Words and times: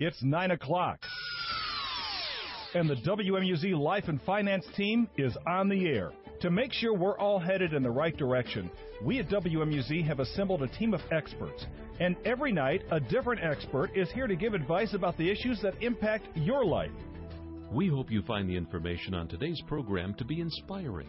It's 0.00 0.22
9 0.22 0.52
o'clock. 0.52 1.00
And 2.74 2.88
the 2.88 2.94
WMUZ 2.94 3.76
Life 3.76 4.04
and 4.06 4.22
Finance 4.22 4.64
team 4.76 5.08
is 5.16 5.36
on 5.44 5.68
the 5.68 5.88
air. 5.88 6.12
To 6.42 6.50
make 6.50 6.72
sure 6.72 6.94
we're 6.94 7.18
all 7.18 7.40
headed 7.40 7.72
in 7.72 7.82
the 7.82 7.90
right 7.90 8.16
direction, 8.16 8.70
we 9.02 9.18
at 9.18 9.28
WMUZ 9.28 10.06
have 10.06 10.20
assembled 10.20 10.62
a 10.62 10.68
team 10.68 10.94
of 10.94 11.00
experts. 11.10 11.66
And 11.98 12.14
every 12.24 12.52
night, 12.52 12.82
a 12.92 13.00
different 13.00 13.42
expert 13.42 13.90
is 13.96 14.08
here 14.12 14.28
to 14.28 14.36
give 14.36 14.54
advice 14.54 14.94
about 14.94 15.18
the 15.18 15.28
issues 15.28 15.60
that 15.62 15.82
impact 15.82 16.28
your 16.36 16.64
life. 16.64 16.92
We 17.72 17.88
hope 17.88 18.08
you 18.08 18.22
find 18.22 18.48
the 18.48 18.56
information 18.56 19.14
on 19.14 19.26
today's 19.26 19.60
program 19.66 20.14
to 20.14 20.24
be 20.24 20.40
inspiring. 20.40 21.08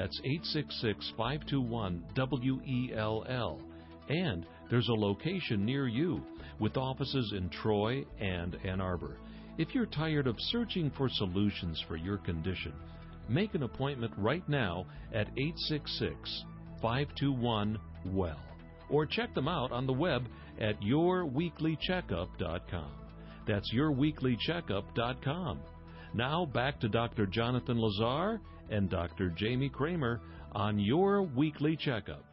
That's 0.00 0.18
866 0.24 1.12
521 1.18 2.02
W 2.14 2.60
E 2.64 2.92
L 2.96 3.22
L. 3.28 3.60
And 4.08 4.46
there's 4.70 4.88
a 4.88 4.94
location 4.94 5.66
near 5.66 5.88
you 5.88 6.22
with 6.58 6.78
offices 6.78 7.34
in 7.36 7.50
Troy 7.50 8.06
and 8.18 8.56
Ann 8.64 8.80
Arbor. 8.80 9.18
If 9.58 9.74
you're 9.74 9.84
tired 9.84 10.26
of 10.26 10.36
searching 10.38 10.90
for 10.96 11.10
solutions 11.10 11.84
for 11.86 11.96
your 11.96 12.16
condition, 12.16 12.72
make 13.28 13.54
an 13.54 13.62
appointment 13.62 14.14
right 14.16 14.48
now 14.48 14.86
at 15.12 15.28
866 15.36 16.44
521 16.80 17.78
WELL 18.06 18.40
or 18.88 19.04
check 19.04 19.34
them 19.34 19.48
out 19.48 19.70
on 19.70 19.86
the 19.86 19.92
web 19.92 20.24
at 20.62 20.80
yourweeklycheckup.com. 20.80 22.90
That's 23.46 23.70
yourweeklycheckup.com. 23.74 25.60
Now 26.14 26.46
back 26.46 26.80
to 26.80 26.88
Dr. 26.88 27.26
Jonathan 27.26 27.78
Lazar 27.78 28.40
and 28.70 28.88
Dr. 28.88 29.30
Jamie 29.30 29.68
Kramer 29.68 30.20
on 30.52 30.78
your 30.78 31.22
weekly 31.22 31.76
checkup. 31.76 32.24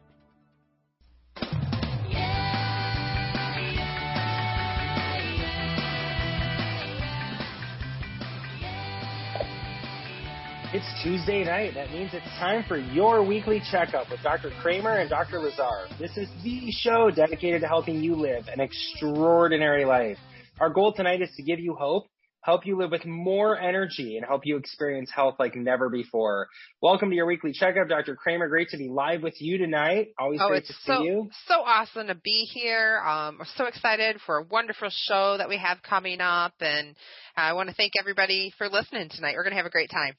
It's 10.70 11.02
Tuesday 11.02 11.44
night. 11.44 11.72
That 11.72 11.90
means 11.92 12.10
it's 12.12 12.26
time 12.38 12.62
for 12.68 12.76
your 12.76 13.24
weekly 13.24 13.62
checkup 13.70 14.10
with 14.10 14.22
Dr. 14.22 14.50
Kramer 14.60 14.98
and 14.98 15.08
Dr. 15.08 15.38
Lazar. 15.38 15.88
This 15.98 16.14
is 16.18 16.28
the 16.44 16.70
show 16.70 17.10
dedicated 17.10 17.62
to 17.62 17.66
helping 17.66 18.02
you 18.02 18.14
live 18.14 18.48
an 18.48 18.60
extraordinary 18.60 19.86
life. 19.86 20.18
Our 20.60 20.68
goal 20.68 20.92
tonight 20.92 21.22
is 21.22 21.30
to 21.36 21.42
give 21.42 21.58
you 21.58 21.74
hope, 21.74 22.04
help 22.42 22.66
you 22.66 22.78
live 22.78 22.90
with 22.90 23.04
more 23.04 23.58
energy, 23.58 24.16
and 24.16 24.24
help 24.24 24.42
you 24.44 24.56
experience 24.56 25.10
health 25.14 25.36
like 25.38 25.54
never 25.54 25.88
before. 25.88 26.48
Welcome 26.80 27.10
to 27.10 27.16
your 27.16 27.26
weekly 27.26 27.52
checkup, 27.52 27.88
Dr. 27.88 28.16
Kramer. 28.16 28.48
Great 28.48 28.68
to 28.70 28.78
be 28.78 28.88
live 28.88 29.22
with 29.22 29.40
you 29.40 29.58
tonight. 29.58 30.08
Always 30.18 30.40
oh, 30.42 30.48
great 30.48 30.66
to 30.66 30.72
so, 30.84 30.98
see 30.98 31.04
you. 31.04 31.30
So 31.46 31.54
awesome 31.54 32.06
to 32.06 32.14
be 32.14 32.48
here. 32.52 33.00
Um, 33.00 33.36
we're 33.38 33.46
so 33.56 33.66
excited 33.66 34.20
for 34.24 34.38
a 34.38 34.42
wonderful 34.42 34.90
show 34.90 35.36
that 35.38 35.48
we 35.48 35.58
have 35.58 35.82
coming 35.82 36.20
up, 36.20 36.54
and 36.60 36.94
I 37.36 37.52
want 37.54 37.68
to 37.68 37.74
thank 37.74 37.92
everybody 37.98 38.52
for 38.56 38.68
listening 38.68 39.08
tonight. 39.10 39.34
We're 39.36 39.44
going 39.44 39.52
to 39.52 39.58
have 39.58 39.66
a 39.66 39.70
great 39.70 39.90
time. 39.90 40.14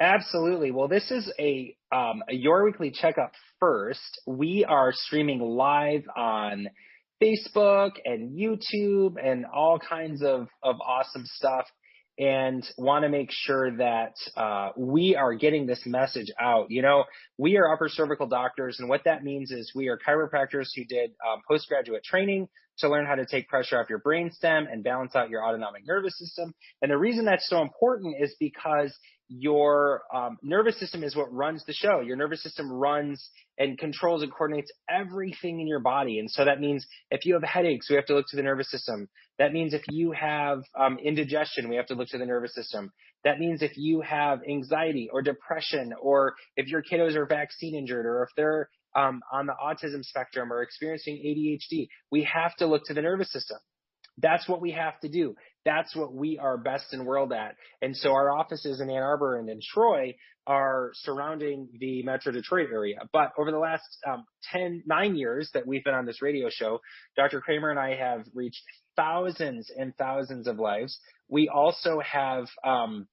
Absolutely. 0.00 0.70
Well, 0.70 0.88
this 0.88 1.10
is 1.10 1.30
a, 1.38 1.76
um, 1.92 2.22
a 2.26 2.34
Your 2.34 2.64
Weekly 2.64 2.90
Checkup 2.90 3.32
first. 3.58 4.20
We 4.26 4.64
are 4.66 4.92
streaming 4.94 5.40
live 5.40 6.04
on 6.16 6.68
Facebook 7.22 7.92
and 8.04 8.36
YouTube 8.38 9.14
and 9.22 9.44
all 9.46 9.78
kinds 9.78 10.22
of, 10.22 10.48
of 10.62 10.76
awesome 10.80 11.24
stuff 11.26 11.66
and 12.18 12.62
want 12.76 13.04
to 13.04 13.08
make 13.08 13.30
sure 13.30 13.74
that 13.78 14.14
uh, 14.36 14.70
we 14.76 15.16
are 15.16 15.34
getting 15.34 15.66
this 15.66 15.80
message 15.86 16.26
out. 16.38 16.66
You 16.70 16.82
know, 16.82 17.04
we 17.38 17.56
are 17.56 17.72
upper 17.72 17.88
cervical 17.88 18.26
doctors, 18.26 18.78
and 18.78 18.90
what 18.90 19.04
that 19.04 19.24
means 19.24 19.50
is 19.50 19.72
we 19.74 19.88
are 19.88 19.98
chiropractors 19.98 20.68
who 20.76 20.84
did 20.84 21.12
um, 21.26 21.40
postgraduate 21.48 22.04
training 22.04 22.48
to 22.80 22.90
learn 22.90 23.06
how 23.06 23.14
to 23.14 23.24
take 23.24 23.48
pressure 23.48 23.80
off 23.80 23.88
your 23.88 24.00
brainstem 24.00 24.70
and 24.70 24.84
balance 24.84 25.16
out 25.16 25.30
your 25.30 25.42
autonomic 25.42 25.86
nervous 25.86 26.18
system. 26.18 26.54
And 26.82 26.90
the 26.90 26.98
reason 26.98 27.24
that's 27.24 27.48
so 27.48 27.62
important 27.62 28.16
is 28.20 28.34
because 28.38 28.94
your 29.30 30.02
um, 30.12 30.38
nervous 30.42 30.78
system 30.80 31.04
is 31.04 31.14
what 31.14 31.32
runs 31.32 31.64
the 31.64 31.72
show. 31.72 32.00
Your 32.00 32.16
nervous 32.16 32.42
system 32.42 32.70
runs 32.70 33.30
and 33.58 33.78
controls 33.78 34.22
and 34.22 34.32
coordinates 34.32 34.72
everything 34.90 35.60
in 35.60 35.68
your 35.68 35.78
body. 35.78 36.18
And 36.18 36.28
so 36.28 36.44
that 36.44 36.60
means 36.60 36.84
if 37.12 37.24
you 37.24 37.34
have 37.34 37.44
headaches, 37.44 37.88
we 37.88 37.94
have 37.94 38.06
to 38.06 38.14
look 38.14 38.26
to 38.30 38.36
the 38.36 38.42
nervous 38.42 38.70
system. 38.70 39.08
That 39.38 39.52
means 39.52 39.72
if 39.72 39.82
you 39.88 40.10
have 40.12 40.62
um, 40.76 40.98
indigestion, 40.98 41.68
we 41.68 41.76
have 41.76 41.86
to 41.86 41.94
look 41.94 42.08
to 42.08 42.18
the 42.18 42.26
nervous 42.26 42.54
system. 42.54 42.92
That 43.22 43.38
means 43.38 43.62
if 43.62 43.76
you 43.76 44.00
have 44.00 44.40
anxiety 44.48 45.08
or 45.12 45.22
depression, 45.22 45.92
or 46.00 46.34
if 46.56 46.66
your 46.66 46.82
kiddos 46.82 47.14
are 47.14 47.26
vaccine 47.26 47.76
injured, 47.76 48.06
or 48.06 48.24
if 48.24 48.30
they're 48.36 48.68
um, 48.96 49.20
on 49.32 49.46
the 49.46 49.54
autism 49.62 50.02
spectrum 50.02 50.52
or 50.52 50.62
experiencing 50.62 51.16
ADHD, 51.16 51.88
we 52.10 52.24
have 52.24 52.56
to 52.56 52.66
look 52.66 52.84
to 52.86 52.94
the 52.94 53.02
nervous 53.02 53.30
system. 53.32 53.58
That's 54.18 54.48
what 54.48 54.60
we 54.60 54.72
have 54.72 54.98
to 55.00 55.08
do. 55.08 55.34
That's 55.64 55.94
what 55.94 56.14
we 56.14 56.38
are 56.38 56.56
best 56.56 56.92
in 56.92 57.04
world 57.04 57.32
at. 57.32 57.56
And 57.82 57.96
so 57.96 58.12
our 58.12 58.30
offices 58.30 58.80
in 58.80 58.88
Ann 58.90 59.02
Arbor 59.02 59.38
and 59.38 59.48
in 59.48 59.60
Troy 59.62 60.14
are 60.46 60.90
surrounding 60.94 61.68
the 61.78 62.02
Metro 62.02 62.32
Detroit 62.32 62.68
area. 62.72 62.96
But 63.12 63.32
over 63.38 63.50
the 63.50 63.58
last 63.58 63.84
um, 64.10 64.24
10, 64.52 64.84
nine 64.86 65.16
years 65.16 65.50
that 65.54 65.66
we've 65.66 65.84
been 65.84 65.94
on 65.94 66.06
this 66.06 66.22
radio 66.22 66.48
show, 66.50 66.80
Dr. 67.16 67.40
Kramer 67.40 67.70
and 67.70 67.78
I 67.78 67.94
have 67.96 68.24
reached 68.34 68.62
thousands 68.96 69.70
and 69.76 69.94
thousands 69.96 70.46
of 70.46 70.58
lives. 70.58 70.98
We 71.28 71.48
also 71.48 72.00
have 72.00 72.46
um, 72.64 73.06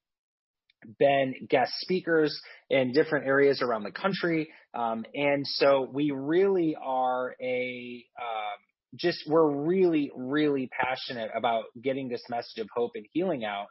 been 0.99 1.35
guest 1.49 1.73
speakers 1.79 2.39
in 2.69 2.93
different 2.93 3.27
areas 3.27 3.61
around 3.61 3.83
the 3.83 3.91
country. 3.91 4.49
Um, 4.73 5.05
and 5.13 5.45
so 5.45 5.87
we 5.91 6.11
really 6.11 6.75
are 6.81 7.35
a, 7.41 8.05
um, 8.19 8.66
just 8.95 9.23
we're 9.27 9.49
really 9.49 10.11
really 10.15 10.69
passionate 10.71 11.29
about 11.35 11.65
getting 11.81 12.09
this 12.09 12.23
message 12.29 12.59
of 12.59 12.67
hope 12.73 12.91
and 12.95 13.05
healing 13.13 13.43
out. 13.43 13.67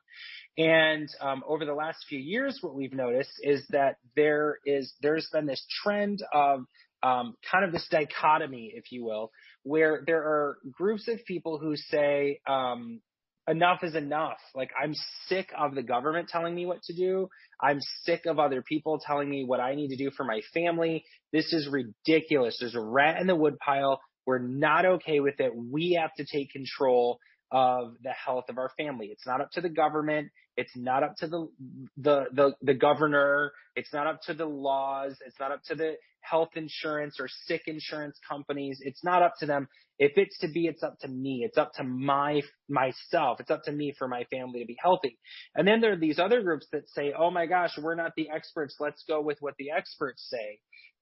And 0.59 1.09
um, 1.21 1.43
over 1.47 1.65
the 1.65 1.75
last 1.75 1.99
few 2.09 2.19
years 2.19 2.59
what 2.61 2.75
we've 2.75 2.93
noticed 2.93 3.33
is 3.43 3.65
that 3.71 3.97
there 4.15 4.59
is 4.67 4.95
there's 5.03 5.29
been 5.33 5.47
this 5.47 5.65
trend 5.83 6.21
of 6.33 6.61
um, 7.03 7.35
kind 7.51 7.65
of 7.65 7.73
this 7.73 7.87
dichotomy 7.91 8.73
if 8.75 8.91
you 8.91 9.05
will 9.05 9.31
where 9.63 10.03
there 10.07 10.23
are 10.23 10.59
groups 10.71 11.09
of 11.09 11.19
people 11.27 11.59
who 11.59 11.77
say 11.77 12.41
um, 12.47 13.01
enough 13.49 13.83
is 13.83 13.95
enough. 13.95 14.39
Like 14.55 14.71
i'm 14.81 14.95
sick 15.29 15.51
of 15.57 15.75
the 15.75 15.83
government 15.83 16.29
telling 16.29 16.55
me 16.55 16.67
what 16.67 16.83
to 16.85 16.95
do. 16.95 17.29
I'm 17.61 17.81
sick 18.05 18.27
of 18.27 18.39
other 18.39 18.63
people 18.63 19.01
telling 19.05 19.29
me 19.29 19.45
what 19.45 19.61
i 19.61 19.75
need 19.75 19.89
to 19.89 19.97
do 19.97 20.11
for 20.11 20.25
my 20.25 20.41
family. 20.53 21.05
This 21.33 21.53
is 21.53 21.69
ridiculous. 21.69 22.57
There's 22.61 22.75
a 22.75 22.81
rat 22.81 23.21
in 23.21 23.27
the 23.27 23.37
woodpile 23.37 24.01
we're 24.27 24.39
not 24.39 24.85
okay 24.87 25.21
with 25.21 25.41
it. 25.41 25.53
We 25.55 25.99
have 26.01 26.13
to 26.15 26.25
take 26.25 26.51
control 26.51 27.19
of 27.53 27.95
the 28.03 28.11
health 28.11 28.47
of 28.49 28.59
our 28.59 28.71
family. 28.77 29.07
It's 29.07 29.27
not 29.27 29.41
up 29.41 29.51
to 29.53 29.61
the 29.61 29.69
government. 29.69 30.31
It's 30.57 30.73
not 30.75 31.03
up 31.03 31.17
to 31.19 31.29
the, 31.29 31.49
the, 31.97 32.25
the, 32.33 32.53
the 32.63 32.75
governor. 32.75 33.53
It's 33.77 33.93
not 33.93 34.07
up 34.07 34.21
to 34.23 34.35
the 34.35 34.47
laws. 34.47 35.17
It's 35.25 35.39
not 35.39 35.53
up 35.53 35.63
to 35.69 35.75
the 35.75 35.95
health 36.21 36.51
insurance 36.57 37.19
or 37.21 37.29
sick 37.47 37.63
insurance 37.67 38.19
companies. 38.29 38.79
It's 38.81 39.05
not 39.05 39.23
up 39.23 39.35
to 39.41 39.47
them. 39.47 39.69
If 39.99 40.13
it's 40.17 40.39
to 40.41 40.49
be, 40.49 40.67
it's 40.67 40.83
up 40.83 40.99
to 41.01 41.09
me. 41.09 41.43
It's 41.47 41.57
up 41.57 41.73
to 41.75 41.85
my, 41.85 42.43
myself. 42.69 43.39
It's 43.41 43.51
up 43.51 43.63
to 43.65 43.73
me 43.73 43.95
for 43.97 44.09
my 44.09 44.25
family 44.25 44.61
to 44.61 44.67
be 44.67 44.77
healthy. 44.83 45.19
And 45.55 45.69
then 45.69 45.81
there 45.81 45.93
are 45.93 45.99
these 45.99 46.19
other 46.19 46.43
groups 46.43 46.67
that 46.73 46.89
say, 46.89 47.13
Oh 47.17 47.31
my 47.31 47.47
gosh, 47.47 47.79
we're 47.81 47.95
not 47.95 48.13
the 48.17 48.29
experts. 48.35 48.77
Let's 48.81 49.05
go 49.07 49.21
with 49.21 49.39
what 49.41 49.55
the 49.59 49.71
experts 49.71 50.27
say. 50.29 50.59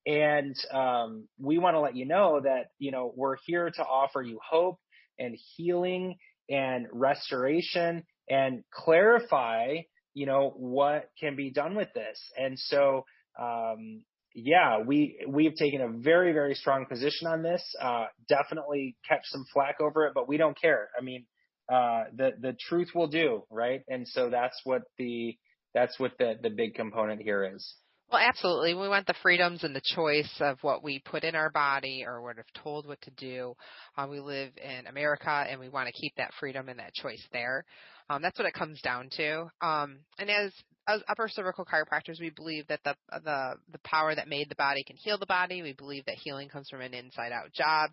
And 0.07 0.55
um, 0.73 1.29
we 1.39 1.59
want 1.59 1.75
to 1.77 1.81
let 1.81 1.97
you 1.97 2.05
know 2.05 2.41
that, 2.43 2.67
you 2.79 2.91
know, 2.91 3.13
we're 3.17 3.37
here 3.47 3.71
to 3.71 3.83
offer 3.83 4.21
you 4.23 4.39
hope 4.47 4.79
and 5.19 5.37
healing 5.57 6.17
and 6.51 6.87
restoration 6.93 8.05
and 8.29 8.65
clarify, 8.73 9.77
you 10.13 10.27
know, 10.27 10.53
what 10.57 11.11
can 11.19 11.37
be 11.37 11.51
done 11.51 11.75
with 11.75 11.89
this. 11.95 12.21
And 12.37 12.59
so, 12.59 13.05
um, 13.41 14.03
yeah, 14.35 14.81
we 14.81 15.25
we've 15.29 15.55
taken 15.55 15.81
a 15.81 15.89
very 15.89 16.33
very 16.33 16.55
strong 16.55 16.87
position 16.87 17.29
on 17.29 17.43
this. 17.43 17.63
Uh, 17.81 18.07
definitely 18.29 18.97
catch 19.09 19.23
some 19.25 19.45
flack 19.53 19.81
over 19.81 20.07
it, 20.07 20.13
but 20.15 20.29
we 20.29 20.37
don't 20.37 20.61
care. 20.61 20.91
I 20.99 21.03
mean, 21.03 21.25
uh, 21.73 22.05
the 22.15 22.33
the 22.41 22.57
truth 22.69 22.89
will 22.95 23.07
do, 23.07 23.45
right? 23.49 23.83
And 23.89 24.07
so 24.09 24.31
that's 24.31 24.61
what 24.65 24.83
the 24.99 25.37
that's 25.73 25.99
what 26.01 26.13
the 26.19 26.35
the 26.43 26.51
big 26.51 26.75
component 26.75 27.23
here 27.23 27.53
is. 27.55 27.75
Well, 28.15 28.23
absolutely. 28.23 28.75
We 28.75 28.89
want 28.89 29.09
the 29.09 29.15
freedoms 29.23 29.65
and 29.65 29.75
the 29.75 29.83
choice 29.85 30.31
of 30.39 30.59
what 30.63 30.85
we 30.85 31.01
put 31.01 31.25
in 31.25 31.35
our 31.35 31.51
body 31.51 32.05
or 32.07 32.23
what 32.23 32.39
if 32.39 32.47
told 32.63 32.87
what 32.87 33.01
to 33.01 33.11
do. 33.11 33.57
Uh, 33.99 34.07
we 34.09 34.21
live 34.21 34.53
in 34.57 34.87
America 34.87 35.45
and 35.51 35.59
we 35.59 35.69
want 35.69 35.89
to 35.89 35.93
keep 36.01 36.15
that 36.15 36.31
freedom 36.39 36.69
and 36.69 36.79
that 36.79 36.95
choice 36.95 37.27
there. 37.33 37.65
Um, 38.09 38.23
that's 38.23 38.39
what 38.39 38.47
it 38.47 38.55
comes 38.55 38.81
down 38.83 39.09
to. 39.17 39.51
Um, 39.61 39.99
and 40.17 40.31
as 40.31 40.53
as 40.87 41.03
upper 41.09 41.29
cervical 41.29 41.65
chiropractors, 41.65 42.21
we 42.21 42.31
believe 42.31 42.69
that 42.69 42.79
the 42.85 42.95
the 43.11 43.55
the 43.73 43.81
power 43.83 44.15
that 44.15 44.29
made 44.29 44.49
the 44.49 44.55
body 44.55 44.85
can 44.85 44.95
heal 44.95 45.19
the 45.19 45.27
body. 45.27 45.63
We 45.63 45.73
believe 45.73 46.05
that 46.05 46.15
healing 46.15 46.49
comes 46.49 46.69
from 46.71 46.83
an 46.83 46.95
inside 46.95 47.33
out 47.33 47.53
job, 47.53 47.91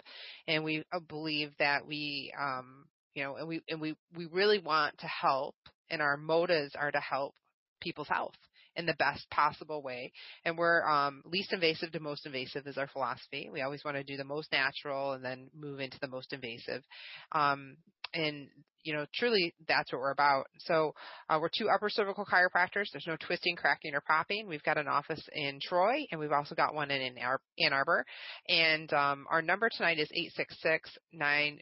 and 0.47 0.63
we 0.63 0.83
uh, 0.93 0.99
believe 0.99 1.49
that 1.57 1.87
we 1.87 2.31
um, 2.39 2.85
you 3.15 3.23
know, 3.23 3.37
and 3.37 3.47
we 3.47 3.61
and 3.67 3.81
we 3.81 3.95
we 4.15 4.27
really 4.27 4.59
want 4.59 4.99
to 4.99 5.07
help, 5.07 5.55
and 5.89 5.99
our 5.99 6.15
motives 6.15 6.75
are 6.75 6.91
to 6.91 6.99
help 6.99 7.33
people's 7.81 8.07
health 8.07 8.35
in 8.75 8.85
the 8.85 8.95
best 8.95 9.29
possible 9.29 9.81
way. 9.81 10.11
And 10.45 10.57
we're 10.57 10.83
um, 10.85 11.21
least 11.25 11.53
invasive 11.53 11.91
to 11.91 11.99
most 11.99 12.25
invasive 12.25 12.67
is 12.67 12.77
our 12.77 12.87
philosophy. 12.87 13.49
We 13.51 13.61
always 13.61 13.83
want 13.83 13.97
to 13.97 14.03
do 14.03 14.17
the 14.17 14.23
most 14.23 14.51
natural 14.51 15.13
and 15.13 15.23
then 15.23 15.49
move 15.57 15.79
into 15.79 15.99
the 15.99 16.07
most 16.07 16.33
invasive. 16.33 16.83
Um, 17.31 17.77
and 18.13 18.47
you 18.83 18.93
know, 18.93 19.05
truly 19.13 19.53
that's 19.67 19.91
what 19.91 20.01
we're 20.01 20.11
about. 20.11 20.45
So 20.59 20.93
uh, 21.29 21.37
we're 21.39 21.49
two 21.55 21.69
upper 21.69 21.89
cervical 21.89 22.25
chiropractors. 22.25 22.87
There's 22.91 23.05
no 23.07 23.15
twisting, 23.15 23.55
cracking, 23.55 23.93
or 23.93 24.01
popping. 24.01 24.47
We've 24.47 24.63
got 24.63 24.77
an 24.77 24.87
office 24.87 25.23
in 25.33 25.59
Troy, 25.61 26.05
and 26.11 26.19
we've 26.19 26.31
also 26.31 26.55
got 26.55 26.73
one 26.73 26.89
in 26.89 27.15
Ann 27.17 27.73
Arbor. 27.73 28.05
And 28.49 28.91
um, 28.93 29.25
our 29.29 29.41
number 29.41 29.69
tonight 29.69 29.99
is 29.99 30.09
eight 30.13 30.31
six 30.35 30.55
six 30.61 30.89
nine 31.13 31.59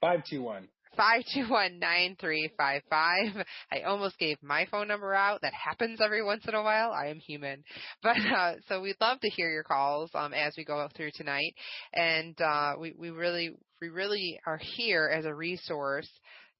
five 0.00 0.22
two 0.28 0.42
one. 0.42 0.68
521-9355. 0.98 3.44
I 3.72 3.80
almost 3.86 4.18
gave 4.18 4.36
my 4.42 4.66
phone 4.70 4.88
number 4.88 5.14
out. 5.14 5.42
That 5.42 5.52
happens 5.54 6.00
every 6.02 6.24
once 6.24 6.44
in 6.48 6.54
a 6.54 6.62
while. 6.62 6.92
I 6.92 7.08
am 7.08 7.18
human. 7.18 7.62
But 8.02 8.16
uh 8.18 8.54
so 8.68 8.80
we'd 8.80 9.00
love 9.00 9.20
to 9.20 9.30
hear 9.30 9.50
your 9.50 9.64
calls 9.64 10.10
um 10.14 10.32
as 10.32 10.54
we 10.56 10.64
go 10.64 10.88
through 10.96 11.10
tonight. 11.14 11.54
And 11.92 12.40
uh 12.40 12.74
we 12.78 12.94
we 12.96 13.10
really 13.10 13.56
we 13.80 13.88
really 13.88 14.38
are 14.46 14.58
here 14.58 15.10
as 15.12 15.24
a 15.24 15.34
resource 15.34 16.08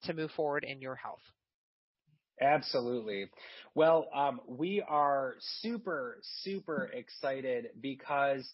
to 0.05 0.15
move 0.15 0.31
forward 0.33 0.65
in 0.67 0.81
your 0.81 0.97
health. 0.97 1.21
Absolutely. 2.41 3.27
Well, 3.75 4.09
um, 4.15 4.41
we 4.47 4.83
are 4.87 5.37
super, 5.61 6.19
super 6.43 6.91
excited 6.93 7.69
because 7.81 8.47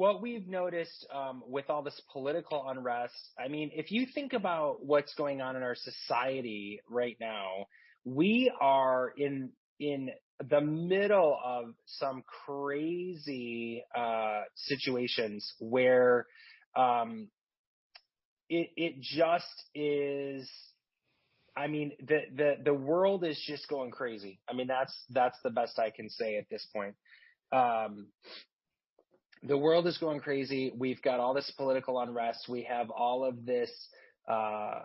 what 0.00 0.22
we've 0.22 0.48
noticed 0.48 1.06
um, 1.14 1.42
with 1.46 1.68
all 1.68 1.82
this 1.82 2.00
political 2.10 2.66
unrest, 2.66 3.12
I 3.38 3.48
mean, 3.48 3.70
if 3.74 3.90
you 3.90 4.06
think 4.06 4.32
about 4.32 4.82
what's 4.82 5.12
going 5.12 5.42
on 5.42 5.56
in 5.56 5.62
our 5.62 5.74
society 5.74 6.80
right 6.88 7.18
now, 7.20 7.66
we 8.06 8.50
are 8.62 9.12
in 9.18 9.50
in 9.78 10.08
the 10.48 10.62
middle 10.62 11.38
of 11.44 11.74
some 11.84 12.22
crazy 12.46 13.84
uh, 13.94 14.40
situations 14.54 15.52
where 15.58 16.24
um, 16.74 17.28
it 18.48 18.70
it 18.76 19.02
just 19.02 19.64
is. 19.74 20.50
I 21.54 21.66
mean, 21.66 21.92
the 22.00 22.20
the 22.34 22.54
the 22.64 22.74
world 22.74 23.22
is 23.22 23.38
just 23.46 23.68
going 23.68 23.90
crazy. 23.90 24.40
I 24.48 24.54
mean, 24.54 24.66
that's 24.66 24.98
that's 25.10 25.36
the 25.44 25.50
best 25.50 25.78
I 25.78 25.90
can 25.90 26.08
say 26.08 26.38
at 26.38 26.48
this 26.50 26.66
point. 26.74 26.94
Um, 27.52 28.06
the 29.42 29.56
world 29.56 29.86
is 29.86 29.96
going 29.98 30.20
crazy. 30.20 30.72
We've 30.76 31.00
got 31.02 31.20
all 31.20 31.34
this 31.34 31.50
political 31.56 31.98
unrest. 32.00 32.48
We 32.48 32.64
have 32.64 32.90
all 32.90 33.24
of 33.24 33.46
this 33.46 33.70
uh, 34.28 34.80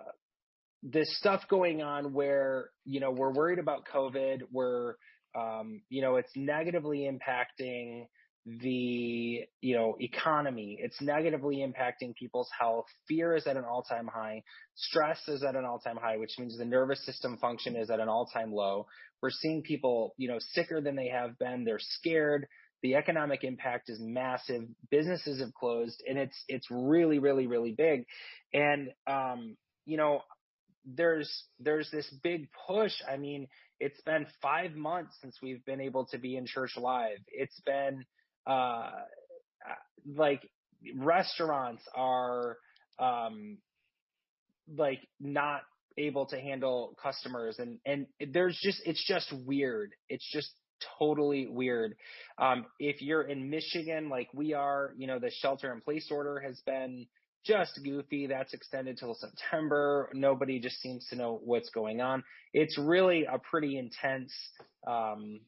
this 0.82 1.18
stuff 1.18 1.42
going 1.50 1.82
on 1.82 2.14
where 2.14 2.70
you 2.86 3.00
know 3.00 3.12
we're 3.12 3.32
worried 3.34 3.60
about 3.60 3.86
COVID. 3.94 4.44
We're 4.52 4.96
um, 5.36 5.82
you 5.90 6.02
know 6.02 6.16
it's 6.16 6.32
negatively 6.36 7.10
impacting 7.12 8.06
the 8.46 9.42
you 9.62 9.76
know 9.76 9.98
economy. 10.00 10.78
It's 10.80 11.02
negatively 11.02 11.58
impacting 11.58 12.16
people's 12.16 12.50
health. 12.58 12.86
Fear 13.08 13.36
is 13.36 13.48
at 13.48 13.58
an 13.58 13.66
all-time 13.66 14.08
high. 14.08 14.44
Stress 14.76 15.20
is 15.28 15.44
at 15.44 15.56
an 15.56 15.66
all-time 15.66 15.98
high, 15.98 16.18
which 16.18 16.36
means 16.38 16.58
the 16.58 16.66
nervous 16.66 17.04
system 17.06 17.38
function 17.38 17.76
is 17.76 17.90
at 17.90 18.00
an 18.00 18.08
all-time 18.08 18.54
low. 18.54 18.86
We're 19.22 19.32
seeing 19.32 19.64
people 19.64 20.14
you 20.18 20.30
know 20.30 20.38
sicker 20.40 20.80
than 20.80 20.96
they 20.96 21.08
have 21.08 21.38
been. 21.40 21.66
They're 21.66 21.80
scared 21.80 22.48
the 22.86 22.94
economic 22.94 23.44
impact 23.44 23.90
is 23.90 24.00
massive. 24.00 24.64
Businesses 24.92 25.40
have 25.40 25.56
closed, 25.56 26.04
and 26.08 26.20
it's 26.20 26.38
it's 26.48 26.68
really 26.70 27.18
really 27.18 27.48
really 27.48 27.72
big. 27.72 28.06
And 28.54 28.92
um, 29.08 29.58
you 29.88 29.98
know, 29.98 30.22
there's 30.86 31.46
there's 31.60 31.90
this 31.90 32.08
big 32.22 32.48
push. 32.68 32.94
I 33.12 33.18
mean, 33.18 33.48
it's 33.80 34.00
been 34.02 34.28
five 34.40 34.76
months 34.76 35.16
since 35.20 35.36
we've 35.42 35.66
been 35.66 35.82
able 35.82 36.06
to 36.12 36.20
be 36.20 36.38
in 36.38 36.46
church 36.46 36.78
live. 36.78 37.18
It's 37.28 37.60
been 37.62 38.06
uh, 38.46 38.92
like 40.16 40.48
restaurants 40.96 41.82
are 41.96 42.58
um, 43.00 43.58
like 44.78 45.00
not 45.20 45.62
able 45.98 46.28
to 46.28 46.40
handle 46.40 46.96
customers 47.02 47.58
and 47.58 47.80
and 47.86 48.06
there's 48.34 48.60
just 48.62 48.82
it's 48.86 49.02
just 49.08 49.32
weird 49.46 49.92
it's 50.10 50.30
just 50.30 50.52
totally 51.00 51.48
weird. 51.48 51.96
Um, 52.38 52.66
if 52.80 53.02
you're 53.02 53.24
in 53.24 53.50
Michigan, 53.50 54.10
like 54.10 54.30
we 54.34 54.54
are, 54.54 54.94
you 54.98 55.08
know, 55.08 55.20
the 55.20 55.32
shelter 55.32 55.72
in 55.74 55.82
place 55.82 56.08
order 56.12 56.40
has 56.40 56.60
been 56.66 57.08
just 57.46 57.80
goofy. 57.84 58.28
That's 58.28 58.54
extended 58.54 58.98
till 58.98 59.16
September. 59.16 60.10
Nobody 60.14 60.60
just 60.60 60.82
seems 60.82 61.06
to 61.10 61.16
know 61.16 61.40
what's 61.44 61.70
going 61.70 62.02
on. 62.02 62.24
It's 62.54 62.78
really 62.78 63.26
a 63.26 63.38
pretty 63.38 63.78
intense, 63.78 64.34
um, 64.88 65.42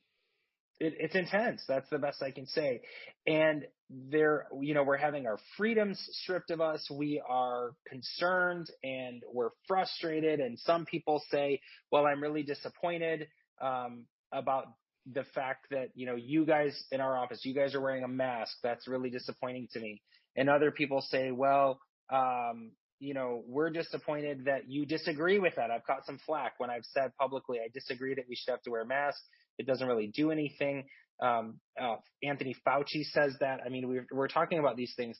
it, 0.79 0.93
it's 0.99 1.15
intense. 1.15 1.63
That's 1.67 1.89
the 1.89 1.97
best 1.97 2.21
I 2.21 2.31
can 2.31 2.45
say. 2.45 2.81
And 3.25 3.65
there, 3.89 4.47
you 4.61 4.73
know, 4.73 4.83
we're 4.83 4.97
having 4.97 5.25
our 5.25 5.39
freedoms 5.57 5.99
stripped 6.11 6.51
of 6.51 6.61
us. 6.61 6.87
We 6.91 7.21
are 7.27 7.71
concerned 7.87 8.67
and 8.83 9.23
we're 9.33 9.51
frustrated. 9.67 10.39
And 10.39 10.59
some 10.59 10.85
people 10.85 11.21
say, 11.31 11.61
well, 11.91 12.05
I'm 12.05 12.21
really 12.21 12.43
disappointed, 12.43 13.27
um, 13.59 14.05
about 14.31 14.65
the 15.13 15.23
fact 15.35 15.67
that, 15.71 15.89
you 15.95 16.05
know, 16.05 16.15
you 16.15 16.45
guys 16.45 16.85
in 16.91 17.01
our 17.01 17.17
office, 17.17 17.41
you 17.43 17.53
guys 17.53 17.75
are 17.75 17.81
wearing 17.81 18.03
a 18.03 18.07
mask. 18.07 18.57
That's 18.63 18.87
really 18.87 19.09
disappointing 19.09 19.67
to 19.73 19.79
me. 19.79 20.01
And 20.35 20.49
other 20.49 20.71
people 20.71 21.01
say, 21.01 21.31
well, 21.31 21.79
um, 22.11 22.71
you 22.99 23.13
know, 23.13 23.43
we're 23.47 23.69
disappointed 23.69 24.45
that 24.45 24.69
you 24.69 24.85
disagree 24.85 25.39
with 25.39 25.55
that. 25.55 25.71
I've 25.71 25.83
caught 25.85 26.05
some 26.05 26.19
flack 26.25 26.53
when 26.57 26.69
I've 26.69 26.85
said 26.85 27.11
publicly, 27.19 27.59
I 27.59 27.69
disagree 27.73 28.15
that 28.15 28.25
we 28.27 28.35
should 28.35 28.51
have 28.51 28.61
to 28.63 28.71
wear 28.71 28.85
masks. 28.85 29.21
It 29.57 29.67
doesn't 29.67 29.87
really 29.87 30.07
do 30.07 30.31
anything. 30.31 30.85
Um, 31.21 31.59
uh, 31.81 31.95
Anthony 32.23 32.55
Fauci 32.65 33.03
says 33.05 33.35
that. 33.39 33.59
I 33.65 33.69
mean, 33.69 33.87
we're, 33.87 34.07
we're 34.11 34.27
talking 34.27 34.59
about 34.59 34.77
these 34.77 34.93
things. 34.95 35.17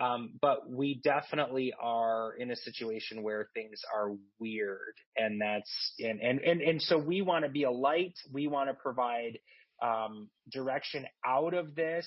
Um, 0.00 0.38
but 0.40 0.70
we 0.70 1.00
definitely 1.04 1.74
are 1.78 2.34
in 2.38 2.50
a 2.50 2.56
situation 2.56 3.22
where 3.22 3.48
things 3.54 3.80
are 3.94 4.12
weird 4.38 4.94
and 5.16 5.40
that's, 5.40 5.70
and, 5.98 6.20
and, 6.20 6.40
and, 6.40 6.62
and 6.62 6.80
so 6.80 6.96
we 6.96 7.20
want 7.20 7.44
to 7.44 7.50
be 7.50 7.64
a 7.64 7.70
light. 7.70 8.14
We 8.32 8.46
want 8.46 8.70
to 8.70 8.74
provide, 8.74 9.38
um, 9.82 10.30
direction 10.50 11.06
out 11.26 11.54
of 11.54 11.74
this 11.74 12.06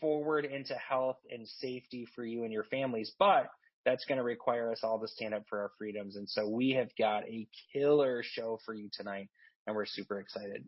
forward 0.00 0.44
into 0.46 0.74
health 0.74 1.18
and 1.30 1.46
safety 1.46 2.06
for 2.14 2.24
you 2.24 2.44
and 2.44 2.52
your 2.52 2.64
families. 2.64 3.12
But 3.18 3.48
that's 3.84 4.04
going 4.06 4.18
to 4.18 4.24
require 4.24 4.72
us 4.72 4.80
all 4.82 5.00
to 5.00 5.08
stand 5.08 5.34
up 5.34 5.44
for 5.48 5.60
our 5.60 5.70
freedoms. 5.78 6.16
And 6.16 6.28
so 6.28 6.48
we 6.48 6.70
have 6.70 6.88
got 6.98 7.24
a 7.24 7.48
killer 7.72 8.22
show 8.24 8.58
for 8.64 8.74
you 8.74 8.88
tonight 8.92 9.28
and 9.66 9.76
we're 9.76 9.86
super 9.86 10.18
excited. 10.20 10.64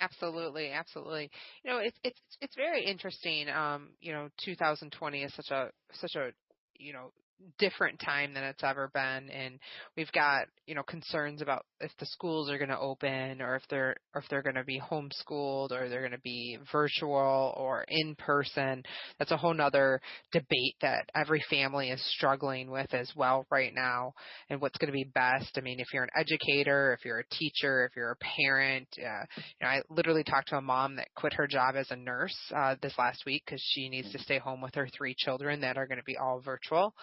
Absolutely, 0.00 0.70
absolutely. 0.72 1.30
You 1.64 1.70
know, 1.70 1.78
it's 1.78 1.96
it's 2.02 2.20
it's 2.40 2.56
very 2.56 2.84
interesting. 2.84 3.48
Um, 3.48 3.90
you 4.00 4.12
know, 4.12 4.28
2020 4.44 5.22
is 5.22 5.32
such 5.34 5.50
a 5.50 5.70
such 5.92 6.16
a 6.16 6.30
you 6.76 6.92
know 6.92 7.12
different 7.58 8.00
time 8.00 8.34
than 8.34 8.44
it's 8.44 8.64
ever 8.64 8.90
been 8.94 9.28
and 9.30 9.58
we've 9.96 10.10
got 10.12 10.46
you 10.66 10.74
know 10.74 10.82
concerns 10.82 11.42
about 11.42 11.64
if 11.80 11.90
the 11.98 12.06
schools 12.06 12.50
are 12.50 12.58
going 12.58 12.70
to 12.70 12.78
open 12.78 13.42
or 13.42 13.56
if 13.56 13.62
they're 13.68 13.94
or 14.14 14.22
if 14.22 14.28
they're 14.28 14.42
going 14.42 14.54
to 14.54 14.64
be 14.64 14.80
homeschooled 14.80 15.70
or 15.70 15.88
they're 15.88 16.00
going 16.00 16.12
to 16.12 16.20
be 16.20 16.58
virtual 16.72 17.52
or 17.56 17.84
in 17.88 18.14
person. 18.16 18.82
That's 19.18 19.30
a 19.30 19.36
whole 19.36 19.54
nother 19.54 20.00
debate 20.32 20.76
that 20.80 21.08
every 21.14 21.42
family 21.50 21.90
is 21.90 22.02
struggling 22.16 22.70
with 22.70 22.92
as 22.94 23.10
well 23.14 23.46
right 23.50 23.72
now 23.74 24.12
and 24.48 24.60
what's 24.60 24.78
going 24.78 24.88
to 24.88 24.92
be 24.92 25.10
best. 25.14 25.56
I 25.56 25.60
mean 25.60 25.80
if 25.80 25.88
you're 25.92 26.04
an 26.04 26.10
educator 26.16 26.96
if 26.98 27.04
you're 27.04 27.20
a 27.20 27.34
teacher 27.34 27.86
if 27.86 27.96
you're 27.96 28.12
a 28.12 28.16
parent 28.16 28.88
uh, 28.98 29.24
you 29.36 29.62
know 29.62 29.68
i 29.68 29.82
literally 29.90 30.24
talked 30.24 30.48
to 30.48 30.56
a 30.56 30.62
mom 30.62 30.96
that 30.96 31.08
quit 31.14 31.34
her 31.34 31.46
job 31.46 31.74
as 31.76 31.90
a 31.90 31.96
nurse 31.96 32.36
uh, 32.54 32.76
this 32.80 32.94
last 32.98 33.24
week 33.26 33.42
because 33.44 33.62
she 33.72 33.88
needs 33.88 34.10
to 34.12 34.18
stay 34.18 34.38
home 34.38 34.60
with 34.60 34.74
her 34.74 34.88
three 34.96 35.14
children 35.18 35.60
that 35.60 35.76
are 35.76 35.86
going 35.86 35.98
to 35.98 36.04
be 36.04 36.16
all 36.16 36.40
virtual 36.40 36.94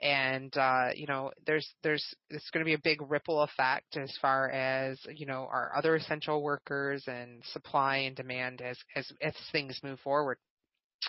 and 0.00 0.56
uh, 0.56 0.88
you 0.94 1.06
know 1.06 1.30
there's 1.46 1.68
there's 1.82 2.04
it's 2.30 2.50
going 2.50 2.64
to 2.64 2.68
be 2.68 2.74
a 2.74 2.78
big 2.78 2.98
ripple 3.10 3.42
effect 3.42 3.96
as 3.96 4.12
far 4.20 4.50
as 4.50 4.98
you 5.14 5.26
know 5.26 5.48
our 5.50 5.72
other 5.76 5.96
essential 5.96 6.42
workers 6.42 7.04
and 7.06 7.42
supply 7.52 7.98
and 7.98 8.16
demand 8.16 8.60
as 8.60 8.76
as 8.96 9.10
as 9.22 9.34
things 9.52 9.78
move 9.82 9.98
forward 10.00 10.38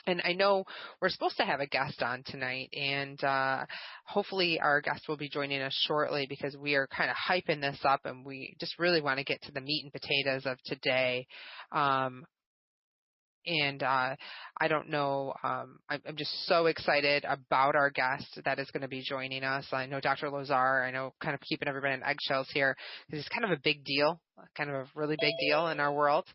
and 0.08 0.22
I 0.24 0.34
know 0.34 0.66
we're 1.02 1.10
supposed 1.10 1.38
to 1.38 1.44
have 1.44 1.60
a 1.60 1.68
guest 1.68 2.02
on 2.02 2.24
tonight, 2.26 2.70
and 2.74 3.22
uh, 3.24 3.66
hopefully 4.06 4.60
our 4.60 4.82
guest 4.82 5.08
will 5.08 5.18
be 5.18 5.30
joining 5.30 5.62
us 5.62 5.78
shortly 5.88 6.26
because 6.28 6.56
we 6.58 6.76
are 6.76 6.88
kind 6.88 7.10
of 7.10 7.18
hyping 7.18 7.62
this 7.62 7.80
up, 7.84 8.02
and 8.06 8.26
we 8.26 8.56
just 8.60 8.80
really 8.80 9.02
want 9.02 9.20
to 9.20 9.26
get 9.26 9.42
to 9.44 9.52
the 9.52 9.62
meat 9.62 9.84
and 9.84 9.92
potatoes 9.92 10.46
of 10.46 10.58
today. 10.66 11.28
Um, 11.72 12.26
and 13.46 13.82
uh, 13.82 14.16
I 14.60 14.68
don't 14.68 14.90
know. 14.90 15.34
Um, 15.44 15.80
I'm, 15.90 16.02
I'm, 16.08 16.16
just 16.16 16.46
so 16.46 16.68
excited 16.68 17.26
about 17.26 17.76
our 17.76 17.90
guest 17.90 18.40
that 18.46 18.60
is 18.60 18.70
going 18.72 18.82
to 18.82 18.88
be 18.88 19.04
joining 19.04 19.44
us. 19.44 19.66
I 19.72 19.86
know 19.88 20.00
Dr. 20.00 20.30
Lazar. 20.30 20.84
I 20.84 20.92
know, 20.92 21.14
kind 21.22 21.34
of 21.34 21.42
keeping 21.42 21.68
everybody 21.68 21.96
in 21.96 22.04
eggshells 22.04 22.50
here 22.54 22.76
because 23.08 23.22
it's 23.26 23.30
kind 23.30 23.46
of 23.46 23.52
a 23.52 23.62
big 23.64 23.84
deal, 23.84 24.20
kind 24.56 24.70
of 24.70 24.76
a 24.76 24.86
really 24.96 25.18
big 25.20 25.34
deal 25.40 25.68
in 25.68 25.80
our 25.80 25.94
world. 25.94 26.26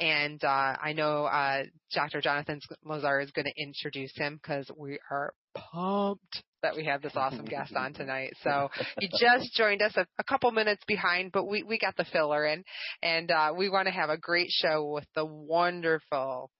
And 0.00 0.42
uh, 0.42 0.76
I 0.82 0.92
know 0.94 1.24
uh, 1.24 1.64
Dr. 1.94 2.20
Jonathan 2.20 2.60
Lazar 2.84 3.20
is 3.20 3.30
going 3.30 3.46
to 3.46 3.62
introduce 3.62 4.12
him 4.16 4.40
because 4.42 4.70
we 4.76 4.98
are 5.10 5.32
pumped 5.54 6.42
that 6.62 6.76
we 6.76 6.84
have 6.84 7.02
this 7.02 7.12
awesome 7.14 7.44
guest 7.44 7.74
on 7.76 7.92
tonight. 7.92 8.32
So 8.42 8.68
he 8.98 9.08
just 9.20 9.52
joined 9.54 9.82
us 9.82 9.92
a, 9.96 10.06
a, 10.18 10.24
couple 10.24 10.50
minutes 10.50 10.82
behind, 10.88 11.30
but 11.30 11.44
we, 11.44 11.62
we 11.62 11.78
got 11.78 11.96
the 11.96 12.04
filler 12.12 12.44
in, 12.44 12.64
and 13.02 13.30
uh, 13.30 13.52
we 13.56 13.68
want 13.68 13.86
to 13.86 13.92
have 13.92 14.10
a 14.10 14.16
great 14.16 14.48
show 14.50 14.84
with 14.84 15.06
the 15.14 15.24
wonderful 15.24 16.50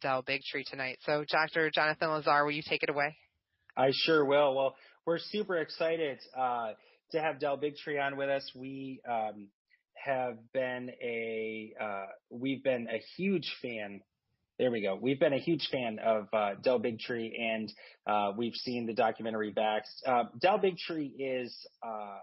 Del 0.00 0.22
Bigtree 0.22 0.64
tonight. 0.68 0.98
So, 1.04 1.24
Dr. 1.30 1.70
Jonathan 1.70 2.10
Lazar, 2.10 2.44
will 2.44 2.52
you 2.52 2.62
take 2.66 2.82
it 2.82 2.90
away? 2.90 3.16
I 3.76 3.90
sure 3.92 4.24
will. 4.24 4.54
Well, 4.54 4.74
we're 5.06 5.18
super 5.18 5.56
excited 5.56 6.18
uh, 6.38 6.72
to 7.12 7.20
have 7.20 7.40
Del 7.40 7.58
Bigtree 7.58 8.00
on 8.00 8.16
with 8.16 8.28
us. 8.28 8.50
We 8.54 9.00
um, 9.08 9.48
have 9.94 10.38
been 10.52 10.90
a 11.02 11.72
uh, 11.80 12.06
we've 12.30 12.62
been 12.62 12.88
a 12.88 13.00
huge 13.16 13.50
fan. 13.62 14.00
There 14.58 14.70
we 14.70 14.82
go. 14.82 14.98
We've 15.00 15.18
been 15.18 15.32
a 15.32 15.38
huge 15.38 15.68
fan 15.72 15.98
of 16.04 16.28
uh, 16.32 16.54
Del 16.62 16.80
Bigtree, 16.80 17.32
and 17.40 17.72
uh, 18.06 18.32
we've 18.36 18.54
seen 18.54 18.86
the 18.86 18.92
documentary 18.92 19.52
Vaxxed. 19.52 20.06
Uh, 20.06 20.24
Del 20.40 20.58
Bigtree 20.58 21.12
is 21.18 21.56
uh, 21.82 22.18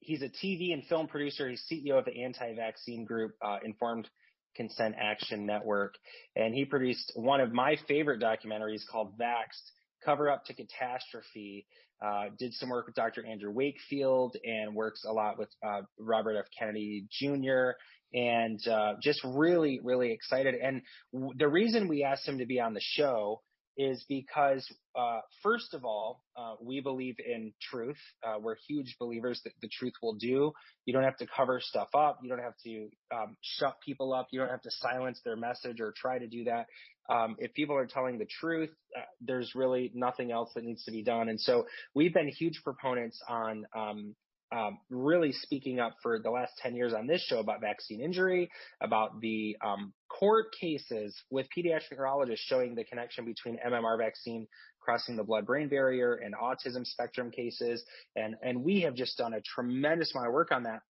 he's 0.00 0.22
a 0.22 0.28
TV 0.28 0.72
and 0.72 0.84
film 0.84 1.06
producer. 1.06 1.48
He's 1.50 1.62
CEO 1.70 1.98
of 1.98 2.06
the 2.06 2.22
anti-vaccine 2.22 3.04
group 3.04 3.32
Informed 3.62 4.08
Consent 4.56 4.94
Action 4.98 5.46
Network. 5.46 5.94
And 6.34 6.54
he 6.54 6.64
produced 6.64 7.12
one 7.14 7.40
of 7.40 7.52
my 7.52 7.76
favorite 7.86 8.20
documentaries 8.20 8.82
called 8.90 9.18
Vaxxed, 9.18 9.70
Cover 10.04 10.30
Up 10.30 10.44
to 10.46 10.54
Catastrophe. 10.54 11.66
Uh, 12.04 12.24
did 12.38 12.52
some 12.52 12.68
work 12.68 12.86
with 12.86 12.94
Dr. 12.94 13.24
Andrew 13.24 13.50
Wakefield 13.50 14.36
and 14.44 14.74
works 14.74 15.04
a 15.06 15.12
lot 15.12 15.38
with 15.38 15.48
uh, 15.66 15.80
Robert 15.98 16.36
F. 16.36 16.44
Kennedy 16.58 17.06
Jr. 17.10 17.70
And 18.12 18.60
uh, 18.68 18.94
just 19.02 19.20
really, 19.24 19.80
really 19.82 20.12
excited. 20.12 20.54
And 20.54 20.82
w- 21.12 21.32
the 21.36 21.48
reason 21.48 21.88
we 21.88 22.04
asked 22.04 22.28
him 22.28 22.38
to 22.38 22.46
be 22.46 22.60
on 22.60 22.74
the 22.74 22.82
show 22.82 23.40
is 23.76 24.04
because, 24.08 24.66
uh, 24.98 25.20
first 25.42 25.74
of 25.74 25.84
all, 25.84 26.22
uh, 26.36 26.54
we 26.60 26.80
believe 26.80 27.16
in 27.18 27.52
truth. 27.60 27.98
Uh, 28.26 28.38
we're 28.40 28.56
huge 28.68 28.96
believers 28.98 29.40
that 29.44 29.52
the 29.60 29.68
truth 29.68 29.92
will 30.02 30.14
do. 30.14 30.52
You 30.84 30.92
don't 30.92 31.02
have 31.02 31.18
to 31.18 31.26
cover 31.26 31.60
stuff 31.60 31.88
up. 31.94 32.18
You 32.22 32.30
don't 32.30 32.42
have 32.42 32.56
to 32.64 32.88
um, 33.14 33.36
shut 33.40 33.76
people 33.84 34.12
up. 34.12 34.28
You 34.30 34.40
don't 34.40 34.50
have 34.50 34.62
to 34.62 34.70
silence 34.70 35.20
their 35.24 35.36
message 35.36 35.80
or 35.80 35.92
try 35.96 36.18
to 36.18 36.26
do 36.26 36.44
that. 36.44 36.66
Um, 37.08 37.36
if 37.38 37.52
people 37.54 37.76
are 37.76 37.86
telling 37.86 38.18
the 38.18 38.26
truth, 38.26 38.70
uh, 38.96 39.02
there's 39.20 39.54
really 39.54 39.92
nothing 39.94 40.32
else 40.32 40.50
that 40.54 40.64
needs 40.64 40.84
to 40.84 40.90
be 40.90 41.02
done. 41.02 41.28
And 41.28 41.40
so 41.40 41.66
we've 41.94 42.14
been 42.14 42.28
huge 42.28 42.62
proponents 42.64 43.20
on 43.28 43.66
um, 43.76 44.14
um, 44.52 44.78
really 44.90 45.32
speaking 45.32 45.80
up 45.80 45.96
for 46.02 46.18
the 46.18 46.30
last 46.30 46.52
10 46.58 46.74
years 46.74 46.92
on 46.94 47.06
this 47.06 47.22
show 47.22 47.40
about 47.40 47.60
vaccine 47.60 48.00
injury, 48.00 48.48
about 48.80 49.20
the 49.20 49.56
um, 49.64 49.92
court 50.08 50.46
cases 50.58 51.16
with 51.30 51.46
pediatric 51.56 51.96
neurologists 51.96 52.44
showing 52.46 52.74
the 52.74 52.84
connection 52.84 53.24
between 53.24 53.58
MMR 53.66 53.98
vaccine 53.98 54.46
crossing 54.80 55.16
the 55.16 55.24
blood-brain 55.24 55.68
barrier 55.68 56.14
and 56.14 56.34
autism 56.34 56.86
spectrum 56.86 57.30
cases. 57.30 57.82
And, 58.14 58.36
and 58.42 58.62
we 58.62 58.82
have 58.82 58.94
just 58.94 59.18
done 59.18 59.34
a 59.34 59.40
tremendous 59.40 60.14
amount 60.14 60.28
of 60.28 60.32
work 60.32 60.52
on 60.52 60.62
that. 60.62 60.80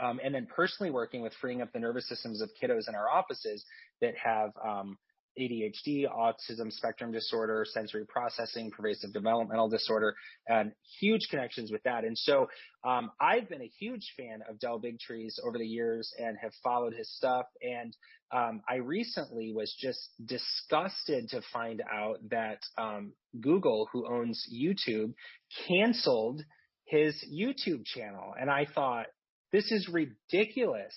Um, 0.00 0.20
and 0.22 0.34
then 0.34 0.46
personally 0.54 0.90
working 0.90 1.22
with 1.22 1.32
freeing 1.40 1.62
up 1.62 1.72
the 1.72 1.78
nervous 1.78 2.06
systems 2.08 2.42
of 2.42 2.50
kiddos 2.62 2.88
in 2.88 2.94
our 2.94 3.08
offices 3.08 3.64
that 4.00 4.14
have 4.22 4.50
um, 4.64 4.98
ADHD, 5.38 6.06
autism 6.08 6.72
spectrum 6.72 7.12
disorder, 7.12 7.64
sensory 7.68 8.04
processing, 8.06 8.70
pervasive 8.70 9.12
developmental 9.12 9.68
disorder, 9.68 10.14
and 10.46 10.72
huge 11.00 11.28
connections 11.30 11.70
with 11.70 11.82
that. 11.84 12.04
And 12.04 12.16
so 12.16 12.48
um, 12.84 13.10
I've 13.20 13.48
been 13.48 13.62
a 13.62 13.70
huge 13.78 14.12
fan 14.16 14.40
of 14.48 14.58
Del 14.58 14.80
Bigtree's 14.80 15.40
over 15.46 15.58
the 15.58 15.66
years 15.66 16.12
and 16.18 16.36
have 16.40 16.52
followed 16.62 16.94
his 16.94 17.14
stuff. 17.16 17.46
And 17.62 17.96
um, 18.32 18.60
I 18.68 18.76
recently 18.76 19.52
was 19.54 19.74
just 19.80 20.00
disgusted 20.24 21.28
to 21.30 21.40
find 21.52 21.82
out 21.92 22.18
that 22.30 22.60
um, 22.76 23.12
Google, 23.40 23.88
who 23.92 24.06
owns 24.06 24.44
YouTube, 24.52 25.14
canceled 25.66 26.42
his 26.84 27.14
YouTube 27.32 27.84
channel. 27.84 28.34
And 28.38 28.50
I 28.50 28.66
thought, 28.74 29.06
this 29.52 29.70
is 29.72 29.88
ridiculous. 29.88 30.94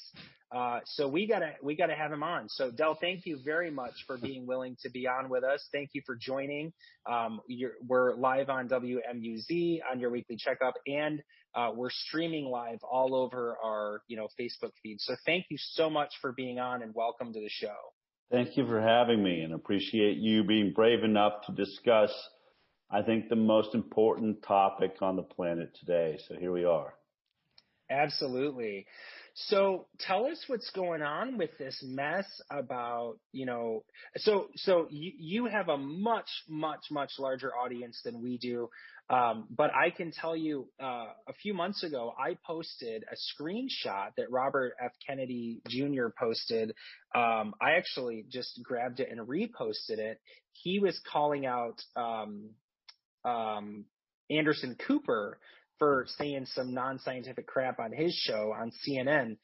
Uh, 0.54 0.82
so 0.86 1.08
we 1.08 1.26
gotta 1.26 1.54
we 1.64 1.76
gotta 1.76 1.96
have 1.96 2.12
him 2.12 2.24
on. 2.24 2.50
So 2.50 2.72
Del, 2.72 2.96
thank 2.96 3.26
you 3.26 3.40
very 3.44 3.72
much 3.72 3.94
for 4.06 4.18
being 4.22 4.46
willing 4.46 4.76
to 4.82 4.90
be 4.90 5.08
on 5.08 5.30
with 5.30 5.44
us. 5.44 5.66
Thank 5.72 5.92
you 5.94 6.02
for 6.06 6.16
joining. 6.16 6.74
Um, 7.10 7.40
we're 7.88 8.16
live 8.16 8.50
on 8.50 8.68
WMUZ 8.68 9.80
on 9.90 10.00
your 10.00 10.10
weekly 10.10 10.36
checkup, 10.38 10.74
and 10.86 11.24
uh, 11.56 11.72
we're 11.74 11.90
streaming 11.90 12.46
live 12.46 12.80
all 12.84 13.16
over 13.16 13.58
our 13.64 14.02
you 14.08 14.18
know 14.18 14.28
Facebook 14.40 14.72
feed. 14.84 15.00
So 15.00 15.16
thank 15.26 15.46
you 15.50 15.58
so 15.58 15.90
much 15.90 16.14
for 16.22 16.34
being 16.34 16.60
on, 16.60 16.82
and 16.82 16.94
welcome 16.94 17.32
to 17.32 17.40
the 17.40 17.50
show. 17.50 17.76
Thank 18.30 18.58
you 18.58 18.66
for 18.66 18.82
having 18.82 19.24
me, 19.24 19.42
and 19.42 19.54
appreciate 19.54 20.18
you 20.18 20.44
being 20.44 20.74
brave 20.74 21.04
enough 21.04 21.46
to 21.48 21.54
discuss. 21.54 22.12
I 22.90 23.02
think 23.04 23.30
the 23.30 23.38
most 23.38 23.74
important 23.74 24.44
topic 24.44 24.98
on 25.02 25.16
the 25.16 25.24
planet 25.24 25.78
today. 25.80 26.20
So 26.28 26.36
here 26.36 26.52
we 26.52 26.66
are. 26.66 26.94
Absolutely. 27.90 28.86
So 29.34 29.88
tell 30.00 30.26
us 30.26 30.44
what's 30.48 30.70
going 30.72 31.02
on 31.02 31.38
with 31.38 31.58
this 31.58 31.82
mess 31.86 32.26
about, 32.50 33.16
you 33.32 33.46
know, 33.46 33.84
so, 34.18 34.48
so 34.56 34.88
you, 34.90 35.12
you 35.18 35.46
have 35.46 35.70
a 35.70 35.78
much, 35.78 36.30
much, 36.50 36.86
much 36.92 37.12
larger 37.18 37.52
audience 37.56 38.02
than 38.04 38.22
we 38.22 38.38
do. 38.38 38.70
Um, 39.10 39.48
but 39.50 39.72
I 39.74 39.90
can 39.90 40.12
tell 40.12 40.36
you, 40.36 40.68
uh, 40.82 41.08
a 41.28 41.34
few 41.42 41.54
months 41.54 41.84
ago, 41.84 42.14
I 42.18 42.38
posted 42.46 43.04
a 43.12 43.16
screenshot 43.16 44.10
that 44.18 44.32
Robert 44.32 44.74
F. 44.84 44.92
Kennedy 45.06 45.62
Jr. 45.68 46.08
posted. 46.18 46.74
Um, 47.14 47.54
I 47.62 47.72
actually 47.78 48.26
just 48.30 48.60
grabbed 48.64 49.00
it 49.00 49.10
and 49.12 49.28
reposted 49.28 49.98
it. 49.98 50.20
He 50.52 50.80
was 50.80 51.00
calling 51.12 51.46
out, 51.46 51.82
um, 51.96 52.52
um 53.24 53.86
Anderson 54.30 54.76
Cooper 54.88 55.38
for 55.82 56.06
saying 56.20 56.46
some 56.46 56.76
non-scientific 56.76 57.48
crap 57.48 57.80
on 57.80 57.92
his 57.92 58.14
show 58.14 58.54
on 58.56 58.72
CNN. 58.88 59.38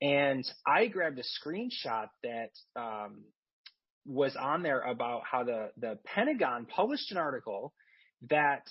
And 0.00 0.42
I 0.66 0.86
grabbed 0.86 1.18
a 1.18 1.22
screenshot 1.22 2.06
that 2.22 2.48
um, 2.80 3.24
was 4.06 4.34
on 4.34 4.62
there 4.62 4.80
about 4.80 5.20
how 5.30 5.44
the, 5.44 5.68
the 5.76 5.98
Pentagon 6.06 6.64
published 6.64 7.10
an 7.10 7.18
article 7.18 7.74
that 8.30 8.62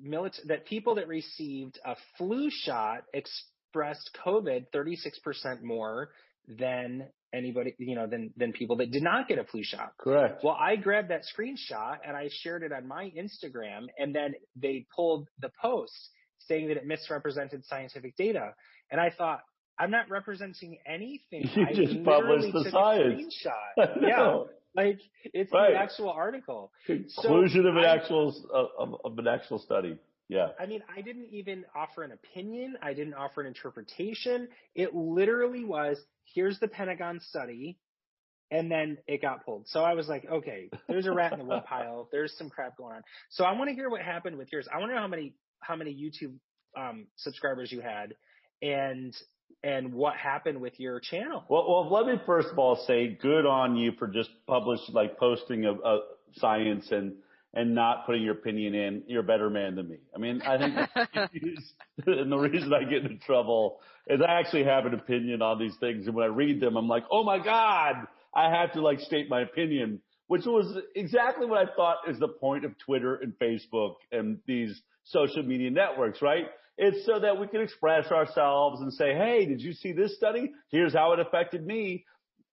milita- 0.00 0.46
that 0.46 0.64
people 0.64 0.94
that 0.94 1.08
received 1.08 1.80
a 1.84 1.96
flu 2.16 2.50
shot 2.52 3.02
expressed 3.12 4.16
COVID 4.24 4.66
36% 4.72 5.60
more 5.64 6.10
than 6.46 7.08
anybody, 7.34 7.74
you 7.80 7.96
know, 7.96 8.06
than, 8.06 8.32
than 8.36 8.52
people 8.52 8.76
that 8.76 8.92
did 8.92 9.02
not 9.02 9.26
get 9.26 9.40
a 9.40 9.44
flu 9.44 9.64
shot. 9.64 9.90
Correct. 9.98 10.44
Well, 10.44 10.56
I 10.58 10.76
grabbed 10.76 11.10
that 11.10 11.22
screenshot 11.36 11.98
and 12.06 12.16
I 12.16 12.28
shared 12.30 12.62
it 12.62 12.72
on 12.72 12.86
my 12.86 13.10
Instagram 13.18 13.86
and 13.98 14.14
then 14.14 14.34
they 14.54 14.86
pulled 14.94 15.26
the 15.40 15.50
post 15.60 16.10
saying 16.46 16.68
that 16.68 16.76
it 16.76 16.86
misrepresented 16.86 17.64
scientific 17.66 18.16
data. 18.16 18.54
And 18.90 19.00
I 19.00 19.10
thought, 19.10 19.40
I'm 19.78 19.90
not 19.90 20.10
representing 20.10 20.78
anything. 20.86 21.48
You 21.54 21.66
I 21.68 21.72
just 21.72 22.04
published 22.04 22.52
the 22.52 22.70
science. 22.70 23.46
yeah. 24.00 24.40
Like 24.74 25.00
it's 25.24 25.52
right. 25.52 25.72
the 25.72 25.78
actual 25.78 26.10
article. 26.10 26.72
Conclusion 26.86 27.62
so 27.62 27.68
of 27.68 27.76
an 27.76 27.84
I, 27.84 27.96
actual 27.96 28.34
uh, 28.52 28.82
of, 28.82 28.96
of, 29.04 29.18
an 29.18 29.26
actual 29.26 29.58
study. 29.58 29.98
Yeah. 30.28 30.48
I 30.60 30.66
mean, 30.66 30.82
I 30.94 31.00
didn't 31.00 31.28
even 31.30 31.64
offer 31.74 32.02
an 32.02 32.12
opinion. 32.12 32.76
I 32.82 32.92
didn't 32.92 33.14
offer 33.14 33.40
an 33.40 33.46
interpretation. 33.46 34.48
It 34.74 34.94
literally 34.94 35.64
was, 35.64 35.98
here's 36.34 36.60
the 36.60 36.68
Pentagon 36.68 37.20
study. 37.28 37.78
And 38.50 38.70
then 38.70 38.98
it 39.06 39.20
got 39.20 39.44
pulled. 39.44 39.68
So 39.68 39.80
I 39.80 39.94
was 39.94 40.08
like, 40.08 40.26
okay, 40.30 40.70
there's 40.88 41.06
a 41.06 41.12
rat 41.12 41.32
in 41.32 41.38
the 41.38 41.44
woodpile. 41.44 42.08
There's 42.12 42.34
some 42.38 42.48
crap 42.48 42.78
going 42.78 42.96
on. 42.96 43.02
So 43.28 43.44
I 43.44 43.52
want 43.52 43.68
to 43.68 43.74
hear 43.74 43.90
what 43.90 44.00
happened 44.00 44.38
with 44.38 44.50
yours. 44.50 44.66
I 44.72 44.78
want 44.78 44.90
to 44.90 44.94
know 44.94 45.02
how 45.02 45.08
many 45.08 45.34
how 45.60 45.76
many 45.76 45.94
YouTube 45.94 46.34
um, 46.76 47.06
subscribers 47.16 47.72
you 47.72 47.80
had 47.80 48.14
and 48.62 49.14
and 49.64 49.92
what 49.92 50.14
happened 50.14 50.60
with 50.60 50.78
your 50.78 51.00
channel. 51.00 51.44
Well, 51.48 51.66
well, 51.68 51.90
let 51.90 52.06
me 52.06 52.20
first 52.26 52.48
of 52.48 52.58
all 52.58 52.76
say 52.86 53.18
good 53.20 53.46
on 53.46 53.76
you 53.76 53.92
for 53.98 54.06
just 54.06 54.30
publish 54.46 54.80
like 54.90 55.18
posting 55.18 55.64
of, 55.64 55.80
of 55.80 56.00
science 56.36 56.90
and 56.90 57.14
and 57.54 57.74
not 57.74 58.04
putting 58.06 58.22
your 58.22 58.34
opinion 58.34 58.74
in. 58.74 59.02
You're 59.06 59.22
a 59.22 59.26
better 59.26 59.48
man 59.48 59.74
than 59.74 59.88
me. 59.88 59.96
I 60.14 60.18
mean, 60.18 60.42
I 60.42 60.58
think, 60.58 60.74
and 62.06 62.32
the 62.32 62.36
reason 62.36 62.72
I 62.72 62.84
get 62.84 63.04
into 63.04 63.16
trouble 63.24 63.80
is 64.06 64.20
I 64.20 64.38
actually 64.38 64.64
have 64.64 64.86
an 64.86 64.94
opinion 64.94 65.42
on 65.42 65.58
these 65.58 65.74
things, 65.80 66.06
and 66.06 66.14
when 66.14 66.24
I 66.24 66.28
read 66.28 66.60
them, 66.60 66.76
I'm 66.76 66.88
like, 66.88 67.04
oh 67.10 67.24
my 67.24 67.42
god, 67.42 68.06
I 68.34 68.50
have 68.50 68.72
to 68.74 68.82
like 68.82 69.00
state 69.00 69.28
my 69.28 69.40
opinion, 69.40 70.00
which 70.26 70.44
was 70.44 70.76
exactly 70.94 71.46
what 71.46 71.66
I 71.66 71.74
thought 71.74 71.96
is 72.06 72.18
the 72.18 72.28
point 72.28 72.64
of 72.64 72.78
Twitter 72.78 73.16
and 73.16 73.32
Facebook 73.38 73.94
and 74.12 74.38
these 74.46 74.80
social 75.08 75.42
media 75.42 75.70
networks, 75.70 76.22
right? 76.22 76.46
It's 76.76 77.04
so 77.06 77.18
that 77.18 77.40
we 77.40 77.48
can 77.48 77.60
express 77.60 78.06
ourselves 78.10 78.80
and 78.80 78.92
say, 78.92 79.14
Hey, 79.14 79.46
did 79.46 79.60
you 79.60 79.72
see 79.72 79.92
this 79.92 80.16
study? 80.16 80.52
Here's 80.70 80.94
how 80.94 81.12
it 81.12 81.20
affected 81.20 81.66
me. 81.66 82.04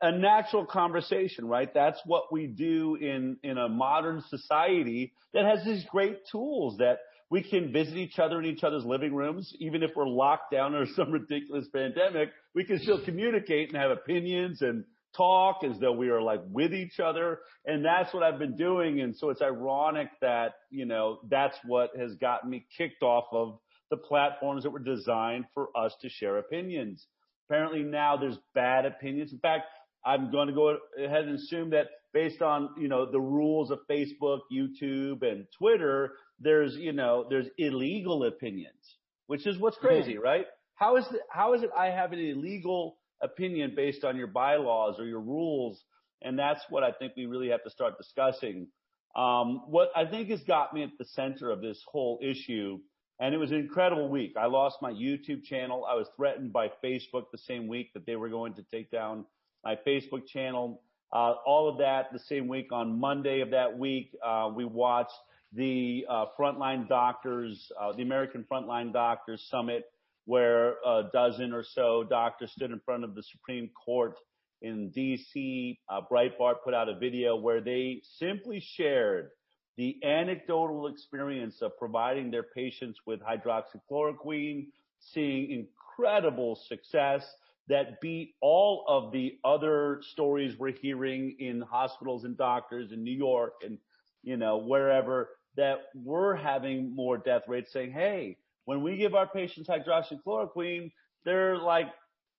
a 0.02 0.12
natural 0.12 0.66
conversation, 0.66 1.48
right? 1.48 1.74
That's 1.74 2.00
what 2.06 2.32
we 2.32 2.48
do 2.48 2.96
in, 2.96 3.38
in 3.44 3.58
a 3.58 3.70
modern 3.70 4.22
society 4.30 5.14
that 5.34 5.46
has 5.46 5.64
these 5.66 5.86
great 5.90 6.20
tools 6.32 6.78
that 6.80 7.00
we 7.30 7.42
can 7.42 7.72
visit 7.72 7.98
each 7.98 8.20
other 8.20 8.40
in 8.40 8.46
each 8.46 8.64
other's 8.64 8.86
living 8.86 9.14
rooms, 9.16 9.54
even 9.60 9.84
if 9.84 9.92
we're 9.96 10.08
locked 10.08 10.52
down 10.52 10.76
or 10.76 10.86
some 10.96 11.12
ridiculous 11.12 11.68
pandemic, 11.74 12.30
we 12.54 12.64
can 12.64 12.80
still 12.80 13.04
communicate 13.04 13.70
and 13.70 13.78
have 13.78 13.92
opinions 13.92 14.62
and 14.62 14.84
talk 15.16 15.64
as 15.64 15.80
though 15.80 15.94
we 15.94 16.10
are 16.10 16.22
like 16.22 16.42
with 16.50 16.74
each 16.74 17.00
other. 17.00 17.40
And 17.66 17.84
that's 17.84 18.14
what 18.14 18.24
I've 18.24 18.40
been 18.40 18.58
doing. 18.58 19.02
And 19.02 19.16
so 19.16 19.30
it's 19.30 19.42
ironic 19.42 20.10
that, 20.22 20.56
you 20.70 20.86
know, 20.86 21.20
that's 21.30 21.58
what 21.66 21.92
has 21.98 22.16
gotten 22.16 22.50
me 22.50 22.66
kicked 22.78 23.04
off 23.04 23.26
of 23.32 23.60
the 23.90 23.98
platforms 23.98 24.64
that 24.64 24.72
were 24.72 24.80
designed 24.80 25.46
for 25.54 25.70
us 25.78 25.94
to 26.02 26.10
share 26.10 26.38
opinions. 26.38 27.06
Apparently 27.48 27.84
now 27.84 28.18
there's 28.18 28.38
bad 28.54 28.86
opinions. 28.86 29.32
In 29.32 29.40
fact, 29.40 29.66
I'm 30.06 30.32
going 30.32 30.48
to 30.48 30.54
go 30.54 30.78
ahead 30.98 31.26
and 31.26 31.36
assume 31.36 31.72
that 31.72 31.88
based 32.14 32.42
on, 32.42 32.70
you 32.78 32.88
know, 32.88 33.10
the 33.12 33.20
rules 33.20 33.72
of 33.72 33.80
Facebook, 33.90 34.40
YouTube, 34.52 35.22
and 35.24 35.46
Twitter, 35.58 36.14
there's, 36.40 36.76
you 36.76 36.94
know, 36.94 37.26
there's 37.30 37.48
illegal 37.58 38.24
opinions, 38.24 38.98
which 39.28 39.46
is 39.48 39.58
what's 39.58 39.78
crazy, 39.78 40.18
right? 40.18 40.46
How 40.76 40.98
is 40.98 41.06
it, 41.12 41.22
how 41.30 41.54
is 41.54 41.64
it 41.64 41.70
I 41.78 41.88
have 41.88 42.12
an 42.14 42.20
illegal 42.20 42.98
opinion 43.22 43.74
based 43.76 44.04
on 44.04 44.18
your 44.18 44.28
bylaws 44.28 45.00
or 45.00 45.06
your 45.06 45.22
rules? 45.22 45.84
And 46.22 46.38
that's 46.38 46.62
what 46.70 46.84
I 46.84 46.92
think 46.92 47.14
we 47.16 47.26
really 47.26 47.50
have 47.50 47.64
to 47.64 47.70
start 47.70 47.98
discussing. 47.98 48.68
Um, 49.16 49.62
what 49.68 49.90
I 49.96 50.06
think 50.06 50.30
has 50.30 50.42
got 50.44 50.74
me 50.74 50.84
at 50.84 50.90
the 51.00 51.06
center 51.06 51.50
of 51.50 51.62
this 51.62 51.82
whole 51.88 52.20
issue, 52.22 52.80
and 53.20 53.34
it 53.34 53.38
was 53.38 53.52
an 53.52 53.58
incredible 53.58 54.10
week. 54.10 54.34
I 54.38 54.48
lost 54.48 54.78
my 54.82 54.92
YouTube 54.92 55.44
channel. 55.44 55.86
I 55.90 55.96
was 55.96 56.08
threatened 56.18 56.52
by 56.52 56.70
Facebook 56.84 57.32
the 57.32 57.38
same 57.38 57.68
week 57.68 57.94
that 57.94 58.06
they 58.06 58.18
were 58.18 58.28
going 58.28 58.56
to 58.56 58.64
take 58.64 58.92
down 58.92 59.26
my 59.64 59.78
Facebook 59.88 60.28
channel. 60.28 60.82
Uh, 61.14 61.36
all 61.46 61.70
of 61.70 61.78
that 61.78 62.12
the 62.12 62.20
same 62.20 62.50
week 62.50 62.74
on 62.74 63.00
Monday 63.00 63.40
of 63.40 63.52
that 63.52 63.78
week, 63.78 64.14
uh, 64.26 64.50
we 64.54 64.66
watched 64.66 65.14
the 65.54 66.06
uh, 66.10 66.26
frontline 66.38 66.90
doctors, 66.90 67.72
uh, 67.80 67.94
the 67.94 68.02
American 68.02 68.46
Frontline 68.52 68.92
Doctors 68.92 69.48
Summit, 69.50 69.86
where 70.26 70.76
a 70.86 71.04
dozen 71.14 71.54
or 71.54 71.64
so 71.64 72.04
doctors 72.04 72.52
stood 72.52 72.72
in 72.72 72.80
front 72.80 73.04
of 73.04 73.16
the 73.16 73.24
Supreme 73.24 73.70
Court 73.70 74.18
in 74.62 74.92
DC. 74.92 75.78
Uh, 75.90 76.02
Breitbart 76.12 76.56
put 76.64 76.74
out 76.74 76.90
a 76.90 76.98
video 76.98 77.36
where 77.36 77.62
they 77.62 78.02
simply 78.18 78.60
shared 78.60 79.30
the 79.78 79.98
anecdotal 80.04 80.88
experience 80.88 81.62
of 81.62 81.78
providing 81.78 82.32
their 82.32 82.44
patients 82.44 83.00
with 83.06 83.20
hydroxychloroquine, 83.22 84.68
seeing 85.00 85.52
incredible 85.52 86.56
success 86.68 87.26
that 87.68 88.00
beat 88.00 88.36
all 88.42 88.86
of 88.88 89.12
the 89.12 89.38
other 89.44 90.02
stories 90.12 90.58
we're 90.58 90.72
hearing 90.72 91.36
in 91.40 91.62
hospitals 91.62 92.24
and 92.24 92.38
doctors 92.38 92.92
in 92.92 93.04
New 93.04 93.16
York 93.16 93.54
and, 93.64 93.78
you 94.24 94.38
know, 94.38 94.58
wherever 94.58 95.30
that 95.58 95.86
we're 95.96 96.36
having 96.36 96.96
more 96.96 97.18
death 97.18 97.44
rates 97.48 97.72
saying, 97.74 97.92
hey, 97.92 98.38
when 98.66 98.84
we 98.84 98.98
give 98.98 99.16
our 99.16 99.28
patients 99.28 99.70
hydroxychloroquine, 99.70 100.92
they're 101.24 101.58
like 101.58 101.88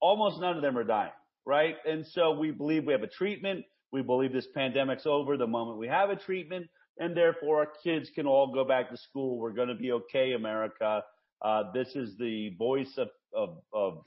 almost 0.01 0.41
none 0.41 0.57
of 0.57 0.63
them 0.63 0.77
are 0.77 0.85
dying, 0.85 1.13
right? 1.45 1.77
And 1.89 2.07
so 2.07 2.33
we 2.33 2.51
believe 2.51 2.85
we 2.85 2.93
have 2.93 3.03
a 3.03 3.09
treatment. 3.09 3.65
We 3.93 4.03
believe 4.03 4.33
this 4.33 4.49
pandemic's 4.55 5.07
over 5.07 5.37
the 5.37 5.47
moment 5.47 5.79
we 5.79 5.89
have 5.89 6.11
a 6.11 6.17
treatment, 6.17 6.69
and 6.99 7.17
therefore 7.17 7.61
our 7.61 7.69
kids 7.83 8.11
can 8.15 8.27
all 8.27 8.53
go 8.53 8.65
back 8.65 8.91
to 8.91 8.97
school. 8.97 9.39
We're 9.39 9.53
going 9.53 9.69
to 9.69 9.75
be 9.75 9.93
okay, 9.93 10.33
America. 10.33 11.03
Uh, 11.41 11.65
this 11.73 11.95
is 11.95 12.17
the 12.19 12.55
voice 12.59 12.99
of, 12.99 13.09
of, 13.35 13.59
of 13.73 14.03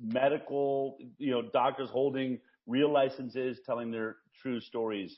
medical, 0.00 0.98
you 1.18 1.30
know, 1.30 1.42
doctors 1.52 1.88
holding 1.90 2.38
real 2.66 2.92
licenses, 2.92 3.58
telling 3.64 3.90
their 3.90 4.16
true 4.42 4.60
stories. 4.60 5.16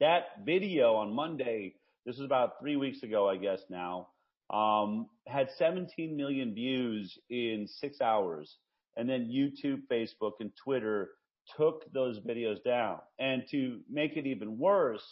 That 0.00 0.44
video 0.44 0.94
on 0.94 1.14
Monday, 1.14 1.74
this 2.04 2.16
is 2.16 2.22
about 2.22 2.58
three 2.60 2.76
weeks 2.76 3.02
ago, 3.02 3.28
I 3.28 3.36
guess 3.36 3.60
now, 3.70 4.08
um, 4.52 5.06
had 5.26 5.48
17 5.56 6.16
million 6.16 6.54
views 6.54 7.16
in 7.30 7.66
six 7.66 8.00
hours. 8.00 8.56
And 8.96 9.08
then 9.08 9.30
YouTube, 9.32 9.82
Facebook, 9.90 10.32
and 10.40 10.50
Twitter 10.62 11.10
took 11.56 11.90
those 11.92 12.18
videos 12.20 12.62
down. 12.62 12.98
And 13.18 13.44
to 13.50 13.80
make 13.90 14.16
it 14.16 14.26
even 14.26 14.58
worse, 14.58 15.02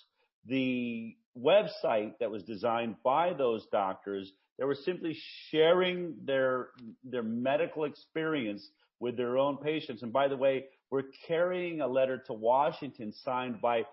the 0.46 1.16
website 1.38 2.12
that 2.20 2.30
was 2.30 2.42
designed 2.42 2.96
by 3.02 3.32
those 3.32 3.66
doctors, 3.72 4.30
they 4.58 4.64
were 4.64 4.74
simply 4.74 5.16
sharing 5.50 6.14
their, 6.24 6.68
their 7.04 7.22
medical 7.22 7.84
experience 7.84 8.68
with 9.00 9.16
their 9.16 9.38
own 9.38 9.56
patients. 9.56 10.02
And 10.02 10.12
by 10.12 10.28
the 10.28 10.36
way, 10.36 10.66
we're 10.90 11.04
carrying 11.26 11.80
a 11.80 11.86
letter 11.86 12.18
to 12.26 12.34
Washington 12.34 13.12
signed 13.24 13.60
by 13.62 13.84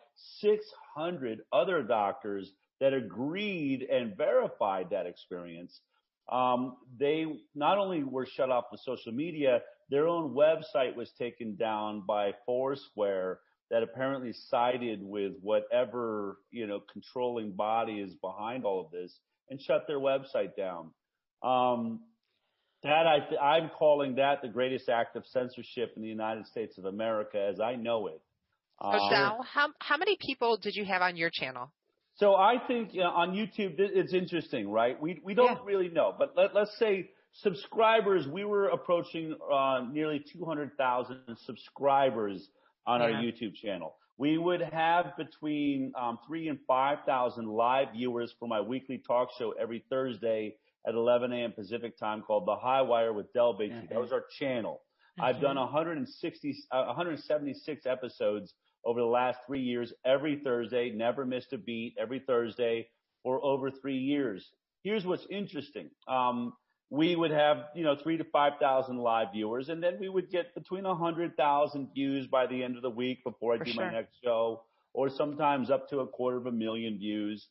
600 0.41 1.41
other 1.53 1.83
doctors 1.83 2.51
that 2.79 2.93
agreed 2.93 3.83
and 3.83 4.15
verified 4.15 4.87
that 4.91 5.05
experience. 5.05 5.79
Um, 6.31 6.77
they 6.99 7.25
not 7.55 7.77
only 7.77 8.03
were 8.03 8.25
shut 8.25 8.49
off 8.49 8.65
of 8.71 8.79
social 8.81 9.13
media, 9.13 9.61
their 9.89 10.07
own 10.07 10.33
website 10.33 10.95
was 10.95 11.11
taken 11.17 11.55
down 11.55 12.03
by 12.05 12.33
Foursquare 12.45 13.39
that 13.69 13.83
apparently 13.83 14.33
sided 14.33 14.99
with 15.01 15.33
whatever, 15.41 16.37
you 16.51 16.67
know, 16.67 16.81
controlling 16.91 17.51
body 17.51 17.99
is 17.99 18.13
behind 18.15 18.65
all 18.65 18.83
of 18.83 18.91
this 18.91 19.17
and 19.49 19.61
shut 19.61 19.85
their 19.87 19.99
website 19.99 20.55
down. 20.55 20.91
Um, 21.43 22.01
that 22.83 23.07
I 23.07 23.19
th- 23.19 23.41
I'm 23.41 23.69
calling 23.77 24.15
that 24.15 24.41
the 24.41 24.47
greatest 24.47 24.87
act 24.87 25.15
of 25.15 25.25
censorship 25.25 25.93
in 25.95 26.01
the 26.01 26.07
United 26.07 26.45
States 26.47 26.77
of 26.77 26.85
America 26.85 27.39
as 27.39 27.59
I 27.59 27.75
know 27.75 28.07
it. 28.07 28.21
So 28.81 28.87
um, 28.87 29.09
Sal, 29.09 29.41
how 29.43 29.69
how 29.79 29.97
many 29.97 30.17
people 30.19 30.57
did 30.57 30.75
you 30.75 30.85
have 30.85 31.01
on 31.01 31.17
your 31.17 31.31
channel? 31.31 31.71
So 32.17 32.35
I 32.35 32.55
think 32.67 32.93
you 32.93 33.01
know, 33.01 33.09
on 33.09 33.31
YouTube 33.31 33.75
it's 33.77 34.13
interesting, 34.13 34.69
right? 34.69 34.99
We 34.99 35.21
we 35.23 35.33
don't 35.33 35.51
yeah. 35.51 35.65
really 35.65 35.89
know, 35.89 36.13
but 36.17 36.33
let, 36.35 36.55
let's 36.55 36.77
say 36.79 37.11
subscribers. 37.33 38.27
We 38.27 38.43
were 38.43 38.67
approaching 38.67 39.35
uh, 39.51 39.81
nearly 39.91 40.23
200,000 40.33 41.19
subscribers 41.45 42.49
on 42.87 43.01
yeah. 43.01 43.05
our 43.07 43.11
YouTube 43.11 43.53
channel. 43.55 43.95
We 44.17 44.39
would 44.39 44.61
have 44.61 45.15
between 45.15 45.93
um, 45.95 46.17
three 46.25 46.47
and 46.47 46.57
5,000 46.67 47.47
live 47.47 47.89
viewers 47.93 48.33
for 48.39 48.47
my 48.47 48.61
weekly 48.61 49.01
talk 49.05 49.29
show 49.37 49.51
every 49.51 49.83
Thursday 49.89 50.55
at 50.87 50.95
11 50.95 51.31
a.m. 51.33 51.51
Pacific 51.51 51.99
time 51.99 52.23
called 52.23 52.47
The 52.47 52.55
High 52.55 52.81
Wire 52.81 53.13
with 53.13 53.31
Del 53.33 53.53
Bigtree. 53.53 53.73
Mm-hmm. 53.73 53.93
That 53.93 54.01
was 54.01 54.11
our 54.11 54.23
channel. 54.39 54.81
Mm-hmm. 55.19 55.25
I've 55.25 55.41
done 55.41 55.57
160, 55.57 56.55
uh, 56.71 56.85
176 56.85 57.85
episodes 57.85 58.55
over 58.87 59.01
the 59.01 59.05
last 59.05 59.39
three 59.45 59.59
years, 59.59 59.93
every 60.05 60.37
Thursday, 60.37 60.89
never 60.89 61.25
missed 61.25 61.51
a 61.51 61.57
beat, 61.57 61.93
every 61.99 62.19
Thursday 62.19 62.87
for 63.21 63.43
over 63.43 63.69
three 63.69 63.97
years. 63.97 64.49
Here's 64.81 65.05
what's 65.05 65.27
interesting. 65.29 65.89
Um, 66.07 66.53
we 66.89 67.17
would 67.17 67.31
have, 67.31 67.65
you 67.75 67.83
know, 67.83 67.97
three 68.01 68.15
to 68.15 68.23
5,000 68.23 68.97
live 68.97 69.27
viewers, 69.33 69.67
and 69.67 69.83
then 69.83 69.97
we 69.99 70.07
would 70.07 70.31
get 70.31 70.55
between 70.55 70.85
100,000 70.85 71.89
views 71.93 72.27
by 72.27 72.47
the 72.47 72.63
end 72.63 72.77
of 72.77 72.81
the 72.81 72.89
week 72.89 73.25
before 73.25 73.55
I 73.55 73.57
for 73.57 73.65
do 73.65 73.73
sure. 73.73 73.85
my 73.85 73.91
next 73.91 74.13
show, 74.23 74.63
or 74.93 75.09
sometimes 75.09 75.69
up 75.69 75.89
to 75.89 75.99
a 75.99 76.07
quarter 76.07 76.37
of 76.37 76.45
a 76.45 76.51
million 76.51 76.97
views. 76.97 77.45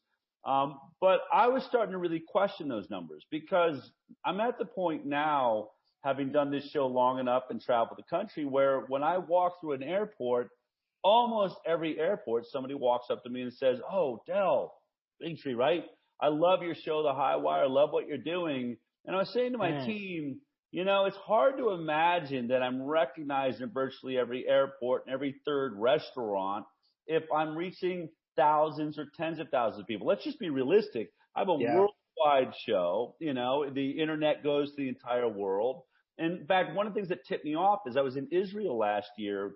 Um, 0.46 0.78
but 1.02 1.20
I 1.30 1.48
was 1.48 1.64
starting 1.64 1.92
to 1.92 1.98
really 1.98 2.22
question 2.26 2.66
those 2.66 2.88
numbers 2.88 3.26
because 3.30 3.90
I'm 4.24 4.40
at 4.40 4.58
the 4.58 4.64
point 4.64 5.04
now, 5.04 5.68
having 6.02 6.32
done 6.32 6.50
this 6.50 6.70
show 6.70 6.86
long 6.86 7.18
enough 7.18 7.42
and 7.50 7.60
traveled 7.60 7.98
the 7.98 8.08
country, 8.08 8.46
where 8.46 8.84
when 8.88 9.02
I 9.02 9.18
walk 9.18 9.60
through 9.60 9.72
an 9.72 9.82
airport, 9.82 10.48
almost 11.06 11.56
every 11.64 11.98
airport, 11.98 12.46
somebody 12.46 12.74
walks 12.74 13.06
up 13.10 13.22
to 13.22 13.30
me 13.30 13.42
and 13.42 13.52
says, 13.52 13.80
"Oh, 13.90 14.22
Del, 14.26 14.74
Bigtree, 15.22 15.56
right? 15.56 15.84
I 16.20 16.28
love 16.28 16.62
your 16.62 16.74
show, 16.74 17.02
The 17.02 17.14
High 17.14 17.36
Wire. 17.36 17.64
I 17.64 17.68
love 17.68 17.92
what 17.92 18.08
you're 18.08 18.18
doing." 18.18 18.76
And 19.04 19.14
I 19.14 19.20
was 19.20 19.32
saying 19.32 19.52
to 19.52 19.58
my 19.58 19.72
Mm. 19.72 19.86
team, 19.86 20.40
you 20.72 20.84
know, 20.84 21.04
it's 21.06 21.16
hard 21.16 21.58
to 21.58 21.70
imagine 21.70 22.48
that 22.48 22.62
I'm 22.62 22.82
recognized 22.82 23.60
in 23.60 23.70
virtually 23.70 24.18
every 24.18 24.46
airport 24.48 25.06
and 25.06 25.14
every 25.14 25.32
third 25.44 25.74
restaurant 25.78 26.66
if 27.06 27.24
I'm 27.32 27.56
reaching 27.56 28.10
thousands 28.36 28.98
or 28.98 29.06
tens 29.16 29.38
of 29.38 29.48
thousands 29.50 29.82
of 29.82 29.86
people. 29.86 30.06
Let's 30.08 30.24
just 30.24 30.40
be 30.40 30.50
realistic. 30.50 31.12
I 31.36 31.40
have 31.40 31.48
a 31.48 31.54
Yeah. 31.60 31.72
worldwide 31.72 32.54
show. 32.66 33.14
You 33.20 33.32
know, 33.34 33.70
the 33.70 33.90
internet 34.02 34.42
goes 34.42 34.70
to 34.70 34.76
the 34.76 34.88
entire 34.88 35.28
world. 35.28 35.82
And 36.18 36.40
in 36.40 36.46
fact, 36.46 36.74
one 36.74 36.86
of 36.86 36.92
the 36.94 36.98
things 36.98 37.10
that 37.10 37.24
tipped 37.26 37.44
me 37.44 37.54
off 37.54 37.80
is 37.86 37.96
I 37.96 38.02
was 38.02 38.16
in 38.16 38.28
Israel 38.32 38.76
last 38.76 39.10
year. 39.16 39.54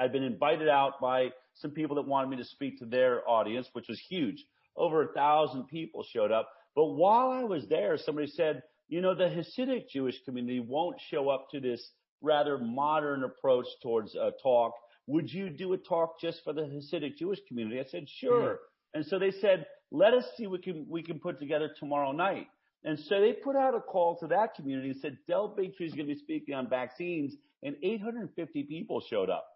I'd 0.00 0.12
been 0.12 0.22
invited 0.22 0.68
out 0.68 1.00
by 1.00 1.30
some 1.54 1.70
people 1.70 1.96
that 1.96 2.06
wanted 2.06 2.30
me 2.30 2.36
to 2.36 2.44
speak 2.44 2.78
to 2.78 2.86
their 2.86 3.28
audience, 3.28 3.68
which 3.72 3.88
was 3.88 4.00
huge. 4.08 4.44
Over 4.76 5.02
a 5.02 5.12
thousand 5.12 5.64
people 5.68 6.04
showed 6.12 6.32
up. 6.32 6.50
But 6.74 6.86
while 6.86 7.30
I 7.30 7.44
was 7.44 7.66
there, 7.68 7.96
somebody 7.96 8.26
said, 8.26 8.62
you 8.88 9.00
know, 9.00 9.14
the 9.14 9.24
Hasidic 9.24 9.88
Jewish 9.88 10.16
community 10.24 10.60
won't 10.60 11.00
show 11.10 11.30
up 11.30 11.50
to 11.52 11.60
this 11.60 11.90
rather 12.20 12.58
modern 12.58 13.24
approach 13.24 13.66
towards 13.82 14.14
a 14.14 14.32
talk 14.42 14.74
would 15.06 15.32
you 15.32 15.50
do 15.50 15.72
a 15.72 15.78
talk 15.78 16.20
just 16.20 16.42
for 16.42 16.52
the 16.52 16.62
Hasidic 16.62 17.16
Jewish 17.16 17.38
community? 17.48 17.80
I 17.80 17.84
said, 17.84 18.08
sure. 18.08 18.42
Mm-hmm. 18.42 18.98
And 18.98 19.06
so 19.06 19.18
they 19.18 19.30
said, 19.30 19.66
let 19.90 20.14
us 20.14 20.24
see 20.36 20.46
what 20.46 20.62
can, 20.62 20.86
we 20.88 21.02
can 21.02 21.20
put 21.20 21.38
together 21.38 21.70
tomorrow 21.78 22.12
night. 22.12 22.48
And 22.84 22.98
so 22.98 23.20
they 23.20 23.32
put 23.32 23.56
out 23.56 23.74
a 23.74 23.80
call 23.80 24.16
to 24.18 24.26
that 24.28 24.54
community 24.54 24.90
and 24.90 25.00
said, 25.00 25.18
Del 25.28 25.54
Bigtree 25.56 25.86
is 25.86 25.92
going 25.92 26.08
to 26.08 26.14
be 26.14 26.18
speaking 26.18 26.54
on 26.54 26.68
vaccines 26.68 27.34
and 27.62 27.76
850 27.82 28.64
people 28.64 29.02
showed 29.08 29.30
up. 29.30 29.46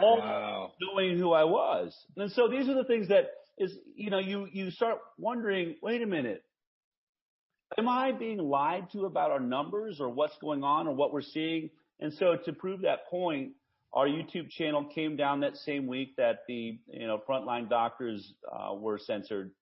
Wow. 0.00 0.72
knowing 0.80 1.18
who 1.18 1.32
I 1.32 1.44
was. 1.44 1.96
And 2.16 2.30
so 2.32 2.48
these 2.48 2.68
are 2.68 2.74
the 2.74 2.84
things 2.84 3.08
that 3.08 3.30
is, 3.58 3.76
you 3.94 4.10
know, 4.10 4.18
you, 4.18 4.46
you 4.52 4.70
start 4.70 4.98
wondering, 5.18 5.76
wait 5.82 6.02
a 6.02 6.06
minute, 6.06 6.42
am 7.78 7.88
I 7.88 8.12
being 8.12 8.38
lied 8.38 8.90
to 8.92 9.06
about 9.06 9.30
our 9.30 9.40
numbers 9.40 10.00
or 10.00 10.08
what's 10.08 10.36
going 10.38 10.62
on 10.62 10.86
or 10.86 10.94
what 10.94 11.12
we're 11.12 11.22
seeing? 11.22 11.70
And 12.00 12.12
so 12.12 12.36
to 12.44 12.52
prove 12.52 12.82
that 12.82 13.08
point, 13.08 13.52
our 13.92 14.06
YouTube 14.06 14.50
channel 14.50 14.84
came 14.84 15.16
down 15.16 15.40
that 15.40 15.56
same 15.56 15.86
week 15.86 16.16
that 16.16 16.40
the, 16.46 16.78
you 16.88 17.06
know, 17.06 17.22
frontline 17.28 17.68
doctors 17.70 18.34
uh, 18.52 18.74
were 18.74 18.98
censored. 18.98 19.52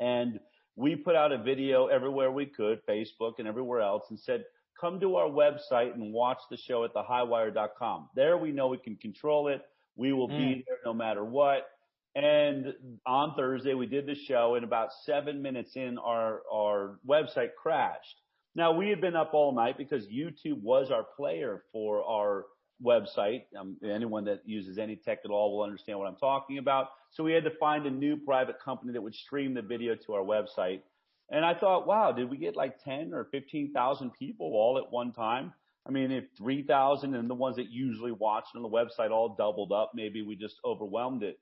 And 0.00 0.40
we 0.74 0.96
put 0.96 1.14
out 1.14 1.32
a 1.32 1.38
video 1.38 1.86
everywhere 1.86 2.30
we 2.30 2.46
could, 2.46 2.80
Facebook 2.86 3.34
and 3.38 3.46
everywhere 3.46 3.80
else, 3.80 4.04
and 4.10 4.18
said, 4.18 4.44
come 4.80 5.00
to 5.00 5.16
our 5.16 5.28
website 5.28 5.94
and 5.94 6.12
watch 6.12 6.38
the 6.50 6.56
show 6.56 6.84
at 6.84 6.94
thehighwire.com. 6.94 8.08
There 8.14 8.36
we 8.38 8.52
know 8.52 8.68
we 8.68 8.78
can 8.78 8.96
control 8.96 9.48
it. 9.48 9.62
We 9.96 10.12
will 10.12 10.28
Mm. 10.28 10.36
be 10.36 10.64
there 10.66 10.78
no 10.84 10.92
matter 10.94 11.24
what. 11.24 11.68
And 12.14 12.74
on 13.06 13.34
Thursday 13.34 13.74
we 13.74 13.86
did 13.86 14.06
the 14.06 14.14
show 14.14 14.54
and 14.54 14.64
about 14.64 14.92
seven 14.92 15.42
minutes 15.42 15.76
in 15.76 15.98
our, 15.98 16.42
our 16.50 16.98
website 17.06 17.54
crashed. 17.54 18.22
Now 18.54 18.72
we 18.72 18.88
had 18.88 19.00
been 19.00 19.14
up 19.16 19.34
all 19.34 19.52
night 19.52 19.76
because 19.76 20.06
YouTube 20.08 20.62
was 20.62 20.90
our 20.90 21.04
player 21.04 21.64
for 21.72 22.02
our 22.04 22.46
website. 22.82 23.42
Um, 23.58 23.76
anyone 23.84 24.24
that 24.24 24.40
uses 24.46 24.78
any 24.78 24.96
tech 24.96 25.18
at 25.24 25.30
all 25.30 25.56
will 25.56 25.64
understand 25.64 25.98
what 25.98 26.08
I'm 26.08 26.16
talking 26.16 26.58
about. 26.58 26.88
So 27.10 27.22
we 27.24 27.32
had 27.32 27.44
to 27.44 27.50
find 27.58 27.86
a 27.86 27.90
new 27.90 28.16
private 28.16 28.60
company 28.60 28.92
that 28.92 29.02
would 29.02 29.14
stream 29.14 29.54
the 29.54 29.62
video 29.62 29.94
to 30.06 30.14
our 30.14 30.22
website. 30.22 30.82
And 31.30 31.44
I 31.44 31.54
thought, 31.54 31.86
wow, 31.86 32.12
did 32.12 32.30
we 32.30 32.38
get 32.38 32.56
like 32.56 32.82
10 32.84 33.12
or 33.12 33.24
15,000 33.30 34.12
people 34.12 34.46
all 34.54 34.78
at 34.78 34.90
one 34.90 35.12
time? 35.12 35.52
I 35.86 35.90
mean, 35.90 36.10
if 36.10 36.24
3,000 36.36 37.14
and 37.14 37.28
the 37.28 37.34
ones 37.34 37.56
that 37.56 37.70
usually 37.70 38.12
watch 38.12 38.46
on 38.54 38.62
the 38.62 38.68
website 38.68 39.10
all 39.10 39.34
doubled 39.36 39.72
up, 39.72 39.92
maybe 39.94 40.22
we 40.22 40.36
just 40.36 40.56
overwhelmed 40.64 41.22
it. 41.22 41.38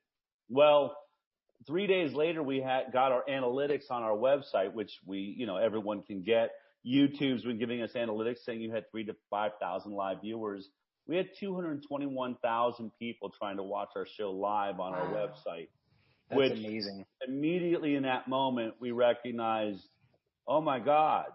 Well, 0.49 0.95
three 1.65 1.87
days 1.87 2.13
later, 2.13 2.43
we 2.43 2.61
had 2.61 2.91
got 2.93 3.11
our 3.11 3.23
analytics 3.29 3.89
on 3.89 4.03
our 4.03 4.15
website, 4.15 4.73
which 4.73 4.99
we, 5.05 5.35
you 5.37 5.45
know, 5.45 5.57
everyone 5.57 6.03
can 6.03 6.21
get. 6.21 6.51
YouTube's 6.85 7.43
been 7.43 7.59
giving 7.59 7.81
us 7.81 7.93
analytics 7.93 8.39
saying 8.39 8.61
you 8.61 8.71
had 8.71 8.89
three 8.89 9.05
to 9.05 9.15
5,000 9.29 9.91
live 9.91 10.21
viewers. 10.21 10.69
We 11.07 11.17
had 11.17 11.29
221,000 11.37 12.91
people 12.99 13.29
trying 13.29 13.57
to 13.57 13.63
watch 13.63 13.89
our 13.95 14.05
show 14.05 14.31
live 14.31 14.79
on 14.79 14.93
our 14.93 15.07
website 15.07 15.67
That's 16.29 16.37
which 16.37 16.51
amazing. 16.53 17.05
immediately 17.27 17.95
in 17.95 18.03
that 18.03 18.27
moment 18.27 18.75
we 18.79 18.91
recognized, 18.91 19.83
oh 20.47 20.61
my 20.61 20.79
God, 20.79 21.27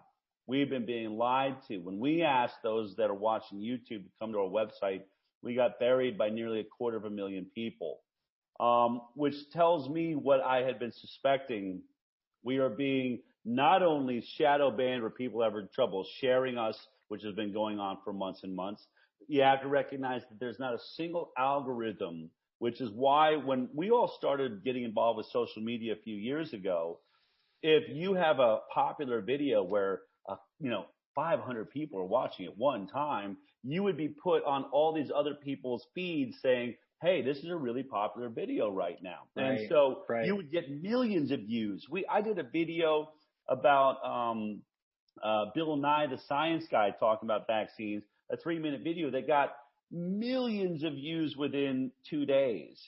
we've 0.47 0.69
been 0.69 0.85
being 0.85 1.17
lied 1.17 1.57
to. 1.67 1.77
When 1.77 1.99
we 1.99 2.21
asked 2.21 2.57
those 2.63 2.95
that 2.97 3.09
are 3.09 3.15
watching 3.15 3.59
YouTube 3.59 4.03
to 4.03 4.09
come 4.19 4.31
to 4.33 4.39
our 4.39 4.49
website, 4.49 5.01
we 5.41 5.55
got 5.55 5.79
buried 5.79 6.17
by 6.17 6.29
nearly 6.29 6.59
a 6.59 6.63
quarter 6.63 6.97
of 6.97 7.05
a 7.05 7.09
million 7.09 7.45
people, 7.53 7.99
um, 8.59 9.01
which 9.15 9.35
tells 9.51 9.89
me 9.89 10.15
what 10.15 10.41
I 10.41 10.61
had 10.61 10.79
been 10.79 10.91
suspecting. 10.91 11.81
We 12.43 12.57
are 12.57 12.69
being 12.69 13.19
not 13.45 13.83
only 13.83 14.23
shadow 14.37 14.71
banned 14.71 15.01
where 15.01 15.11
people 15.11 15.43
have 15.43 15.53
trouble 15.73 16.05
sharing 16.21 16.57
us, 16.57 16.77
which 17.09 17.23
has 17.23 17.35
been 17.35 17.51
going 17.51 17.79
on 17.79 17.97
for 18.03 18.13
months 18.13 18.41
and 18.43 18.55
months. 18.55 18.85
You 19.27 19.41
have 19.41 19.61
to 19.61 19.67
recognize 19.67 20.21
that 20.29 20.39
there's 20.39 20.59
not 20.59 20.73
a 20.73 20.79
single 20.95 21.31
algorithm 21.37 22.29
which 22.63 22.79
is 22.79 22.89
why 22.95 23.35
when 23.35 23.67
we 23.73 23.91
all 23.91 24.07
started 24.17 24.63
getting 24.63 24.85
involved 24.85 25.17
with 25.17 25.25
social 25.33 25.61
media 25.61 25.91
a 25.91 25.97
few 25.97 26.15
years 26.15 26.53
ago, 26.53 26.97
if 27.61 27.93
you 27.93 28.13
have 28.13 28.39
a 28.39 28.59
popular 28.73 29.19
video 29.19 29.61
where, 29.61 30.03
uh, 30.29 30.37
you 30.61 30.69
know, 30.69 30.85
500 31.13 31.69
people 31.71 31.99
are 31.99 32.05
watching 32.05 32.45
at 32.45 32.57
one 32.57 32.87
time, 32.87 33.35
you 33.63 33.83
would 33.83 33.97
be 33.97 34.07
put 34.07 34.45
on 34.45 34.63
all 34.71 34.93
these 34.93 35.11
other 35.13 35.33
people's 35.33 35.85
feeds 35.93 36.37
saying, 36.41 36.75
Hey, 37.01 37.21
this 37.21 37.39
is 37.39 37.49
a 37.49 37.55
really 37.57 37.83
popular 37.83 38.29
video 38.29 38.71
right 38.71 38.97
now. 39.03 39.23
And 39.35 39.67
so 39.67 40.03
right. 40.07 40.25
you 40.25 40.37
would 40.37 40.49
get 40.49 40.71
millions 40.71 41.31
of 41.31 41.41
views. 41.41 41.85
We, 41.91 42.05
I 42.09 42.21
did 42.21 42.39
a 42.39 42.43
video 42.43 43.09
about, 43.49 43.97
um, 44.05 44.61
uh, 45.21 45.47
Bill 45.53 45.75
Nye, 45.75 46.07
the 46.07 46.17
science 46.29 46.63
guy 46.71 46.91
talking 46.97 47.27
about 47.27 47.45
vaccines, 47.45 48.03
a 48.31 48.37
three 48.37 48.57
minute 48.57 48.85
video 48.85 49.11
that 49.11 49.27
got 49.27 49.51
millions 49.93 50.83
of 50.83 50.93
views 50.93 51.35
within 51.37 51.91
two 52.09 52.25
days. 52.25 52.81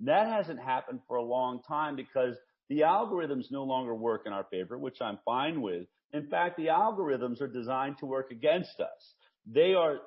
That 0.00 0.26
hasn't 0.26 0.60
happened 0.60 1.00
for 1.08 1.16
a 1.16 1.22
long 1.22 1.62
time 1.66 1.96
because 1.96 2.36
the 2.68 2.80
algorithms 2.80 3.50
no 3.50 3.64
longer 3.64 3.94
work 3.94 4.22
in 4.26 4.32
our 4.32 4.44
favor, 4.50 4.78
which 4.78 5.00
I'm 5.00 5.18
fine 5.24 5.62
with. 5.62 5.86
In 6.12 6.28
fact, 6.28 6.56
the 6.56 6.66
algorithms 6.66 7.40
are 7.40 7.48
designed 7.48 7.98
to 7.98 8.06
work 8.06 8.30
against 8.30 8.78
us. 8.80 9.14
They 9.46 9.74
are 9.74 9.98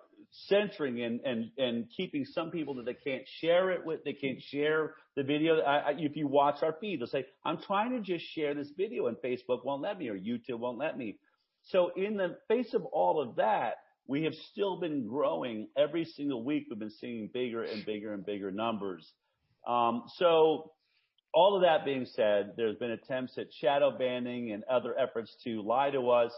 censoring 0.48 1.02
and, 1.02 1.20
and, 1.22 1.52
and 1.58 1.86
keeping 1.96 2.26
some 2.26 2.52
people 2.52 2.76
that 2.76 2.86
they 2.86 2.94
can't 2.94 3.24
share 3.42 3.72
it 3.72 3.86
with. 3.86 4.04
They 4.04 4.14
can't 4.14 4.42
share 4.42 4.94
the 5.16 5.24
video. 5.24 5.60
I, 5.62 5.78
I, 5.78 5.94
if 5.98 6.16
you 6.16 6.28
watch 6.28 6.62
our 6.62 6.76
feed, 6.80 7.00
they'll 7.00 7.08
say, 7.08 7.26
I'm 7.44 7.60
trying 7.62 7.92
to 7.92 8.00
just 8.00 8.26
share 8.34 8.54
this 8.54 8.72
video 8.78 9.08
and 9.08 9.18
Facebook 9.18 9.66
won't 9.66 9.82
let 9.82 9.98
me 9.98 10.10
or 10.10 10.18
YouTube 10.18 10.60
won't 10.60 10.78
let 10.78 10.98
me. 10.98 11.18
So 11.64 11.92
in 11.96 12.18
the 12.18 12.38
face 12.48 12.74
of 12.74 12.86
all 12.86 13.22
of 13.22 13.38
that, 13.38 13.76
we 14.08 14.24
have 14.24 14.34
still 14.52 14.80
been 14.80 15.08
growing 15.08 15.68
every 15.78 16.06
single 16.06 16.44
week. 16.44 16.68
We've 16.70 16.80
been 16.80 16.92
seeing 16.92 17.30
bigger 17.34 17.64
and 17.64 17.86
bigger 17.86 18.14
and 18.14 18.26
bigger 18.26 18.52
numbers. 18.52 19.12
Um, 19.68 20.04
so 20.18 20.72
all 21.34 21.56
of 21.56 21.64
that 21.64 21.86
being 21.86 22.06
said, 22.06 22.54
there's 22.56 22.78
been 22.78 22.92
attempts 22.92 23.38
at 23.38 23.48
shadow 23.60 23.98
banning 23.98 24.52
and 24.52 24.64
other 24.66 24.98
efforts 24.98 25.36
to 25.44 25.62
lie 25.62 25.90
to 25.90 26.10
us. 26.12 26.32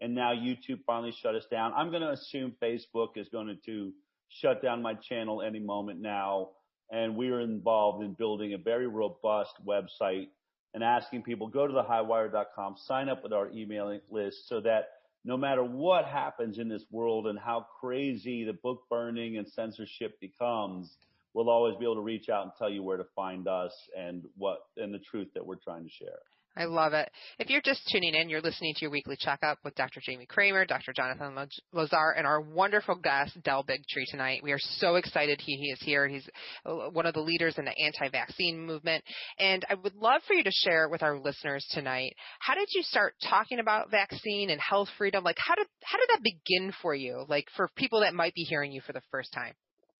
And 0.00 0.14
now 0.14 0.32
YouTube 0.34 0.80
finally 0.86 1.14
shut 1.22 1.34
us 1.34 1.44
down. 1.50 1.72
I'm 1.74 1.90
going 1.90 2.02
to 2.02 2.10
assume 2.10 2.54
Facebook 2.62 3.16
is 3.16 3.28
going 3.30 3.58
to 3.64 3.92
shut 4.28 4.62
down 4.62 4.82
my 4.82 4.94
channel 4.94 5.40
any 5.40 5.60
moment 5.60 6.00
now. 6.00 6.50
And 6.90 7.16
we 7.16 7.30
are 7.30 7.40
involved 7.40 8.04
in 8.04 8.12
building 8.12 8.52
a 8.52 8.58
very 8.58 8.86
robust 8.86 9.52
website 9.66 10.28
and 10.74 10.82
asking 10.82 11.22
people 11.22 11.46
go 11.46 11.66
to 11.66 11.72
thehighwire.com, 11.72 12.74
sign 12.76 13.08
up 13.08 13.22
with 13.22 13.32
our 13.32 13.48
emailing 13.50 14.00
list 14.10 14.48
so 14.48 14.60
that 14.60 14.88
no 15.24 15.36
matter 15.36 15.64
what 15.64 16.04
happens 16.04 16.58
in 16.58 16.68
this 16.68 16.84
world 16.90 17.26
and 17.26 17.38
how 17.38 17.66
crazy 17.80 18.44
the 18.44 18.52
book 18.52 18.82
burning 18.90 19.38
and 19.38 19.48
censorship 19.48 20.20
becomes, 20.20 20.98
we'll 21.32 21.48
always 21.48 21.76
be 21.76 21.84
able 21.84 21.94
to 21.94 22.00
reach 22.00 22.28
out 22.28 22.44
and 22.44 22.52
tell 22.58 22.70
you 22.70 22.82
where 22.82 22.98
to 22.98 23.06
find 23.16 23.48
us 23.48 23.88
and 23.96 24.24
what 24.36 24.58
and 24.76 24.92
the 24.92 24.98
truth 24.98 25.28
that 25.34 25.44
we're 25.44 25.56
trying 25.56 25.84
to 25.84 25.90
share. 25.90 26.20
I 26.56 26.66
love 26.66 26.92
it. 26.92 27.10
If 27.38 27.50
you're 27.50 27.60
just 27.60 27.82
tuning 27.90 28.14
in, 28.14 28.28
you're 28.28 28.40
listening 28.40 28.74
to 28.74 28.82
your 28.82 28.90
weekly 28.90 29.16
checkup 29.18 29.58
with 29.64 29.74
Dr. 29.74 30.00
Jamie 30.00 30.26
Kramer, 30.26 30.64
Dr. 30.64 30.92
Jonathan 30.92 31.34
Lazar, 31.72 32.14
and 32.16 32.26
our 32.26 32.40
wonderful 32.40 32.94
guest, 32.94 33.42
Del 33.42 33.64
Bigtree 33.64 34.06
tonight. 34.08 34.42
We 34.42 34.52
are 34.52 34.58
so 34.60 34.94
excited 34.94 35.40
he, 35.40 35.56
he 35.56 35.70
is 35.72 35.80
here. 35.80 36.06
He's 36.06 36.28
uh, 36.64 36.90
one 36.90 37.06
of 37.06 37.14
the 37.14 37.20
leaders 37.20 37.58
in 37.58 37.64
the 37.64 37.76
anti-vaccine 37.76 38.64
movement. 38.64 39.02
And 39.38 39.64
I 39.68 39.74
would 39.74 39.96
love 39.96 40.22
for 40.28 40.34
you 40.34 40.44
to 40.44 40.50
share 40.52 40.88
with 40.88 41.02
our 41.02 41.18
listeners 41.18 41.66
tonight, 41.72 42.14
how 42.38 42.54
did 42.54 42.68
you 42.72 42.82
start 42.82 43.14
talking 43.28 43.58
about 43.58 43.90
vaccine 43.90 44.50
and 44.50 44.60
health 44.60 44.88
freedom? 44.96 45.24
Like 45.24 45.38
how 45.38 45.56
did, 45.56 45.66
how 45.82 45.98
did 45.98 46.08
that 46.10 46.22
begin 46.22 46.72
for 46.82 46.94
you? 46.94 47.24
Like 47.28 47.48
for 47.56 47.68
people 47.76 48.00
that 48.00 48.14
might 48.14 48.34
be 48.34 48.42
hearing 48.42 48.70
you 48.70 48.80
for 48.80 48.92
the 48.92 49.02
first 49.10 49.32
time? 49.32 49.54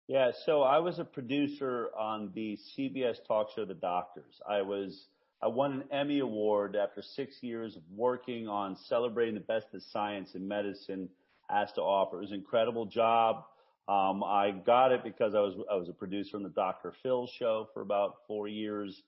Yeah, 0.06 0.32
so 0.44 0.62
I 0.62 0.78
was 0.80 0.98
a 0.98 1.04
producer 1.04 1.88
on 1.98 2.30
the 2.34 2.58
CBS 2.78 3.16
talk 3.26 3.48
show 3.56 3.64
The 3.64 3.74
Doctors. 3.74 4.38
I 4.46 4.60
was 4.60 5.06
I 5.44 5.48
won 5.48 5.72
an 5.72 5.84
Emmy 5.90 6.20
Award 6.20 6.74
after 6.74 7.02
six 7.02 7.42
years 7.42 7.76
of 7.76 7.82
working 7.94 8.48
on 8.48 8.76
celebrating 8.88 9.34
the 9.34 9.42
best 9.42 9.70
that 9.72 9.82
science 9.82 10.34
and 10.34 10.48
medicine 10.48 11.10
has 11.50 11.70
to 11.72 11.82
offer. 11.82 12.16
It 12.16 12.22
was 12.22 12.30
an 12.30 12.36
incredible 12.36 12.86
job. 12.86 13.44
Um, 13.86 14.24
I 14.24 14.52
got 14.52 14.90
it 14.92 15.04
because 15.04 15.34
I 15.34 15.40
was 15.40 15.54
I 15.70 15.74
was 15.74 15.90
a 15.90 15.92
producer 15.92 16.38
on 16.38 16.44
the 16.44 16.48
Dr. 16.48 16.94
Phil 17.02 17.26
show 17.26 17.68
for 17.74 17.82
about 17.82 18.14
four 18.26 18.48
years, 18.48 19.02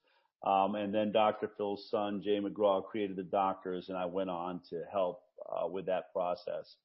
um, 0.47 0.75
and 0.75 0.95
then 0.95 1.11
Dr. 1.11 1.51
Phil's 1.57 1.89
son 1.91 2.21
Jay 2.23 2.39
McGraw 2.39 2.85
created 2.85 3.17
the 3.17 3.23
Doctors, 3.23 3.89
and 3.89 3.97
I 3.97 4.05
went 4.05 4.29
on 4.29 4.61
to 4.69 4.83
help 4.93 5.23
uh, 5.51 5.67
with 5.67 5.87
that 5.87 6.13
process. 6.13 6.77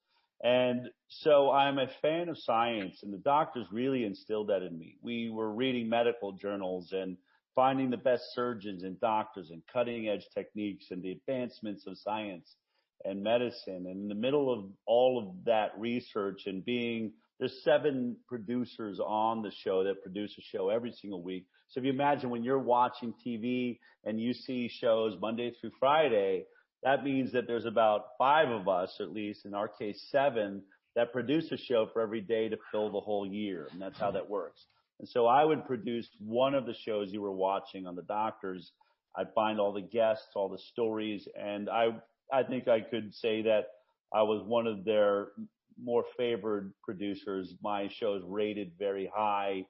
And 0.41 0.89
so 1.09 1.51
I'm 1.51 1.77
a 1.77 1.87
fan 2.01 2.29
of 2.29 2.37
science, 2.37 3.03
and 3.03 3.13
the 3.13 3.17
doctors 3.17 3.67
really 3.69 4.05
instilled 4.05 4.47
that 4.47 4.63
in 4.63 4.79
me. 4.79 4.95
We 5.01 5.29
were 5.29 5.51
reading 5.51 5.89
medical 5.89 6.31
journals 6.31 6.93
and 6.93 7.17
finding 7.55 7.89
the 7.89 7.97
best 7.97 8.23
surgeons 8.33 8.83
and 8.83 8.99
doctors 8.99 9.49
and 9.51 9.61
cutting 9.71 10.07
edge 10.07 10.25
techniques 10.33 10.85
and 10.91 11.03
the 11.03 11.11
advancements 11.11 11.85
of 11.87 11.97
science 11.97 12.55
and 13.03 13.23
medicine. 13.23 13.85
And 13.87 14.01
in 14.01 14.07
the 14.07 14.15
middle 14.15 14.51
of 14.51 14.65
all 14.85 15.19
of 15.19 15.45
that 15.45 15.71
research 15.77 16.43
and 16.45 16.63
being, 16.63 17.13
there's 17.39 17.63
seven 17.63 18.15
producers 18.27 18.99
on 18.99 19.41
the 19.41 19.51
show 19.63 19.83
that 19.83 20.03
produce 20.03 20.35
a 20.37 20.41
show 20.41 20.69
every 20.69 20.91
single 20.91 21.23
week. 21.23 21.45
So 21.69 21.79
if 21.79 21.85
you 21.85 21.91
imagine 21.91 22.29
when 22.29 22.43
you're 22.43 22.59
watching 22.59 23.13
TV 23.25 23.79
and 24.03 24.19
you 24.19 24.33
see 24.33 24.69
shows 24.69 25.15
Monday 25.19 25.53
through 25.59 25.71
Friday, 25.79 26.45
that 26.83 27.03
means 27.03 27.31
that 27.31 27.47
there's 27.47 27.65
about 27.65 28.05
five 28.17 28.49
of 28.49 28.67
us, 28.67 28.95
at 28.99 29.11
least 29.11 29.45
in 29.45 29.53
our 29.53 29.67
case, 29.67 30.05
seven 30.11 30.61
that 30.95 31.13
produce 31.13 31.51
a 31.51 31.57
show 31.57 31.87
for 31.91 32.01
every 32.01 32.21
day 32.21 32.49
to 32.49 32.57
fill 32.71 32.91
the 32.91 32.99
whole 32.99 33.25
year. 33.25 33.67
And 33.71 33.81
that's 33.81 33.99
how 33.99 34.11
that 34.11 34.29
works. 34.29 34.65
So 35.05 35.25
I 35.25 35.43
would 35.43 35.65
produce 35.65 36.09
one 36.19 36.53
of 36.53 36.65
the 36.65 36.73
shows 36.73 37.11
you 37.11 37.21
were 37.21 37.31
watching 37.31 37.87
on 37.87 37.95
the 37.95 38.03
doctors. 38.03 38.71
I'd 39.15 39.33
find 39.33 39.59
all 39.59 39.73
the 39.73 39.81
guests, 39.81 40.29
all 40.35 40.49
the 40.49 40.57
stories, 40.57 41.27
and 41.37 41.69
I, 41.69 41.89
I 42.31 42.43
think 42.43 42.67
I 42.67 42.81
could 42.81 43.13
say 43.13 43.41
that 43.43 43.65
I 44.13 44.23
was 44.23 44.43
one 44.45 44.67
of 44.67 44.85
their 44.85 45.29
more 45.81 46.05
favored 46.17 46.73
producers. 46.83 47.55
My 47.61 47.87
shows 47.89 48.21
rated 48.25 48.71
very 48.77 49.11
high. 49.13 49.65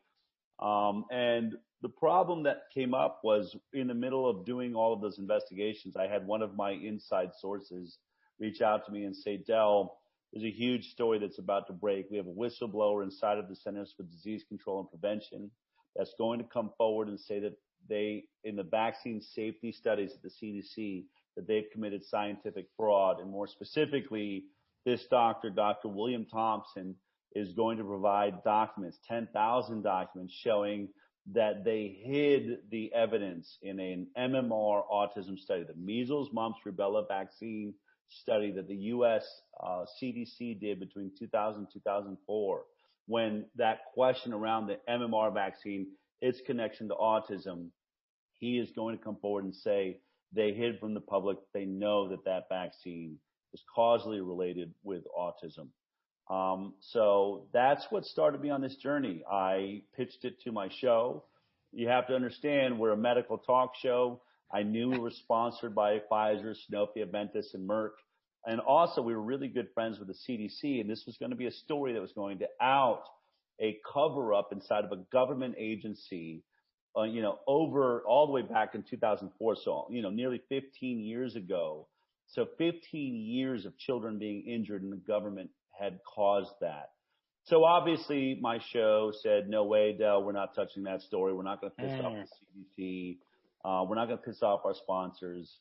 Um, 0.60 1.06
and 1.12 1.56
the 1.82 1.90
problem 1.90 2.44
that 2.44 2.64
came 2.74 2.94
up 2.94 3.22
was 3.24 3.56
in 3.74 3.88
the 3.88 3.94
middle 3.94 4.30
of 4.30 4.46
doing 4.46 4.76
all 4.76 4.94
of 4.94 5.02
those 5.02 5.18
investigations, 5.18 5.96
I 5.96 6.08
had 6.08 6.28
one 6.28 6.42
of 6.42 6.56
my 6.56 6.72
inside 6.72 7.32
sources 7.40 7.98
reach 8.40 8.62
out 8.62 8.86
to 8.86 8.92
me 8.92 9.06
and 9.06 9.16
say, 9.16 9.38
Del, 9.38 10.01
there's 10.32 10.46
a 10.46 10.52
huge 10.52 10.92
story 10.92 11.20
that's 11.20 11.40
about 11.40 11.68
to 11.68 11.74
break. 11.74 12.10
We 12.10 12.18
have 12.18 12.28
a 12.28 12.30
whistleblower 12.30 13.04
inside 13.04 13.38
of 13.38 13.50
the 13.50 13.56
Centers 13.56 13.94
for 13.96 14.04
Disease 14.04 14.44
Control 14.48 14.80
and 14.80 14.90
Prevention 14.90 15.52
that's 15.96 16.14
going 16.18 16.40
to 16.40 16.46
come 16.46 16.72
forward 16.78 17.10
and 17.10 17.20
say 17.20 17.40
that 17.40 17.58
they, 17.90 18.26
in 18.44 18.56
the 18.56 18.64
vaccine 18.64 19.22
safety 19.22 19.72
studies 19.72 20.14
at 20.16 20.22
the 20.22 20.30
CDC, 20.30 21.06
that 21.36 21.48
they've 21.48 21.70
committed 21.74 22.06
scientific 22.06 22.68
fraud. 22.78 23.20
And 23.20 23.30
more 23.30 23.48
specifically, 23.48 24.46
this 24.86 25.06
doctor, 25.10 25.50
Dr. 25.50 25.90
William 25.90 26.26
Thompson, 26.26 26.96
is 27.34 27.54
going 27.54 27.78
to 27.78 27.84
provide 27.84 28.44
documents, 28.44 29.00
10,000 29.08 29.82
documents 29.82 30.34
showing 30.34 30.90
that 31.34 31.64
they 31.64 32.00
hid 32.04 32.60
the 32.72 32.92
evidence 32.94 33.58
in 33.62 33.80
an 33.80 34.08
MMR 34.18 34.84
autism 34.92 35.38
study, 35.38 35.64
the 35.64 35.76
measles, 35.76 36.30
mumps, 36.34 36.60
rubella 36.66 37.08
vaccine 37.08 37.74
study 38.12 38.52
that 38.52 38.68
the 38.68 38.76
U.S. 38.76 39.26
Uh, 39.62 39.86
CDC 40.02 40.60
did 40.60 40.80
between 40.80 41.12
2000 41.18 41.62
and 41.62 41.68
2004, 41.72 42.62
when 43.08 43.46
that 43.56 43.80
question 43.94 44.34
around 44.34 44.68
the 44.68 44.78
MMR 44.90 45.34
vaccine, 45.34 45.88
its 46.22 46.40
connection 46.46 46.88
to 46.90 46.96
autism, 46.96 47.68
he 48.34 48.58
is 48.58 48.72
going 48.72 48.98
to 48.98 49.04
come 49.04 49.18
forward 49.22 49.44
and 49.44 49.56
say 49.56 50.00
they 50.34 50.54
hid 50.54 50.80
from 50.80 50.94
the 50.94 51.02
public. 51.02 51.38
They 51.54 51.66
know 51.66 52.10
that 52.10 52.26
that 52.26 52.44
vaccine 52.50 53.18
is 53.54 53.62
causally 53.74 54.22
related 54.22 54.74
with 54.84 55.04
autism. 55.18 55.68
Um, 56.30 56.76
so 56.80 57.48
that's 57.54 57.86
what 57.90 58.06
started 58.06 58.42
me 58.42 58.50
on 58.50 58.62
this 58.62 58.76
journey. 58.76 59.24
I 59.30 59.84
pitched 59.96 60.24
it 60.24 60.40
to 60.42 60.52
my 60.52 60.70
show. 60.70 61.26
You 61.74 61.90
have 61.90 62.08
to 62.08 62.16
understand 62.16 62.80
we're 62.80 62.92
a 62.92 62.98
medical 62.98 63.38
talk 63.38 63.74
show. 63.82 64.22
I 64.54 64.64
knew 64.64 64.90
we 64.90 65.00
were 65.00 65.12
sponsored 65.12 65.74
by 65.74 66.00
Pfizer, 66.12 66.56
Sanofi, 66.70 66.98
Aventis, 66.98 67.54
and 67.54 67.68
Merck. 67.68 67.92
And 68.46 68.60
also 68.60 69.02
we 69.02 69.14
were 69.14 69.22
really 69.22 69.48
good 69.48 69.68
friends 69.74 70.00
with 70.00 70.08
the 70.08 70.14
CDC 70.14 70.82
and 70.82 70.90
this 70.90 71.04
was 71.06 71.18
going 71.18 71.30
to 71.30 71.38
be 71.38 71.46
a 71.46 71.52
story 71.52 71.94
that 71.94 72.02
was 72.02 72.14
going 72.14 72.40
to 72.40 72.48
out 72.60 73.04
a 73.62 73.78
cover 73.94 74.34
up 74.34 74.50
inside 74.52 74.84
of 74.84 74.92
a 74.92 74.98
government 75.12 75.56
agency, 75.58 76.44
uh, 76.98 77.04
you 77.04 77.22
know, 77.22 77.38
over 77.48 78.02
all 78.08 78.26
the 78.26 78.34
way 78.34 78.42
back 78.42 78.74
in 78.74 78.84
2004. 78.90 79.56
So, 79.64 79.88
you 79.92 80.02
know, 80.02 80.10
nearly 80.10 80.42
15 80.50 81.00
years 81.00 81.36
ago. 81.36 81.88
So 82.28 82.48
15 82.58 82.82
years 83.16 83.66
of 83.66 83.78
children 83.78 84.18
being 84.18 84.48
injured 84.48 84.84
and 84.84 84.92
the 84.92 84.98
government 84.98 85.52
had 85.78 86.00
caused 86.16 86.52
that. 86.62 86.92
So 87.46 87.64
obviously 87.64 88.38
my 88.40 88.60
show 88.72 89.12
said, 89.22 89.50
no 89.50 89.66
way, 89.66 89.96
Del, 89.98 90.24
we're 90.24 90.32
not 90.32 90.56
touching 90.56 90.84
that 90.84 91.02
story. 91.02 91.34
We're 91.34 91.44
not 91.44 91.60
going 91.60 91.74
to 91.78 91.84
piss 91.84 91.92
mm. 91.92 92.04
off 92.04 92.28
the 92.78 92.84
CDC. 92.84 93.18
Uh, 93.64 93.86
we're 93.88 93.96
not 93.96 94.08
going 94.08 94.18
to 94.18 94.24
piss 94.24 94.42
off 94.42 94.62
our 94.66 94.74
sponsors. 94.74 95.58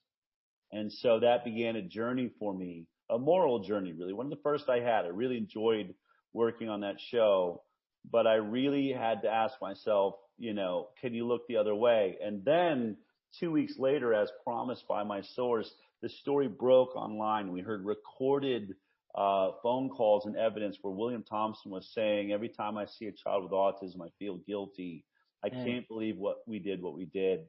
And 0.73 0.93
so 0.93 1.21
that 1.21 1.45
began 1.45 1.77
a 1.77 1.83
journey 1.83 2.31
for 2.39 2.55
me, 2.55 2.87
a 3.11 3.19
moral 3.19 3.61
journey, 3.61 3.93
really. 3.93 4.13
One 4.13 4.27
of 4.27 4.31
the 4.31 4.43
first 4.43 4.69
I 4.69 4.81
had. 4.81 5.05
I 5.05 5.09
really 5.09 5.37
enjoyed 5.37 5.95
working 6.33 6.69
on 6.69 6.81
that 6.81 6.97
show, 7.11 7.63
but 8.11 8.27
I 8.27 8.35
really 8.35 8.93
had 8.93 9.23
to 9.23 9.29
ask 9.29 9.55
myself, 9.61 10.15
you 10.39 10.55
know, 10.55 10.89
can 11.01 11.13
you 11.13 11.27
look 11.27 11.47
the 11.49 11.57
other 11.57 11.75
way? 11.75 12.17
And 12.25 12.45
then 12.45 12.97
two 13.39 13.51
weeks 13.51 13.75
later, 13.79 14.15
as 14.15 14.31
promised 14.45 14.87
by 14.89 15.03
my 15.03 15.23
source, 15.23 15.71
the 16.03 16.09
story 16.09 16.49
broke 16.49 16.97
online. 16.97 17.53
We 17.53 17.61
heard 17.61 17.85
recorded 17.85 18.75
uh, 19.15 19.51
phone 19.63 19.89
calls 19.91 20.27
and 20.27 20.37
evidence 20.37 20.79
where 20.81 20.95
William 20.95 21.25
Thompson 21.25 21.71
was 21.73 21.91
saying, 21.95 22.33
every 22.33 22.49
time 22.49 22.79
I 22.79 22.87
see 22.87 23.07
a 23.07 23.13
child 23.13 23.43
with 23.43 23.53
autism, 23.53 24.03
I 24.03 24.09
feel 24.19 24.37
guilty. 24.47 25.05
I 25.45 25.49
mm. 25.49 25.65
can't 25.65 25.89
believe 25.89 26.17
what 26.17 26.39
we 26.47 26.59
did, 26.59 26.81
what 26.81 26.95
we 26.95 27.07
did. 27.07 27.41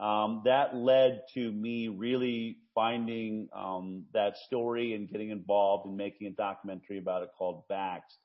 Um, 0.00 0.42
that 0.44 0.74
led 0.74 1.22
to 1.34 1.52
me 1.52 1.88
really 1.88 2.58
finding 2.74 3.48
um, 3.56 4.04
that 4.12 4.36
story 4.46 4.94
and 4.94 5.08
getting 5.08 5.30
involved 5.30 5.86
in 5.86 5.96
making 5.96 6.26
a 6.26 6.30
documentary 6.30 6.98
about 6.98 7.22
it 7.22 7.28
called 7.38 7.62
Vaxxed, 7.70 8.18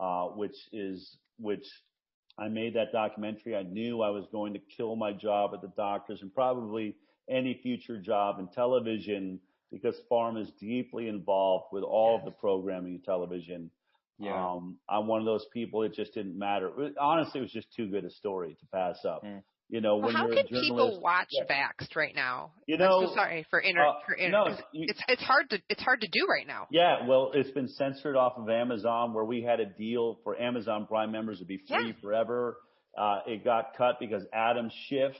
uh, 0.00 0.26
which 0.36 0.56
is 0.72 1.16
which 1.38 1.66
I 2.38 2.48
made 2.48 2.74
that 2.74 2.92
documentary. 2.92 3.56
I 3.56 3.64
knew 3.64 4.02
I 4.02 4.10
was 4.10 4.24
going 4.30 4.52
to 4.54 4.60
kill 4.76 4.94
my 4.94 5.12
job 5.12 5.50
at 5.52 5.62
the 5.62 5.72
doctors 5.76 6.22
and 6.22 6.32
probably 6.32 6.94
any 7.28 7.58
future 7.62 7.98
job 7.98 8.38
in 8.38 8.48
television 8.48 9.40
because 9.72 9.96
pharma 10.10 10.42
is 10.42 10.50
deeply 10.60 11.08
involved 11.08 11.66
with 11.72 11.82
all 11.84 12.16
of 12.16 12.24
the 12.24 12.30
programming 12.30 12.94
in 12.94 13.00
television. 13.02 13.70
Yeah. 14.18 14.52
Um, 14.52 14.76
I'm 14.88 15.06
one 15.06 15.20
of 15.20 15.26
those 15.26 15.46
people. 15.52 15.82
It 15.82 15.94
just 15.94 16.14
didn't 16.14 16.38
matter. 16.38 16.70
Honestly, 17.00 17.40
it 17.40 17.42
was 17.42 17.52
just 17.52 17.72
too 17.74 17.88
good 17.88 18.04
a 18.04 18.10
story 18.10 18.56
to 18.60 18.66
pass 18.66 19.04
up. 19.04 19.22
You 19.70 19.80
know, 19.80 19.98
well, 19.98 20.12
how 20.12 20.26
can 20.28 20.46
people 20.48 21.00
watch 21.00 21.28
yeah. 21.30 21.44
Vaxxed 21.44 21.94
right 21.94 22.14
now? 22.14 22.50
You 22.66 22.76
know, 22.76 23.02
I'm 23.02 23.06
so 23.06 23.14
sorry 23.14 23.46
for 23.50 23.60
inter. 23.60 23.86
Uh, 23.86 23.92
for 24.04 24.14
inter 24.14 24.30
no, 24.30 24.56
you, 24.72 24.86
it's 24.88 25.00
it's 25.06 25.22
hard 25.22 25.48
to 25.50 25.62
it's 25.68 25.80
hard 25.80 26.00
to 26.00 26.08
do 26.08 26.26
right 26.28 26.46
now. 26.46 26.66
Yeah, 26.72 27.06
well, 27.06 27.30
it's 27.34 27.52
been 27.52 27.68
censored 27.68 28.16
off 28.16 28.32
of 28.36 28.48
Amazon, 28.48 29.14
where 29.14 29.24
we 29.24 29.42
had 29.42 29.60
a 29.60 29.66
deal 29.66 30.18
for 30.24 30.36
Amazon 30.40 30.86
Prime 30.86 31.12
members 31.12 31.38
to 31.38 31.44
be 31.44 31.58
free 31.68 31.88
yeah. 31.88 31.92
forever. 32.02 32.56
Uh, 32.98 33.20
it 33.26 33.44
got 33.44 33.76
cut 33.76 34.00
because 34.00 34.24
Adam 34.32 34.70
Schiff 34.88 35.12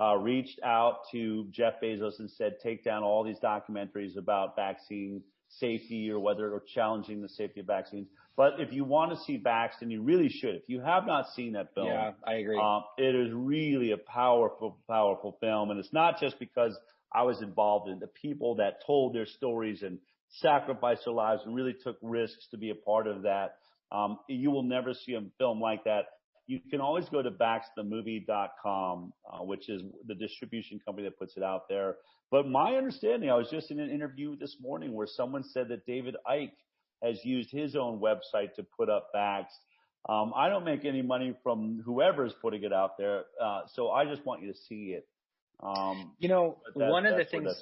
uh, 0.00 0.16
reached 0.16 0.58
out 0.64 1.02
to 1.12 1.46
Jeff 1.52 1.74
Bezos 1.82 2.18
and 2.18 2.30
said, 2.32 2.56
take 2.62 2.84
down 2.84 3.02
all 3.02 3.22
these 3.22 3.38
documentaries 3.38 4.16
about 4.16 4.56
vaccine 4.56 5.22
safety 5.48 6.10
or 6.10 6.18
whether 6.18 6.52
or 6.52 6.62
challenging 6.74 7.22
the 7.22 7.28
safety 7.28 7.60
of 7.60 7.66
vaccines. 7.66 8.08
But 8.36 8.54
if 8.58 8.72
you 8.72 8.84
want 8.84 9.12
to 9.12 9.18
see 9.24 9.40
and 9.80 9.92
you 9.92 10.02
really 10.02 10.28
should, 10.28 10.56
if 10.56 10.68
you 10.68 10.80
have 10.80 11.06
not 11.06 11.26
seen 11.36 11.52
that 11.52 11.72
film, 11.74 11.86
yeah, 11.86 12.12
I 12.26 12.34
agree. 12.34 12.58
Um, 12.58 12.82
it 12.98 13.14
is 13.14 13.32
really 13.32 13.92
a 13.92 13.96
powerful, 13.96 14.78
powerful 14.88 15.36
film, 15.40 15.70
and 15.70 15.78
it's 15.78 15.92
not 15.92 16.20
just 16.20 16.38
because 16.40 16.76
I 17.12 17.22
was 17.22 17.40
involved 17.42 17.88
in 17.88 18.00
the 18.00 18.08
people 18.08 18.56
that 18.56 18.84
told 18.84 19.14
their 19.14 19.26
stories 19.26 19.82
and 19.82 19.98
sacrificed 20.40 21.04
their 21.04 21.14
lives 21.14 21.42
and 21.46 21.54
really 21.54 21.74
took 21.84 21.96
risks 22.02 22.48
to 22.50 22.58
be 22.58 22.70
a 22.70 22.74
part 22.74 23.06
of 23.06 23.22
that. 23.22 23.58
Um, 23.92 24.18
you 24.28 24.50
will 24.50 24.64
never 24.64 24.94
see 24.94 25.14
a 25.14 25.22
film 25.38 25.60
like 25.60 25.84
that. 25.84 26.06
You 26.46 26.58
can 26.70 26.80
always 26.80 27.08
go 27.08 27.22
to 27.22 27.30
vaxxedthemovie.com, 27.30 29.12
uh, 29.32 29.44
which 29.44 29.68
is 29.68 29.82
the 30.06 30.14
distribution 30.14 30.80
company 30.84 31.06
that 31.06 31.18
puts 31.18 31.36
it 31.36 31.42
out 31.44 31.68
there. 31.68 31.96
But 32.30 32.48
my 32.48 32.74
understanding, 32.74 33.30
I 33.30 33.34
was 33.36 33.48
just 33.48 33.70
in 33.70 33.78
an 33.78 33.90
interview 33.90 34.36
this 34.36 34.56
morning 34.60 34.92
where 34.92 35.06
someone 35.06 35.44
said 35.44 35.68
that 35.68 35.86
David 35.86 36.16
Icke 36.28 36.50
has 37.02 37.24
used 37.24 37.50
his 37.50 37.76
own 37.76 38.00
website 38.00 38.54
to 38.56 38.62
put 38.76 38.88
up 38.88 39.08
Vaxxed. 39.14 39.46
Um, 40.08 40.32
I 40.36 40.48
don't 40.48 40.64
make 40.64 40.84
any 40.84 41.02
money 41.02 41.34
from 41.42 41.82
whoever 41.84 42.26
is 42.26 42.32
putting 42.42 42.62
it 42.62 42.72
out 42.72 42.98
there, 42.98 43.24
uh, 43.42 43.62
so 43.72 43.90
I 43.90 44.04
just 44.04 44.24
want 44.26 44.42
you 44.42 44.52
to 44.52 44.58
see 44.68 44.94
it. 44.96 45.06
Um, 45.62 46.12
you 46.18 46.28
know, 46.28 46.58
that, 46.76 46.90
one 46.90 47.06
of 47.06 47.16
the 47.16 47.24
things 47.24 47.54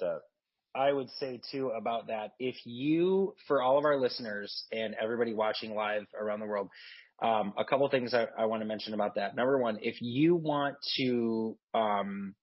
I 0.75 0.93
would 0.93 1.11
say 1.21 1.41
too 1.51 1.69
about 1.69 2.09
that, 2.09 2.33
if 2.39 2.57
you, 2.65 3.35
for 3.47 3.63
all 3.63 3.79
of 3.79 3.85
our 3.85 3.99
listeners 3.99 4.65
and 4.73 4.95
everybody 5.01 5.35
watching 5.35 5.75
live 5.75 6.07
around 6.19 6.41
the 6.41 6.47
world, 6.47 6.69
um, 7.23 7.53
a 7.59 7.65
couple 7.65 7.89
things 7.89 8.15
I, 8.15 8.27
I 8.37 8.47
want 8.47 8.63
to 8.63 8.67
mention 8.67 8.95
about 8.95 9.15
that. 9.17 9.37
Number 9.37 9.59
one, 9.59 9.79
if 9.83 9.97
you 10.01 10.35
want 10.35 10.77
to 10.97 11.57
um, 11.75 12.35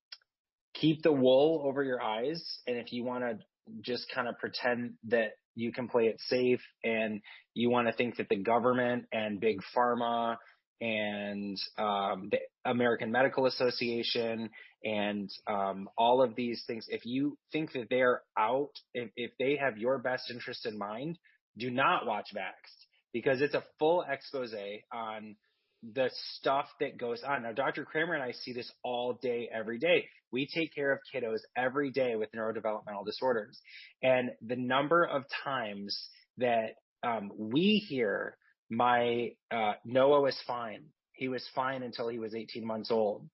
keep 0.74 1.02
the 1.02 1.12
wool 1.12 1.64
over 1.66 1.84
your 1.84 2.02
eyes, 2.02 2.42
and 2.68 2.78
if 2.78 2.94
you 2.94 3.04
want 3.04 3.24
to 3.24 3.40
just 3.82 4.06
kind 4.14 4.28
of 4.28 4.38
pretend 4.38 4.94
that 5.08 5.32
you 5.60 5.72
can 5.72 5.88
play 5.88 6.06
it 6.06 6.20
safe 6.28 6.62
and 6.84 7.22
you 7.54 7.70
want 7.70 7.88
to 7.88 7.94
think 7.94 8.18
that 8.18 8.30
the 8.30 8.38
government 8.38 9.06
and 9.12 9.40
big 9.40 9.60
pharma 9.76 10.38
and 10.82 11.58
um, 11.78 12.30
the 12.32 12.40
American 12.66 13.12
Medical 13.12 13.46
Association 13.46 14.50
and 14.84 15.30
um, 15.48 15.90
all 15.98 16.22
of 16.22 16.36
these 16.36 16.64
things, 16.68 16.86
if 16.88 17.06
you 17.06 17.38
think 17.52 17.74
that 17.74 17.88
they're 17.90 18.22
out, 18.38 18.72
if, 18.94 19.10
if 19.18 19.32
they 19.38 19.58
have 19.58 19.78
your 19.78 19.98
best 19.98 20.32
interest 20.32 20.66
in 20.66 20.78
mind, 20.78 21.18
do 21.58 21.70
not 21.70 22.06
watch 22.06 22.30
Vaxxed 22.34 22.86
because 23.12 23.42
it's 23.42 23.56
a 23.56 23.64
full 23.78 24.06
expose 24.10 24.54
on 24.94 25.36
the 25.84 26.10
stuff 26.36 26.68
that 26.80 26.98
goes 26.98 27.24
on. 27.24 27.44
Now, 27.44 27.54
Dr. 27.54 27.86
Kramer 27.86 28.14
and 28.14 28.24
I 28.24 28.32
see 28.32 28.54
this 28.54 28.72
all 28.84 29.14
day, 29.22 29.50
every 29.54 29.80
day. 29.80 30.08
We 30.32 30.48
take 30.48 30.74
care 30.74 30.92
of 30.92 31.00
kiddos 31.14 31.40
every 31.56 31.92
day 31.92 32.16
with 32.16 32.32
neurodevelopmental 32.34 33.06
disorders. 33.06 33.60
And 34.04 34.32
the 34.46 34.56
number 34.56 35.04
of 35.04 35.24
times 35.44 35.98
that 36.38 36.76
um, 37.04 37.32
we 37.38 37.84
hear 37.88 38.38
my 38.70 39.32
uh, 39.52 39.74
Noah 39.86 40.22
was 40.22 40.38
fine. 40.46 40.84
He 41.14 41.28
was 41.28 41.46
fine 41.56 41.84
until 41.84 42.08
he 42.08 42.20
was 42.20 42.36
18 42.36 42.66
months 42.66 42.92
old. 42.92 43.28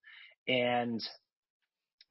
And 0.47 1.01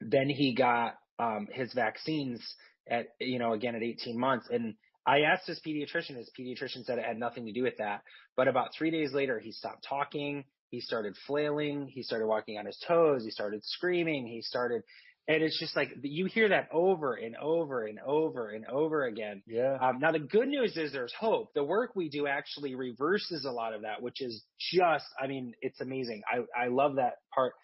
then 0.01 0.29
he 0.29 0.55
got 0.55 0.97
um, 1.19 1.49
his 1.51 1.73
vaccines 1.73 2.41
at, 2.89 3.07
you 3.21 3.39
know, 3.39 3.53
again 3.53 3.75
at 3.75 3.83
18 3.83 4.19
months. 4.19 4.49
And 4.51 4.75
I 5.07 5.21
asked 5.21 5.47
his 5.47 5.61
pediatrician. 5.67 6.17
His 6.17 6.31
pediatrician 6.39 6.85
said 6.85 6.99
it 6.99 7.05
had 7.05 7.19
nothing 7.19 7.47
to 7.47 7.53
do 7.53 7.63
with 7.63 7.77
that. 7.79 8.03
But 8.37 8.49
about 8.49 8.71
three 8.77 8.91
days 8.91 9.13
later, 9.13 9.39
he 9.39 9.53
stopped 9.53 9.87
talking. 9.89 10.45
He 10.71 10.81
started 10.81 11.15
flailing. 11.27 11.89
He 11.89 12.03
started 12.03 12.27
walking 12.27 12.59
on 12.59 12.67
his 12.67 12.83
toes. 12.89 13.25
He 13.25 13.31
started 13.31 13.61
screaming. 13.65 14.27
He 14.27 14.43
started, 14.43 14.83
And 15.27 15.43
it's 15.43 15.59
just 15.59 15.75
like 15.77 15.91
you 16.03 16.27
hear 16.27 16.49
that 16.51 16.69
over 16.73 17.15
and 17.15 17.35
over 17.37 17.85
and 17.87 17.99
over 18.01 18.51
and 18.51 18.67
over 18.67 19.05
again. 19.05 19.43
Yeah. 19.47 19.79
Um, 19.81 19.99
now 20.01 20.13
the 20.13 20.19
good 20.19 20.49
news 20.49 20.77
is 20.77 20.93
there's 20.93 21.15
hope. 21.19 21.55
The 21.55 21.65
work 21.65 21.95
we 21.95 22.09
do 22.09 22.27
actually 22.27 22.75
reverses 22.75 23.45
a 23.45 23.51
lot 23.51 23.73
of 23.73 23.83
that, 23.83 24.03
which 24.03 24.21
is 24.21 24.43
just, 24.73 25.07
I 25.23 25.27
mean, 25.27 25.55
it's 25.63 25.81
amazing. 25.81 26.23
I, 26.31 26.65
I 26.65 26.69
love 26.69 26.97
that 26.97 27.15
part, 27.35 27.55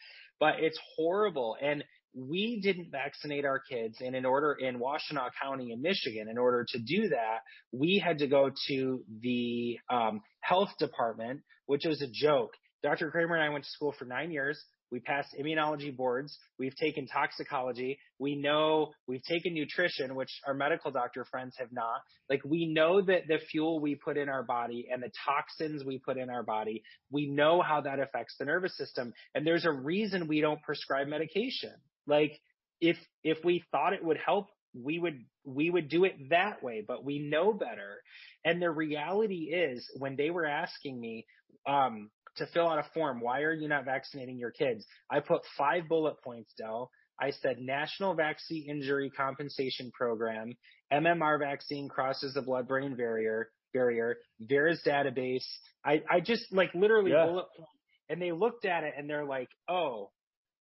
but 0.40 0.54
it's 0.58 0.78
horrible. 0.96 1.56
And 1.62 1.84
we 2.14 2.60
didn't 2.60 2.90
vaccinate 2.90 3.44
our 3.44 3.60
kids. 3.60 3.98
And 4.00 4.16
in 4.16 4.24
order 4.24 4.54
in 4.54 4.80
Washtenaw 4.80 5.30
County 5.40 5.72
in 5.72 5.80
Michigan, 5.80 6.28
in 6.28 6.38
order 6.38 6.66
to 6.70 6.78
do 6.78 7.08
that, 7.10 7.40
we 7.70 8.02
had 8.04 8.18
to 8.18 8.26
go 8.26 8.50
to 8.68 9.04
the 9.20 9.78
um, 9.88 10.22
health 10.40 10.70
department, 10.78 11.42
which 11.66 11.84
was 11.84 12.02
a 12.02 12.08
joke. 12.10 12.54
Dr. 12.82 13.10
Kramer 13.10 13.36
and 13.36 13.44
I 13.44 13.50
went 13.50 13.64
to 13.64 13.70
school 13.70 13.94
for 13.96 14.06
nine 14.06 14.32
years. 14.32 14.60
We 14.90 15.00
passed 15.00 15.34
immunology 15.38 15.94
boards. 15.94 16.38
We've 16.58 16.74
taken 16.74 17.06
toxicology. 17.06 17.98
We 18.18 18.34
know 18.34 18.92
we've 19.06 19.22
taken 19.22 19.54
nutrition, 19.54 20.14
which 20.14 20.30
our 20.46 20.54
medical 20.54 20.90
doctor 20.90 21.24
friends 21.24 21.56
have 21.58 21.72
not. 21.72 22.00
Like 22.28 22.42
we 22.44 22.66
know 22.66 23.00
that 23.02 23.28
the 23.28 23.38
fuel 23.50 23.80
we 23.80 23.94
put 23.94 24.16
in 24.16 24.28
our 24.28 24.42
body 24.42 24.88
and 24.92 25.02
the 25.02 25.10
toxins 25.26 25.84
we 25.84 25.98
put 25.98 26.16
in 26.16 26.30
our 26.30 26.42
body, 26.42 26.82
we 27.10 27.26
know 27.26 27.62
how 27.62 27.80
that 27.82 28.00
affects 28.00 28.36
the 28.38 28.44
nervous 28.44 28.76
system. 28.76 29.12
And 29.34 29.46
there's 29.46 29.64
a 29.64 29.72
reason 29.72 30.28
we 30.28 30.40
don't 30.40 30.62
prescribe 30.62 31.08
medication. 31.08 31.72
Like 32.06 32.40
if 32.80 32.96
if 33.22 33.38
we 33.44 33.64
thought 33.70 33.92
it 33.92 34.04
would 34.04 34.18
help, 34.18 34.48
we 34.74 34.98
would 34.98 35.24
we 35.44 35.70
would 35.70 35.88
do 35.88 36.04
it 36.04 36.14
that 36.30 36.62
way, 36.62 36.84
but 36.86 37.04
we 37.04 37.18
know 37.18 37.52
better. 37.52 38.02
And 38.44 38.60
the 38.60 38.70
reality 38.70 39.50
is 39.52 39.88
when 39.98 40.16
they 40.16 40.30
were 40.30 40.46
asking 40.46 41.00
me 41.00 41.26
um 41.66 42.10
to 42.36 42.46
fill 42.46 42.68
out 42.68 42.78
a 42.78 42.86
form, 42.94 43.20
why 43.20 43.40
are 43.42 43.52
you 43.52 43.68
not 43.68 43.84
vaccinating 43.84 44.38
your 44.38 44.50
kids? 44.50 44.84
I 45.10 45.20
put 45.20 45.42
five 45.56 45.88
bullet 45.88 46.16
points, 46.22 46.52
Del. 46.56 46.90
I 47.20 47.32
said 47.32 47.58
National 47.60 48.14
Vaccine 48.14 48.68
Injury 48.70 49.10
Compensation 49.10 49.90
Program, 49.92 50.54
MMR 50.92 51.38
vaccine 51.38 51.88
crosses 51.88 52.34
the 52.34 52.42
blood-brain 52.42 52.96
barrier, 52.96 53.50
barrier, 53.74 54.16
VAERS 54.42 54.78
database. 54.86 55.44
I, 55.84 56.02
I 56.10 56.20
just 56.20 56.52
like 56.52 56.70
literally 56.74 57.10
yeah. 57.12 57.26
bullet 57.26 57.46
point. 57.56 57.68
And 58.08 58.20
they 58.20 58.32
looked 58.32 58.64
at 58.64 58.84
it 58.84 58.94
and 58.96 59.08
they're 59.08 59.26
like, 59.26 59.48
oh, 59.68 60.10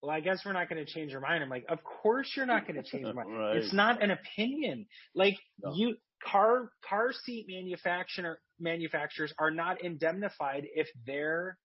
well, 0.02 0.12
I 0.12 0.20
guess 0.20 0.42
we're 0.46 0.54
not 0.54 0.70
going 0.70 0.86
to 0.86 0.92
change 0.92 1.12
your 1.12 1.22
mind. 1.22 1.44
I'm 1.44 1.50
like, 1.50 1.66
of 1.68 1.80
course 1.84 2.32
you're 2.36 2.46
not 2.46 2.68
going 2.68 2.82
to 2.82 2.90
change 2.90 3.06
your 3.06 3.14
mind. 3.14 3.30
right. 3.38 3.58
It's 3.58 3.74
not 3.74 4.04
an 4.04 4.12
opinion. 4.12 4.86
Like 5.16 5.36
no. 5.64 5.74
you, 5.76 5.96
car 6.24 6.70
car 6.88 7.12
seat 7.26 7.46
manufacturer 7.48 8.40
manufacturers 8.60 9.34
are 9.40 9.52
not 9.52 9.82
indemnified 9.84 10.68
if 10.74 10.88
their 11.06 11.58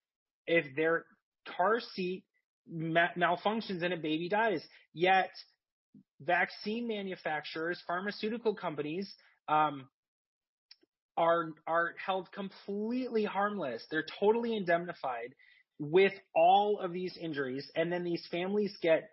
if 0.46 0.74
their 0.76 1.07
car 1.57 1.80
seat 1.94 2.24
ma- 2.68 3.12
malfunctions 3.16 3.83
and 3.83 3.92
a 3.92 3.96
baby 3.96 4.28
dies. 4.28 4.62
Yet 4.92 5.30
vaccine 6.20 6.87
manufacturers, 6.87 7.83
pharmaceutical 7.87 8.54
companies, 8.54 9.12
um, 9.48 9.88
are 11.16 11.50
are 11.66 11.94
held 12.04 12.30
completely 12.33 13.24
harmless. 13.24 13.85
They're 13.90 14.07
totally 14.20 14.57
indemnified 14.57 15.35
with 15.78 16.12
all 16.35 16.80
of 16.80 16.92
these 16.92 17.16
injuries, 17.16 17.70
and 17.76 17.92
then 17.92 18.04
these 18.04 18.26
families 18.30 18.76
get 18.83 19.11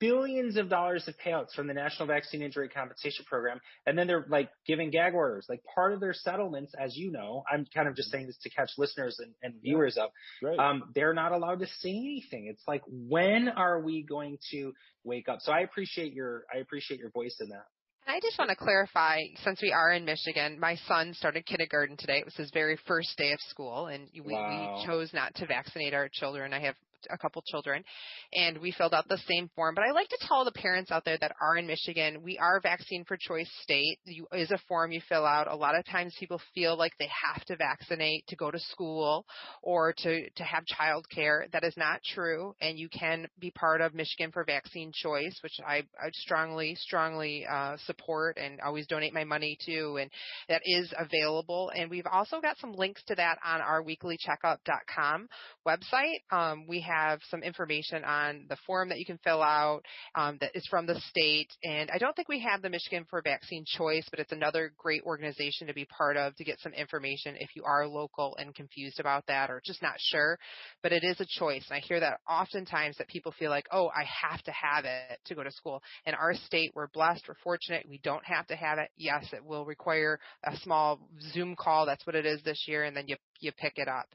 billions 0.00 0.56
of 0.56 0.68
dollars 0.68 1.06
of 1.08 1.14
payouts 1.24 1.52
from 1.54 1.66
the 1.66 1.74
National 1.74 2.06
Vaccine 2.06 2.42
Injury 2.42 2.68
Compensation 2.68 3.24
Program, 3.26 3.60
and 3.86 3.96
then 3.96 4.06
they're 4.06 4.26
like 4.28 4.50
giving 4.66 4.90
gag 4.90 5.14
orders. 5.14 5.46
Like 5.48 5.62
part 5.74 5.92
of 5.92 6.00
their 6.00 6.14
settlements, 6.14 6.74
as 6.78 6.96
you 6.96 7.10
know, 7.10 7.44
I'm 7.50 7.66
kind 7.74 7.88
of 7.88 7.94
just 7.96 8.10
saying 8.10 8.26
this 8.26 8.38
to 8.42 8.50
catch 8.50 8.70
listeners 8.78 9.18
and, 9.18 9.32
and 9.42 9.60
viewers 9.62 9.96
up. 9.96 10.12
Um, 10.58 10.84
they're 10.94 11.14
not 11.14 11.32
allowed 11.32 11.60
to 11.60 11.66
say 11.66 11.90
anything. 11.90 12.48
It's 12.50 12.64
like 12.66 12.82
when 12.86 13.48
are 13.48 13.80
we 13.80 14.02
going 14.02 14.38
to 14.52 14.72
wake 15.04 15.28
up? 15.28 15.38
So 15.40 15.52
I 15.52 15.60
appreciate 15.60 16.12
your 16.12 16.44
I 16.54 16.58
appreciate 16.58 17.00
your 17.00 17.10
voice 17.10 17.36
in 17.40 17.48
that. 17.50 17.66
I 18.08 18.20
just 18.20 18.38
want 18.38 18.48
to 18.48 18.56
clarify, 18.56 19.20
since 19.44 19.60
we 19.60 19.70
are 19.70 19.92
in 19.92 20.06
Michigan, 20.06 20.58
my 20.58 20.76
son 20.86 21.12
started 21.12 21.44
kindergarten 21.44 21.94
today. 21.98 22.20
It 22.20 22.24
was 22.24 22.34
his 22.36 22.50
very 22.52 22.78
first 22.86 23.14
day 23.18 23.32
of 23.32 23.40
school, 23.50 23.88
and 23.88 24.08
we, 24.24 24.32
wow. 24.32 24.78
we 24.78 24.86
chose 24.86 25.12
not 25.12 25.34
to 25.34 25.46
vaccinate 25.46 25.92
our 25.92 26.08
children. 26.10 26.54
I 26.54 26.60
have 26.60 26.74
a 27.10 27.18
couple 27.18 27.42
children, 27.42 27.84
and 28.32 28.58
we 28.58 28.72
filled 28.72 28.94
out 28.94 29.08
the 29.08 29.20
same 29.28 29.50
form. 29.54 29.74
But 29.74 29.84
I 29.84 29.92
like 29.92 30.08
to 30.08 30.18
tell 30.26 30.44
the 30.44 30.52
parents 30.52 30.90
out 30.90 31.04
there 31.04 31.18
that 31.20 31.32
are 31.40 31.56
in 31.56 31.66
Michigan, 31.66 32.22
we 32.22 32.38
are 32.38 32.60
vaccine 32.60 33.04
for 33.04 33.16
choice 33.16 33.50
state. 33.62 33.98
You, 34.04 34.26
is 34.32 34.50
a 34.50 34.58
form 34.68 34.92
you 34.92 35.00
fill 35.08 35.24
out. 35.24 35.50
A 35.50 35.56
lot 35.56 35.78
of 35.78 35.84
times 35.86 36.14
people 36.18 36.40
feel 36.54 36.76
like 36.76 36.92
they 36.98 37.08
have 37.26 37.44
to 37.46 37.56
vaccinate 37.56 38.26
to 38.28 38.36
go 38.36 38.50
to 38.50 38.58
school 38.58 39.24
or 39.62 39.92
to 39.98 40.30
to 40.30 40.44
have 40.44 40.64
child 40.66 41.06
care. 41.10 41.46
That 41.52 41.64
is 41.64 41.74
not 41.76 42.00
true, 42.14 42.54
and 42.60 42.78
you 42.78 42.88
can 42.88 43.26
be 43.38 43.50
part 43.50 43.80
of 43.80 43.94
Michigan 43.94 44.30
for 44.32 44.44
Vaccine 44.44 44.92
Choice, 44.94 45.38
which 45.42 45.58
I, 45.66 45.84
I 46.02 46.10
strongly 46.12 46.74
strongly 46.76 47.46
uh, 47.50 47.76
support 47.86 48.38
and 48.38 48.60
always 48.60 48.86
donate 48.86 49.12
my 49.12 49.24
money 49.24 49.58
to, 49.66 49.96
and 49.96 50.10
that 50.48 50.62
is 50.64 50.92
available. 50.98 51.70
And 51.74 51.90
we've 51.90 52.06
also 52.10 52.40
got 52.40 52.58
some 52.58 52.72
links 52.72 53.02
to 53.08 53.14
that 53.16 53.38
on 53.44 53.60
our 53.60 53.82
weeklycheckup.com 53.82 55.28
website. 55.66 56.20
Um, 56.30 56.66
we 56.66 56.80
have 56.88 57.20
some 57.30 57.42
information 57.42 58.04
on 58.04 58.46
the 58.48 58.56
form 58.66 58.88
that 58.88 58.98
you 58.98 59.06
can 59.06 59.18
fill 59.18 59.42
out 59.42 59.82
um, 60.14 60.38
that 60.40 60.50
is 60.54 60.66
from 60.68 60.86
the 60.86 61.00
state. 61.08 61.48
And 61.62 61.90
I 61.90 61.98
don't 61.98 62.14
think 62.16 62.28
we 62.28 62.40
have 62.40 62.62
the 62.62 62.70
Michigan 62.70 63.06
for 63.08 63.22
Vaccine 63.22 63.64
Choice, 63.66 64.06
but 64.10 64.20
it's 64.20 64.32
another 64.32 64.72
great 64.76 65.02
organization 65.04 65.66
to 65.66 65.74
be 65.74 65.86
part 65.86 66.16
of 66.16 66.34
to 66.36 66.44
get 66.44 66.60
some 66.60 66.72
information 66.72 67.36
if 67.38 67.50
you 67.54 67.64
are 67.64 67.86
local 67.86 68.36
and 68.38 68.54
confused 68.54 69.00
about 69.00 69.24
that 69.28 69.50
or 69.50 69.60
just 69.64 69.82
not 69.82 69.94
sure. 69.98 70.38
But 70.82 70.92
it 70.92 71.04
is 71.04 71.20
a 71.20 71.26
choice. 71.38 71.64
And 71.68 71.76
I 71.76 71.80
hear 71.80 72.00
that 72.00 72.20
oftentimes 72.28 72.96
that 72.98 73.08
people 73.08 73.32
feel 73.38 73.50
like, 73.50 73.66
oh, 73.72 73.88
I 73.88 74.04
have 74.04 74.42
to 74.44 74.52
have 74.52 74.84
it 74.84 75.18
to 75.26 75.34
go 75.34 75.42
to 75.42 75.52
school. 75.52 75.82
In 76.06 76.14
our 76.14 76.34
state, 76.34 76.72
we're 76.74 76.88
blessed, 76.88 77.24
we're 77.28 77.34
fortunate, 77.42 77.86
we 77.88 78.00
don't 78.02 78.24
have 78.24 78.46
to 78.48 78.56
have 78.56 78.78
it. 78.78 78.88
Yes, 78.96 79.26
it 79.32 79.44
will 79.44 79.64
require 79.64 80.18
a 80.44 80.56
small 80.58 81.00
Zoom 81.32 81.56
call. 81.56 81.86
That's 81.86 82.06
what 82.06 82.16
it 82.16 82.26
is 82.26 82.42
this 82.42 82.64
year. 82.66 82.84
And 82.84 82.96
then 82.96 83.04
you 83.06 83.16
you 83.40 83.52
pick 83.52 83.78
it 83.78 83.88
up. 83.88 84.06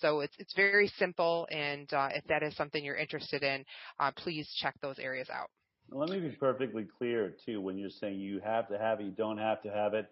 So 0.00 0.20
it's 0.20 0.34
it's 0.38 0.54
very 0.54 0.88
simple, 0.98 1.46
and 1.50 1.92
uh, 1.92 2.08
if 2.14 2.24
that 2.28 2.42
is 2.42 2.56
something 2.56 2.84
you're 2.84 2.96
interested 2.96 3.42
in, 3.42 3.64
uh, 4.00 4.12
please 4.16 4.48
check 4.60 4.74
those 4.80 4.98
areas 4.98 5.28
out. 5.30 5.50
Let 5.90 6.10
me 6.10 6.20
be 6.20 6.30
perfectly 6.30 6.86
clear 6.98 7.34
too. 7.46 7.60
When 7.60 7.78
you're 7.78 7.90
saying 7.90 8.20
you 8.20 8.40
have 8.44 8.68
to 8.68 8.78
have 8.78 9.00
it, 9.00 9.04
you 9.04 9.10
don't 9.10 9.38
have 9.38 9.62
to 9.62 9.70
have 9.70 9.94
it. 9.94 10.06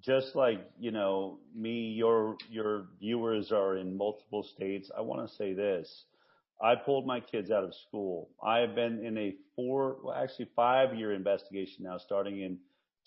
Just 0.00 0.34
like 0.34 0.60
you 0.78 0.90
know, 0.90 1.38
me, 1.54 1.92
your 1.96 2.36
your 2.50 2.86
viewers 3.00 3.52
are 3.52 3.76
in 3.76 3.96
multiple 3.96 4.42
states. 4.54 4.90
I 4.96 5.00
want 5.00 5.28
to 5.28 5.34
say 5.36 5.54
this. 5.54 6.04
I 6.62 6.76
pulled 6.76 7.06
my 7.06 7.18
kids 7.18 7.50
out 7.50 7.64
of 7.64 7.74
school. 7.88 8.30
I 8.42 8.58
have 8.60 8.76
been 8.76 9.04
in 9.04 9.18
a 9.18 9.34
four, 9.56 9.96
well, 10.04 10.14
actually 10.14 10.48
five 10.54 10.94
year 10.94 11.12
investigation 11.12 11.84
now, 11.84 11.98
starting 11.98 12.40
in 12.40 12.58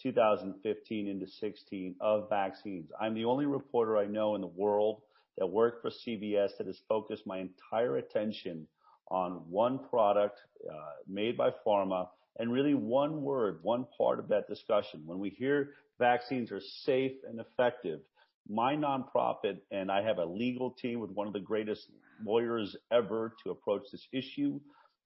2015 0.04 1.08
into 1.08 1.28
16 1.28 1.95
of 2.01 2.30
vaccines. 2.30 2.89
I'm 2.99 3.13
the 3.13 3.25
only 3.25 3.45
reporter 3.45 3.97
I 3.97 4.08
know 4.08 4.36
in 4.36 4.41
the 4.41 4.47
world 4.47 5.01
that 5.37 5.47
worked 5.47 5.81
for 5.81 5.89
CBS 5.89 6.57
that 6.57 6.67
has 6.67 6.79
focused 6.87 7.27
my 7.27 7.39
entire 7.39 7.97
attention 7.97 8.67
on 9.09 9.33
one 9.49 9.79
product 9.89 10.39
uh, 10.69 10.75
made 11.07 11.37
by 11.37 11.51
pharma 11.65 12.07
and 12.39 12.51
really 12.51 12.73
one 12.73 13.21
word, 13.21 13.59
one 13.61 13.85
part 13.97 14.19
of 14.19 14.27
that 14.29 14.47
discussion. 14.47 15.01
When 15.05 15.19
we 15.19 15.29
hear 15.29 15.71
vaccines 15.99 16.51
are 16.51 16.61
safe 16.83 17.13
and 17.27 17.39
effective, 17.39 18.01
my 18.47 18.75
nonprofit 18.75 19.57
and 19.71 19.91
I 19.91 20.01
have 20.03 20.17
a 20.17 20.25
legal 20.25 20.71
team 20.71 20.99
with 20.99 21.11
one 21.11 21.27
of 21.27 21.33
the 21.33 21.39
greatest 21.39 21.89
lawyers 22.23 22.75
ever 22.91 23.35
to 23.43 23.51
approach 23.51 23.83
this 23.91 24.07
issue 24.11 24.59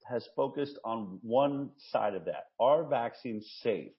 has 0.08 0.28
focused 0.36 0.80
on 0.84 1.20
one 1.22 1.70
side 1.92 2.16
of 2.16 2.26
that. 2.26 2.48
Are 2.60 2.84
vaccines 2.84 3.50
safe? 3.62 3.92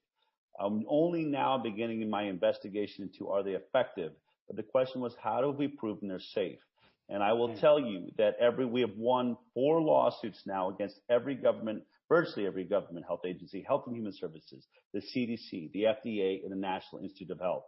I'm 0.59 0.83
only 0.87 1.23
now 1.23 1.57
beginning 1.57 2.07
my 2.09 2.23
investigation 2.23 3.03
into 3.03 3.31
are 3.31 3.43
they 3.43 3.51
effective? 3.51 4.11
But 4.51 4.57
the 4.57 4.69
question 4.69 4.99
was, 4.99 5.15
how 5.23 5.47
have 5.47 5.55
we 5.55 5.69
proven 5.69 6.09
they're 6.09 6.19
safe? 6.19 6.59
And 7.07 7.23
I 7.23 7.31
will 7.31 7.53
hmm. 7.53 7.59
tell 7.59 7.79
you 7.79 8.09
that 8.17 8.35
every, 8.37 8.65
we 8.65 8.81
have 8.81 8.97
won 8.97 9.37
four 9.53 9.81
lawsuits 9.81 10.41
now 10.45 10.69
against 10.69 10.99
every 11.09 11.35
government, 11.35 11.83
virtually 12.09 12.45
every 12.45 12.65
government 12.65 13.05
health 13.07 13.21
agency, 13.25 13.63
Health 13.65 13.83
and 13.87 13.95
Human 13.95 14.11
Services, 14.11 14.67
the 14.93 14.99
CDC, 14.99 15.71
the 15.71 15.83
FDA, 15.83 16.43
and 16.43 16.51
the 16.51 16.57
National 16.57 17.01
Institute 17.01 17.31
of 17.31 17.39
Health. 17.39 17.63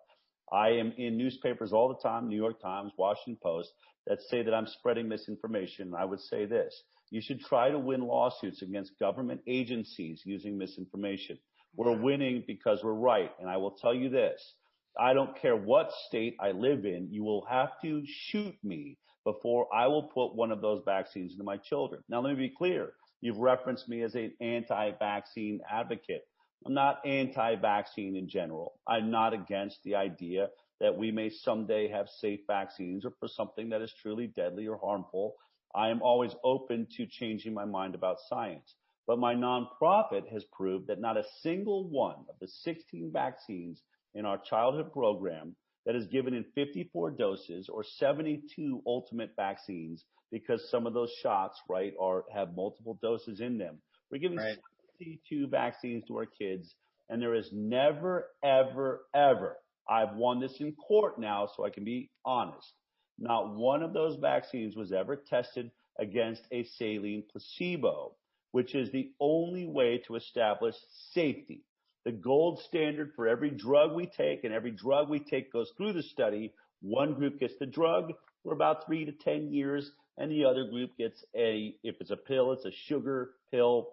I 0.52 0.72
am 0.72 0.91
in 0.98 1.17
newspapers 1.17 1.72
all 1.72 1.88
the 1.88 2.06
time, 2.06 2.28
New 2.28 2.36
York 2.36 2.62
Times, 2.62 2.91
Washington 2.98 3.38
Post, 3.41 3.72
that 4.06 4.19
say 4.24 4.43
that 4.43 4.54
I'm 4.54 4.67
spreading 4.67 5.08
misinformation. 5.08 5.93
I 5.98 6.04
would 6.04 6.19
say 6.19 6.46
this. 6.46 6.78
You 7.12 7.22
should 7.22 7.39
try 7.39 7.69
to 7.69 7.80
win 7.80 8.02
lawsuits 8.02 8.62
against 8.62 9.00
government 9.00 9.39
agencies 9.48 10.22
using 10.26 10.58
misinformation. 10.58 11.39
We're 11.78 11.98
winning 11.98 12.43
because 12.46 12.82
we're 12.84 12.91
right. 12.91 13.32
And 13.39 13.50
I 13.50 13.56
will 13.56 13.72
tell 13.72 13.93
you 13.93 14.10
this. 14.10 14.53
I 15.00 15.14
don't 15.14 15.36
care 15.39 15.56
what 15.56 15.91
state 16.08 16.36
I 16.39 16.52
live 16.52 16.86
in. 16.86 17.08
You 17.12 17.24
will 17.24 17.46
have 17.46 17.80
to 17.82 18.04
shoot 18.06 18.56
me 18.64 18.98
before 19.24 19.68
I 19.74 19.88
will 19.88 20.04
put 20.04 20.36
one 20.36 20.52
of 20.52 20.62
those 20.62 20.82
vaccines 20.86 21.32
into 21.32 21.44
my 21.44 21.58
children. 21.58 22.04
Now, 22.10 22.22
let 22.22 22.38
me 22.38 22.48
be 22.48 22.56
clear. 22.56 22.94
You've 23.22 23.38
referenced 23.38 23.88
me 23.88 24.02
as 24.04 24.16
an 24.16 24.34
anti-vaccine 24.41 25.62
advocate. 25.72 26.24
I'm 26.66 26.74
not 26.74 27.06
anti-vaccine 27.06 28.16
in 28.16 28.28
general. 28.28 28.74
I'm 28.88 29.10
not 29.10 29.34
against 29.34 29.82
the 29.84 29.96
idea 29.96 30.50
that 30.80 30.98
we 30.98 31.12
may 31.12 31.30
someday 31.30 31.88
have 31.88 32.10
safe 32.10 32.41
vaccines 32.48 33.06
or 33.06 33.12
for 33.20 33.28
something 33.28 33.70
that 33.70 33.82
is 33.82 33.94
truly 34.02 34.28
deadly 34.28 34.68
or 34.68 34.78
harmful. 34.78 35.36
I 35.74 35.89
am 35.89 36.02
always 36.02 36.36
open 36.44 36.88
to 36.98 37.06
changing 37.06 37.54
my 37.54 37.66
mind 37.66 37.96
about 37.96 38.18
science. 38.30 38.76
but 39.08 39.20
my 39.20 39.36
nonprofit 39.36 40.28
has 40.32 40.46
proved 40.46 40.88
that 40.88 41.00
not 41.00 41.18
a 41.18 41.26
single 41.41 41.89
one 41.89 42.26
of 42.30 42.36
the 42.39 42.48
16 42.48 43.12
vaccines 43.12 43.82
in 44.16 44.26
our 44.26 44.38
childhood 44.38 44.91
program 44.91 45.55
that 45.86 45.95
is 45.95 46.07
given 46.07 46.34
in 46.34 46.45
54 46.55 47.11
doses 47.11 47.70
or 47.70 47.84
72 47.84 48.82
ultimate 48.86 49.32
vaccines 49.36 50.05
because 50.32 50.70
some 50.70 50.88
of 50.88 50.93
those 50.93 51.11
shots, 51.22 51.59
right, 51.70 51.93
are 51.99 52.24
have 52.34 52.55
multiple 52.55 52.97
doses 53.01 53.39
in 53.39 53.57
them. 53.57 53.78
We're 54.11 54.20
giving 54.20 54.38
right. 54.38 54.57
72 54.99 55.47
vaccines 55.47 56.03
to 56.07 56.18
our 56.18 56.26
kids 56.26 56.74
and 57.09 57.22
there 57.22 57.36
is 57.36 57.49
never, 57.51 58.28
ever, 58.43 59.01
ever, 59.14 59.57
I've 59.89 60.16
won 60.16 60.39
this 60.39 60.55
in 60.59 60.74
court 60.74 61.20
now 61.20 61.49
so 61.55 61.66
I 61.66 61.70
can 61.70 61.84
be 61.84 62.09
honest. 62.26 62.72
Not 63.20 63.55
one 63.55 63.84
of 63.84 63.93
those 63.93 64.18
vaccines 64.22 64.76
was 64.76 64.91
ever 64.91 65.16
tested 65.16 65.70
against 65.99 66.41
a 66.51 66.64
saline 66.64 67.24
placebo 67.32 68.16
which 68.53 68.76
is 68.76 68.91
the 68.91 69.11
only 69.20 69.66
way 69.66 70.01
to 70.07 70.16
establish 70.16 70.76
safety. 71.11 71.64
The 72.06 72.12
gold 72.12 72.60
standard 72.68 73.12
for 73.16 73.28
every 73.28 73.49
drug 73.49 73.93
we 73.93 74.08
take 74.08 74.43
and 74.43 74.54
every 74.54 74.72
drug 74.72 75.10
we 75.10 75.20
take 75.20 75.54
goes 75.54 75.72
through 75.78 75.93
the 75.93 76.04
study. 76.04 76.54
One 76.82 77.14
group 77.14 77.39
gets 77.39 77.54
the 77.60 77.66
drug 77.66 78.14
for 78.43 78.54
about 78.54 78.86
three 78.86 79.06
to 79.06 79.12
10 79.12 79.54
years 79.54 79.89
and 80.18 80.32
the 80.32 80.45
other 80.45 80.66
group 80.66 80.91
gets 80.97 81.24
a, 81.36 81.76
if 81.84 81.95
it's 81.99 82.12
a 82.12 82.18
pill, 82.18 82.51
it's 82.51 82.66
a 82.66 82.72
sugar 82.88 83.32
pill 83.51 83.89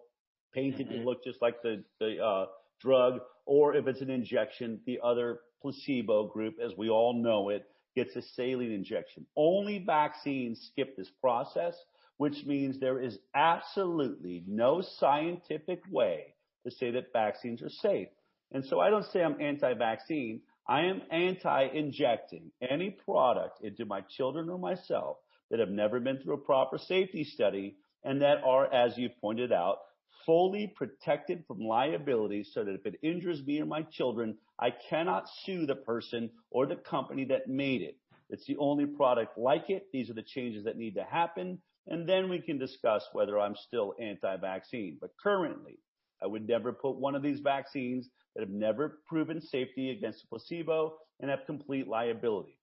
painted 0.52 0.88
to 0.88 0.96
mm-hmm. 0.96 1.06
look 1.06 1.24
just 1.24 1.40
like 1.40 1.62
the, 1.62 1.84
the, 2.00 2.18
uh, 2.22 2.46
drug, 2.80 3.20
or 3.46 3.76
if 3.76 3.86
it's 3.86 4.00
an 4.00 4.10
injection, 4.10 4.80
the 4.86 4.98
other 5.04 5.40
placebo 5.62 6.26
group, 6.26 6.56
as 6.64 6.72
we 6.76 6.88
all 6.88 7.12
know 7.12 7.50
it, 7.50 7.64
gets 7.94 8.16
a 8.16 8.22
saline 8.34 8.72
injection. 8.72 9.26
Only 9.36 9.84
vaccines 9.86 10.70
skip 10.72 10.96
this 10.96 11.10
process 11.20 11.74
which 12.20 12.44
means 12.44 12.78
there 12.78 13.00
is 13.00 13.18
absolutely 13.34 14.44
no 14.46 14.82
scientific 14.98 15.80
way 15.90 16.34
to 16.64 16.70
say 16.70 16.90
that 16.92 17.12
vaccines 17.12 17.62
are 17.62 17.70
safe. 17.70 18.08
And 18.52 18.64
so 18.64 18.80
I 18.80 18.90
don't 18.90 19.04
say 19.04 19.22
I'm 19.22 19.40
anti-vaccine. 19.40 20.40
I 20.68 20.82
am 20.82 21.02
anti-injecting 21.10 22.50
any 22.60 22.90
product 22.90 23.62
into 23.62 23.84
my 23.84 24.02
children 24.02 24.48
or 24.48 24.58
myself 24.58 25.18
that 25.50 25.60
have 25.60 25.70
never 25.70 26.00
been 26.00 26.18
through 26.18 26.34
a 26.34 26.38
proper 26.38 26.78
safety 26.78 27.24
study 27.24 27.76
and 28.04 28.22
that 28.22 28.42
are, 28.44 28.72
as 28.72 28.96
you 28.96 29.10
pointed 29.20 29.52
out, 29.52 29.78
fully 30.26 30.72
protected 30.76 31.44
from 31.46 31.60
liability 31.60 32.44
so 32.44 32.64
that 32.64 32.74
if 32.74 32.86
it 32.86 33.00
injures 33.02 33.44
me 33.44 33.60
or 33.60 33.66
my 33.66 33.82
children, 33.82 34.36
I 34.58 34.70
cannot 34.88 35.28
sue 35.44 35.66
the 35.66 35.74
person 35.74 36.30
or 36.50 36.66
the 36.66 36.76
company 36.76 37.24
that 37.26 37.48
made 37.48 37.82
it. 37.82 37.96
It's 38.28 38.46
the 38.46 38.56
only 38.58 38.86
product 38.86 39.38
like 39.38 39.70
it. 39.70 39.88
These 39.92 40.10
are 40.10 40.14
the 40.14 40.22
changes 40.22 40.64
that 40.64 40.76
need 40.76 40.94
to 40.94 41.04
happen 41.04 41.58
and 41.86 42.08
then 42.08 42.28
we 42.28 42.40
can 42.40 42.58
discuss 42.58 43.04
whether 43.12 43.38
I'm 43.38 43.56
still 43.56 43.94
anti-vaccine. 44.00 44.98
But 45.00 45.10
currently, 45.22 45.78
I 46.22 46.26
would 46.26 46.46
never 46.46 46.72
put 46.72 46.96
one 46.96 47.14
of 47.14 47.22
these 47.22 47.40
vaccines 47.40 48.08
that 48.34 48.42
have 48.42 48.50
never 48.50 49.00
proven 49.08 49.40
safety 49.40 49.90
against 49.90 50.24
a 50.24 50.26
placebo 50.28 50.94
and 51.20 51.30
have 51.30 51.46
complete 51.46 51.88
liability. 51.88 52.58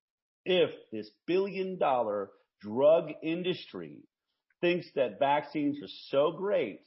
If 0.45 0.69
this 0.91 1.09
billion 1.25 1.77
dollar 1.77 2.29
drug 2.61 3.11
industry 3.21 3.97
thinks 4.61 4.87
that 4.95 5.19
vaccines 5.19 5.77
are 5.83 5.93
so 6.09 6.31
great 6.31 6.81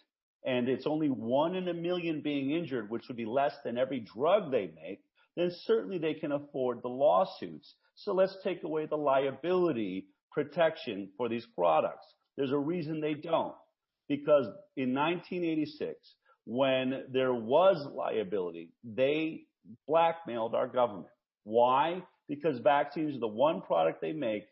and 0.45 0.69
it's 0.69 0.87
only 0.87 1.09
one 1.09 1.55
in 1.55 1.69
a 1.69 1.75
million 1.75 2.23
being 2.23 2.51
injured, 2.51 2.91
which 2.91 3.07
would 3.09 3.17
be 3.17 3.27
less 3.27 3.55
than 3.65 3.77
every 3.77 4.01
drug 4.01 4.51
they 4.51 4.73
make, 4.83 5.01
then 5.37 5.51
certainly 5.65 5.99
they 5.99 6.15
can 6.15 6.33
afford 6.33 6.83
the 6.83 6.89
lawsuits. 6.89 7.75
So 7.95 8.15
let's 8.15 8.37
take 8.43 8.63
away 8.65 8.87
the 8.87 8.97
liability 8.97 10.07
protection 10.33 11.11
for 11.17 11.29
these 11.29 11.47
products. 11.55 12.07
There's 12.37 12.53
a 12.53 12.59
reason 12.59 13.01
they 13.01 13.15
don't. 13.15 13.55
Because 14.09 14.47
in 14.77 14.95
1986, 14.95 15.97
when 16.51 17.05
there 17.13 17.33
was 17.33 17.87
liability, 17.95 18.71
they 18.83 19.43
blackmailed 19.87 20.53
our 20.53 20.67
government. 20.67 21.07
Why? 21.45 22.03
Because 22.29 22.59
vaccines 22.59 23.15
are 23.15 23.21
the 23.21 23.29
one 23.29 23.61
product 23.61 24.01
they 24.01 24.11
make 24.11 24.47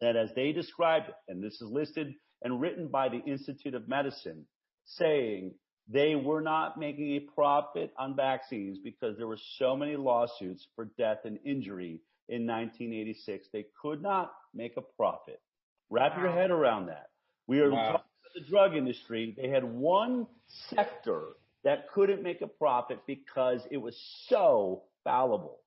that 0.00 0.16
as 0.16 0.30
they 0.34 0.52
described 0.52 1.10
it, 1.10 1.14
and 1.28 1.44
this 1.44 1.60
is 1.60 1.68
listed 1.70 2.14
and 2.40 2.58
written 2.58 2.88
by 2.88 3.10
the 3.10 3.18
Institute 3.18 3.74
of 3.74 3.86
Medicine, 3.86 4.46
saying 4.86 5.52
they 5.92 6.14
were 6.14 6.40
not 6.40 6.78
making 6.78 7.16
a 7.16 7.34
profit 7.34 7.92
on 7.98 8.16
vaccines 8.16 8.78
because 8.82 9.18
there 9.18 9.28
were 9.28 9.38
so 9.58 9.76
many 9.76 9.94
lawsuits 9.94 10.66
for 10.74 10.86
death 10.96 11.18
and 11.24 11.38
injury 11.44 12.00
in 12.30 12.46
1986. 12.46 13.48
They 13.52 13.66
could 13.82 14.00
not 14.00 14.32
make 14.54 14.78
a 14.78 14.82
profit. 14.96 15.42
Wrap 15.90 16.16
wow. 16.16 16.22
your 16.22 16.32
head 16.32 16.50
around 16.50 16.86
that. 16.86 17.08
We 17.46 17.60
are 17.60 17.70
wow. 17.70 17.76
talking 17.76 17.94
about 17.96 18.34
the 18.36 18.50
drug 18.50 18.74
industry. 18.74 19.34
They 19.36 19.50
had 19.50 19.64
one 19.64 20.26
sector 20.70 21.34
that 21.64 21.88
couldn't 21.92 22.22
make 22.22 22.42
a 22.42 22.46
profit 22.46 23.00
because 23.06 23.66
it 23.70 23.76
was 23.76 23.96
so 24.28 24.82
fallible. 25.04 25.58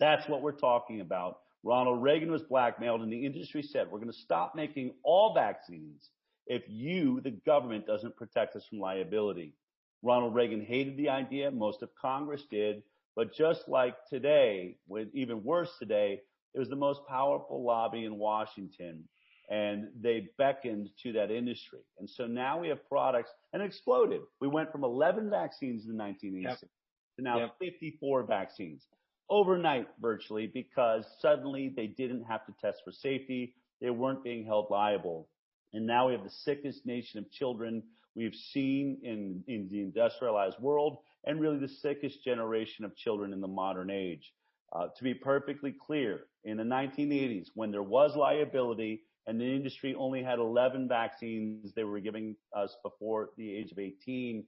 That's 0.00 0.28
what 0.28 0.42
we're 0.42 0.52
talking 0.52 1.00
about. 1.00 1.38
Ronald 1.62 2.02
Reagan 2.02 2.30
was 2.30 2.42
blackmailed 2.42 3.00
and 3.00 3.12
the 3.12 3.24
industry 3.24 3.62
said, 3.62 3.90
we're 3.90 3.98
going 3.98 4.12
to 4.12 4.18
stop 4.18 4.54
making 4.54 4.92
all 5.02 5.34
vaccines 5.34 6.10
if 6.46 6.62
you, 6.68 7.20
the 7.22 7.30
government, 7.30 7.86
doesn't 7.86 8.16
protect 8.16 8.54
us 8.56 8.66
from 8.68 8.80
liability. 8.80 9.54
Ronald 10.02 10.34
Reagan 10.34 10.62
hated 10.62 10.98
the 10.98 11.08
idea. 11.08 11.50
Most 11.50 11.82
of 11.82 11.88
Congress 12.00 12.42
did. 12.50 12.82
But 13.16 13.34
just 13.34 13.68
like 13.68 13.94
today, 14.10 14.76
with 14.86 15.08
even 15.14 15.42
worse 15.42 15.70
today, 15.78 16.20
it 16.52 16.58
was 16.58 16.68
the 16.68 16.76
most 16.76 17.00
powerful 17.08 17.64
lobby 17.64 18.04
in 18.04 18.18
Washington 18.18 19.04
and 19.50 19.88
they 20.00 20.28
beckoned 20.38 20.88
to 21.02 21.12
that 21.12 21.30
industry. 21.30 21.80
And 21.98 22.08
so 22.08 22.26
now 22.26 22.58
we 22.58 22.68
have 22.68 22.88
products 22.88 23.30
and 23.52 23.62
it 23.62 23.66
exploded. 23.66 24.22
We 24.40 24.48
went 24.48 24.72
from 24.72 24.84
11 24.84 25.30
vaccines 25.30 25.86
in 25.86 25.96
1986 25.96 26.62
yep. 26.62 26.70
to 27.16 27.22
now 27.22 27.38
yep. 27.38 27.54
54 27.60 28.22
vaccines 28.24 28.86
overnight 29.30 29.88
virtually 30.00 30.46
because 30.46 31.04
suddenly 31.20 31.72
they 31.74 31.86
didn't 31.86 32.24
have 32.24 32.46
to 32.46 32.54
test 32.60 32.82
for 32.84 32.92
safety. 32.92 33.54
They 33.80 33.90
weren't 33.90 34.24
being 34.24 34.44
held 34.44 34.68
liable. 34.70 35.28
And 35.72 35.86
now 35.86 36.06
we 36.06 36.12
have 36.12 36.24
the 36.24 36.30
sickest 36.30 36.86
nation 36.86 37.18
of 37.18 37.30
children 37.30 37.82
we've 38.14 38.34
seen 38.34 38.98
in, 39.02 39.42
in 39.48 39.68
the 39.70 39.80
industrialized 39.80 40.58
world 40.60 40.98
and 41.24 41.40
really 41.40 41.58
the 41.58 41.68
sickest 41.68 42.22
generation 42.22 42.84
of 42.84 42.96
children 42.96 43.32
in 43.32 43.40
the 43.40 43.48
modern 43.48 43.90
age. 43.90 44.32
Uh, 44.72 44.88
to 44.96 45.04
be 45.04 45.14
perfectly 45.14 45.72
clear, 45.72 46.24
in 46.44 46.56
the 46.56 46.64
1980s, 46.64 47.48
when 47.54 47.70
there 47.70 47.82
was 47.82 48.16
liability, 48.16 49.02
and 49.26 49.40
the 49.40 49.44
industry 49.44 49.94
only 49.94 50.22
had 50.22 50.38
11 50.38 50.88
vaccines 50.88 51.72
they 51.74 51.84
were 51.84 52.00
giving 52.00 52.36
us 52.54 52.76
before 52.82 53.30
the 53.36 53.54
age 53.54 53.72
of 53.72 53.78
18. 53.78 54.44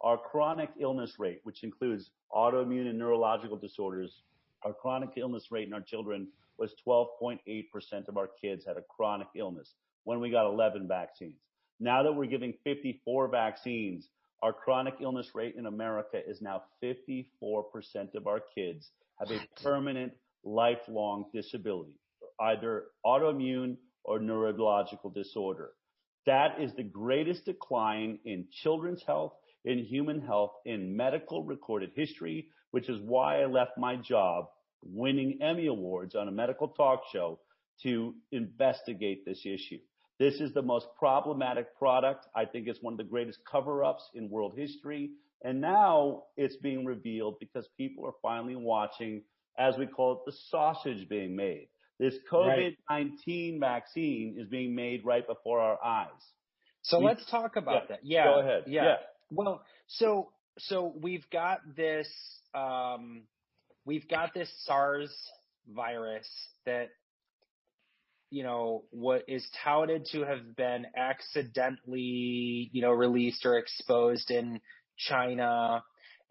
Our 0.00 0.18
chronic 0.18 0.70
illness 0.80 1.14
rate, 1.18 1.40
which 1.44 1.62
includes 1.62 2.10
autoimmune 2.32 2.88
and 2.88 2.98
neurological 2.98 3.56
disorders, 3.56 4.22
our 4.62 4.72
chronic 4.72 5.10
illness 5.16 5.46
rate 5.50 5.66
in 5.66 5.74
our 5.74 5.80
children 5.80 6.28
was 6.58 6.74
12.8% 6.86 7.38
of 8.08 8.16
our 8.16 8.28
kids 8.40 8.64
had 8.66 8.76
a 8.76 8.82
chronic 8.82 9.28
illness 9.36 9.74
when 10.04 10.20
we 10.20 10.30
got 10.30 10.46
11 10.46 10.88
vaccines. 10.88 11.38
Now 11.78 12.02
that 12.02 12.12
we're 12.12 12.26
giving 12.26 12.54
54 12.64 13.28
vaccines, 13.28 14.08
our 14.42 14.52
chronic 14.52 14.94
illness 15.00 15.30
rate 15.34 15.54
in 15.56 15.66
America 15.66 16.20
is 16.26 16.40
now 16.40 16.62
54% 16.82 17.26
of 18.14 18.26
our 18.26 18.40
kids 18.54 18.90
have 19.18 19.30
a 19.30 19.40
permanent 19.62 20.12
lifelong 20.44 21.26
disability, 21.32 21.94
either 22.40 22.84
autoimmune 23.04 23.76
or 24.06 24.18
neurological 24.18 25.10
disorder. 25.10 25.70
That 26.24 26.60
is 26.60 26.72
the 26.74 26.82
greatest 26.82 27.44
decline 27.44 28.18
in 28.24 28.46
children's 28.62 29.02
health, 29.06 29.34
in 29.64 29.78
human 29.78 30.20
health, 30.20 30.52
in 30.64 30.96
medical 30.96 31.44
recorded 31.44 31.90
history, 31.94 32.48
which 32.70 32.88
is 32.88 33.00
why 33.02 33.42
I 33.42 33.46
left 33.46 33.72
my 33.76 33.96
job 33.96 34.46
winning 34.82 35.38
Emmy 35.42 35.66
Awards 35.66 36.14
on 36.14 36.28
a 36.28 36.32
medical 36.32 36.68
talk 36.68 37.02
show 37.12 37.38
to 37.82 38.14
investigate 38.32 39.24
this 39.24 39.44
issue. 39.44 39.78
This 40.18 40.40
is 40.40 40.54
the 40.54 40.62
most 40.62 40.86
problematic 40.98 41.76
product. 41.76 42.26
I 42.34 42.46
think 42.46 42.68
it's 42.68 42.82
one 42.82 42.94
of 42.94 42.98
the 42.98 43.04
greatest 43.04 43.40
cover-ups 43.50 44.10
in 44.14 44.30
world 44.30 44.54
history. 44.56 45.10
And 45.44 45.60
now 45.60 46.24
it's 46.36 46.56
being 46.56 46.86
revealed 46.86 47.38
because 47.38 47.68
people 47.76 48.06
are 48.06 48.14
finally 48.22 48.56
watching, 48.56 49.22
as 49.58 49.76
we 49.76 49.86
call 49.86 50.12
it, 50.12 50.18
the 50.24 50.36
sausage 50.50 51.08
being 51.08 51.36
made. 51.36 51.68
This 51.98 52.14
COVID-19 52.30 53.58
vaccine 53.58 54.36
is 54.38 54.48
being 54.48 54.74
made 54.74 55.04
right 55.04 55.26
before 55.26 55.60
our 55.60 55.82
eyes. 55.82 56.08
So 56.82 56.98
let's 56.98 57.24
talk 57.30 57.56
about 57.56 57.74
yeah. 57.82 57.86
that. 57.88 58.00
Yeah. 58.02 58.24
Go 58.24 58.40
ahead. 58.40 58.64
Yeah. 58.66 58.84
yeah. 58.84 58.94
Well, 59.30 59.62
so, 59.88 60.30
so 60.58 60.94
we've 61.00 61.28
got 61.32 61.60
this, 61.74 62.08
um, 62.54 63.22
we've 63.84 64.08
got 64.08 64.34
this 64.34 64.50
SARS 64.64 65.12
virus 65.74 66.28
that, 66.66 66.90
you 68.30 68.42
know, 68.42 68.84
what 68.90 69.24
is 69.26 69.48
touted 69.64 70.06
to 70.12 70.24
have 70.24 70.54
been 70.54 70.86
accidentally, 70.96 72.70
you 72.72 72.82
know, 72.82 72.90
released 72.90 73.46
or 73.46 73.56
exposed 73.56 74.30
in 74.30 74.60
China. 74.98 75.82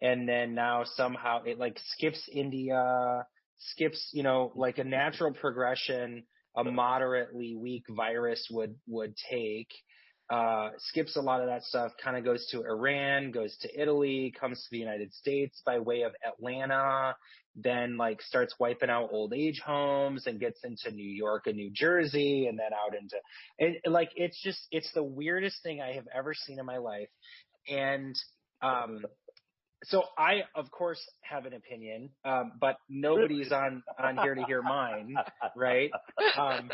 And 0.01 0.28
then 0.30 0.53
now 0.53 0.84
somehow 0.95 1.43
it 1.43 1.57
like 1.57 1.80
skips 1.93 2.30
India 2.32 3.26
skips, 3.58 4.10
you 4.14 4.24
know, 4.24 4.51
like 4.56 4.78
a 4.78 4.84
natural 4.84 5.34
progression 5.34 6.24
a 6.58 6.64
moderately 6.64 7.56
weak 7.56 7.84
virus 7.89 8.47
would 8.49 8.76
would 8.88 9.14
take. 9.30 9.68
uh, 10.30 10.70
skips 10.80 11.16
a 11.16 11.22
lot 11.22 11.41
of 11.41 11.47
that 11.47 11.64
stuff, 11.64 11.91
kind 12.03 12.18
of 12.18 12.24
goes 12.24 12.47
to 12.47 12.62
Iran, 12.62 13.32
goes 13.32 13.56
to 13.62 13.82
Italy, 13.82 14.34
comes 14.39 14.60
to 14.60 14.68
the 14.72 14.78
United 14.78 15.14
States 15.14 15.62
by 15.66 15.78
way 15.80 16.01
of 16.01 16.14
Atlanta, 16.28 17.16
then 17.56 17.95
like 17.95 18.22
starts 18.22 18.56
wiping 18.60 18.89
out 18.89 19.10
old 19.12 19.34
age 19.34 19.62
homes 19.64 20.26
and 20.26 20.39
gets 20.39 20.62
into 20.64 20.91
New 20.91 21.08
York 21.08 21.43
and 21.45 21.56
New 21.56 21.72
Jersey 21.72 22.47
and 22.47 22.58
then 22.58 22.72
out 22.74 22.95
into, 22.99 23.16
and 23.60 23.93
like, 23.93 24.10
it's 24.16 24.41
just, 24.41 24.60
it's 24.72 24.91
the 24.93 25.03
weirdest 25.03 25.62
thing 25.62 25.80
I 25.80 25.93
have 25.93 26.08
ever 26.14 26.34
seen 26.34 26.60
in 26.60 26.66
my 26.66 26.78
life. 26.78 27.10
And, 27.70 28.16
um, 28.62 29.06
so 29.88 30.03
I, 30.17 30.43
of 30.55 30.71
course, 30.71 30.99
have 31.21 31.45
an 31.45 31.53
opinion, 31.53 32.09
um, 32.23 32.53
but 32.59 32.77
nobody's 32.89 33.51
on 33.51 33.83
on 33.99 34.17
here 34.17 34.36
to 34.36 34.43
hear 34.43 34.61
mine, 34.61 35.15
right? 35.55 35.91
Um, 36.38 36.69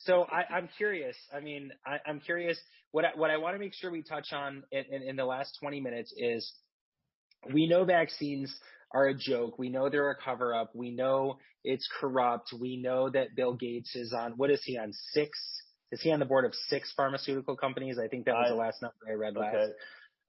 so 0.00 0.26
I, 0.30 0.44
I'm 0.54 0.68
curious. 0.76 1.16
I 1.34 1.40
mean, 1.40 1.70
I, 1.86 1.98
I'm 2.06 2.20
curious. 2.20 2.58
What 2.90 3.04
I, 3.04 3.08
what 3.14 3.30
I 3.30 3.36
want 3.36 3.54
to 3.54 3.58
make 3.58 3.74
sure 3.74 3.90
we 3.90 4.02
touch 4.02 4.32
on 4.32 4.62
in, 4.70 4.84
in, 4.90 5.02
in 5.02 5.16
the 5.16 5.24
last 5.24 5.56
20 5.60 5.80
minutes 5.80 6.12
is 6.16 6.52
we 7.52 7.66
know 7.66 7.84
vaccines 7.84 8.54
are 8.92 9.06
a 9.06 9.14
joke. 9.14 9.58
We 9.58 9.68
know 9.68 9.88
they're 9.88 10.10
a 10.10 10.16
cover 10.16 10.54
up. 10.54 10.70
We 10.74 10.90
know 10.90 11.38
it's 11.64 11.88
corrupt. 12.00 12.52
We 12.58 12.76
know 12.76 13.10
that 13.10 13.34
Bill 13.36 13.54
Gates 13.54 13.94
is 13.94 14.12
on, 14.12 14.32
what 14.32 14.50
is 14.50 14.62
he 14.64 14.78
on 14.78 14.92
six? 15.12 15.38
Is 15.90 16.00
he 16.00 16.12
on 16.12 16.18
the 16.18 16.26
board 16.26 16.44
of 16.44 16.54
six 16.68 16.92
pharmaceutical 16.96 17.56
companies? 17.56 17.98
I 17.98 18.08
think 18.08 18.26
that 18.26 18.34
was 18.34 18.46
I, 18.46 18.50
the 18.50 18.56
last 18.56 18.82
number 18.82 18.96
I 19.08 19.12
read 19.12 19.36
last. 19.36 19.72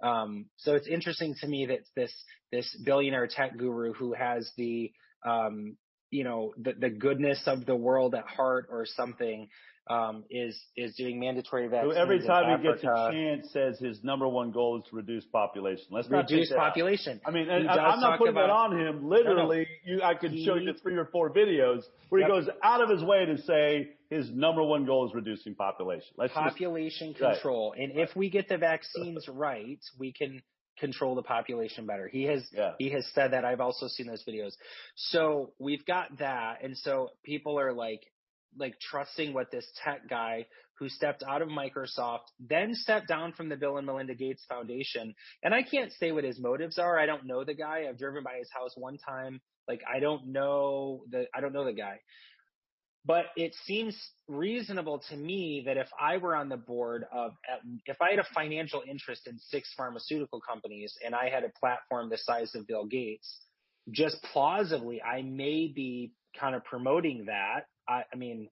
Um, 0.01 0.45
so 0.57 0.75
it's 0.75 0.87
interesting 0.87 1.35
to 1.41 1.47
me 1.47 1.65
that 1.67 1.81
this 1.95 2.13
this 2.51 2.75
billionaire 2.85 3.27
tech 3.27 3.57
guru 3.57 3.93
who 3.93 4.13
has 4.13 4.49
the 4.57 4.91
um, 5.25 5.75
you 6.11 6.23
know 6.23 6.53
the, 6.57 6.73
the 6.73 6.89
goodness 6.89 7.41
of 7.45 7.65
the 7.65 7.75
world 7.75 8.15
at 8.15 8.25
heart 8.25 8.67
or 8.71 8.85
something 8.85 9.47
um, 9.89 10.23
is 10.29 10.59
is 10.77 10.95
doing 10.95 11.19
mandatory 11.19 11.67
vaccines. 11.67 11.95
So 11.95 11.99
every 11.99 12.25
time 12.25 12.59
he 12.59 12.67
gets 12.67 12.83
a 12.83 13.11
chance, 13.11 13.49
says 13.51 13.79
his 13.79 14.03
number 14.03 14.27
one 14.27 14.51
goal 14.51 14.77
is 14.77 14.83
to 14.89 14.95
reduce 14.95 15.25
population. 15.25 15.85
Let's 15.89 16.09
reduce 16.09 16.51
population. 16.51 17.19
I 17.25 17.31
mean, 17.31 17.49
I, 17.49 17.93
am 17.93 17.99
not 17.99 18.19
putting 18.19 18.35
that 18.35 18.49
on 18.51 18.77
him. 18.77 19.09
Literally, 19.09 19.67
no, 19.85 19.93
no. 19.93 19.97
you 19.97 20.03
I 20.03 20.13
could 20.13 20.31
he, 20.31 20.45
show 20.45 20.55
you 20.55 20.73
three 20.81 20.95
or 20.95 21.05
four 21.05 21.31
videos 21.31 21.81
where 22.09 22.21
yep. 22.21 22.29
he 22.29 22.35
goes 22.35 22.49
out 22.63 22.81
of 22.81 22.89
his 22.89 23.03
way 23.03 23.25
to 23.25 23.41
say 23.41 23.89
his 24.09 24.29
number 24.29 24.63
one 24.63 24.85
goal 24.85 25.07
is 25.07 25.15
reducing 25.15 25.55
population. 25.55 26.09
Let's 26.17 26.33
population 26.33 27.15
just, 27.17 27.41
control, 27.41 27.71
right. 27.71 27.81
and 27.81 27.99
if 27.99 28.15
we 28.15 28.29
get 28.29 28.47
the 28.47 28.57
vaccines 28.57 29.27
right, 29.27 29.79
we 29.97 30.13
can 30.13 30.43
control 30.79 31.15
the 31.15 31.23
population 31.23 31.87
better. 31.87 32.07
He 32.07 32.23
has 32.25 32.47
yeah. 32.53 32.73
he 32.77 32.91
has 32.91 33.07
said 33.15 33.33
that. 33.33 33.43
I've 33.43 33.59
also 33.59 33.87
seen 33.87 34.05
those 34.05 34.23
videos. 34.23 34.51
So 34.95 35.53
we've 35.57 35.85
got 35.85 36.19
that, 36.19 36.63
and 36.63 36.77
so 36.77 37.09
people 37.23 37.59
are 37.59 37.73
like 37.73 38.03
like 38.57 38.79
trusting 38.79 39.33
what 39.33 39.51
this 39.51 39.65
tech 39.83 40.09
guy 40.09 40.45
who 40.77 40.89
stepped 40.89 41.23
out 41.23 41.41
of 41.41 41.49
Microsoft, 41.49 42.31
then 42.39 42.73
stepped 42.73 43.07
down 43.07 43.33
from 43.33 43.49
the 43.49 43.57
Bill 43.57 43.77
and 43.77 43.85
Melinda 43.85 44.15
Gates 44.15 44.45
Foundation. 44.47 45.13
And 45.43 45.53
I 45.53 45.61
can't 45.61 45.91
say 45.99 46.11
what 46.11 46.23
his 46.23 46.39
motives 46.39 46.79
are. 46.79 46.97
I 46.97 47.05
don't 47.05 47.25
know 47.25 47.43
the 47.43 47.53
guy. 47.53 47.85
I've 47.87 47.97
driven 47.97 48.23
by 48.23 48.37
his 48.39 48.49
house 48.53 48.71
one 48.75 48.97
time. 48.97 49.41
Like 49.67 49.81
I 49.93 49.99
don't 49.99 50.27
know 50.27 51.03
the 51.09 51.25
I 51.35 51.41
don't 51.41 51.53
know 51.53 51.65
the 51.65 51.73
guy. 51.73 51.99
But 53.05 53.25
it 53.35 53.55
seems 53.65 53.97
reasonable 54.27 55.01
to 55.09 55.15
me 55.15 55.63
that 55.65 55.77
if 55.77 55.87
I 55.99 56.17
were 56.17 56.35
on 56.35 56.49
the 56.49 56.57
board 56.57 57.05
of, 57.11 57.31
if 57.85 57.97
I 58.01 58.11
had 58.11 58.19
a 58.19 58.27
financial 58.35 58.83
interest 58.87 59.25
in 59.25 59.39
six 59.39 59.73
pharmaceutical 59.75 60.41
companies 60.41 60.93
and 61.03 61.15
I 61.15 61.29
had 61.29 61.43
a 61.43 61.49
platform 61.59 62.09
the 62.09 62.17
size 62.17 62.53
of 62.55 62.67
Bill 62.67 62.85
Gates, 62.85 63.39
just 63.89 64.21
plausibly, 64.33 65.01
I 65.01 65.21
may 65.21 65.71
be 65.73 66.13
kind 66.39 66.55
of 66.55 66.63
promoting 66.65 67.25
that. 67.25 67.65
I, 67.89 68.03
I 68.13 68.15
mean, 68.15 68.49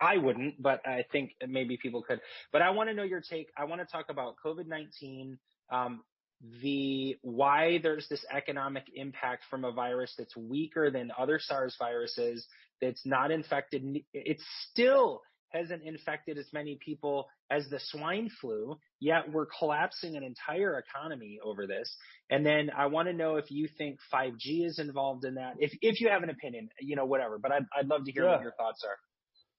I 0.00 0.16
wouldn't, 0.16 0.60
but 0.60 0.86
I 0.86 1.04
think 1.12 1.32
maybe 1.46 1.76
people 1.76 2.02
could. 2.02 2.20
But 2.52 2.62
I 2.62 2.70
want 2.70 2.88
to 2.88 2.94
know 2.94 3.02
your 3.02 3.20
take. 3.20 3.48
I 3.56 3.64
want 3.64 3.80
to 3.80 3.86
talk 3.86 4.06
about 4.08 4.34
COVID 4.44 4.66
19, 4.66 5.38
um, 5.70 6.02
the 6.60 7.16
why 7.22 7.78
there's 7.82 8.08
this 8.08 8.24
economic 8.32 8.84
impact 8.94 9.44
from 9.48 9.64
a 9.64 9.72
virus 9.72 10.12
that's 10.18 10.36
weaker 10.36 10.90
than 10.90 11.12
other 11.16 11.38
SARS 11.40 11.76
viruses, 11.78 12.46
that's 12.80 13.06
not 13.06 13.30
infected. 13.30 14.00
It's 14.12 14.44
still 14.70 15.22
hasn't 15.52 15.82
infected 15.82 16.38
as 16.38 16.46
many 16.52 16.78
people 16.84 17.26
as 17.50 17.68
the 17.68 17.80
swine 17.80 18.30
flu, 18.40 18.78
yet 19.00 19.30
we're 19.30 19.46
collapsing 19.58 20.16
an 20.16 20.22
entire 20.22 20.78
economy 20.78 21.38
over 21.44 21.66
this. 21.66 21.94
And 22.30 22.44
then 22.44 22.70
I 22.76 22.86
want 22.86 23.08
to 23.08 23.14
know 23.14 23.36
if 23.36 23.50
you 23.50 23.68
think 23.78 23.98
5G 24.12 24.66
is 24.66 24.78
involved 24.78 25.24
in 25.24 25.34
that. 25.34 25.54
If 25.58 25.72
if 25.82 26.00
you 26.00 26.08
have 26.08 26.22
an 26.22 26.30
opinion, 26.30 26.68
you 26.80 26.96
know, 26.96 27.04
whatever. 27.04 27.38
But 27.38 27.52
I'd 27.52 27.66
I'd 27.78 27.86
love 27.88 28.04
to 28.06 28.12
hear 28.12 28.24
yeah. 28.24 28.32
what 28.32 28.42
your 28.42 28.52
thoughts 28.52 28.82
are. 28.84 28.96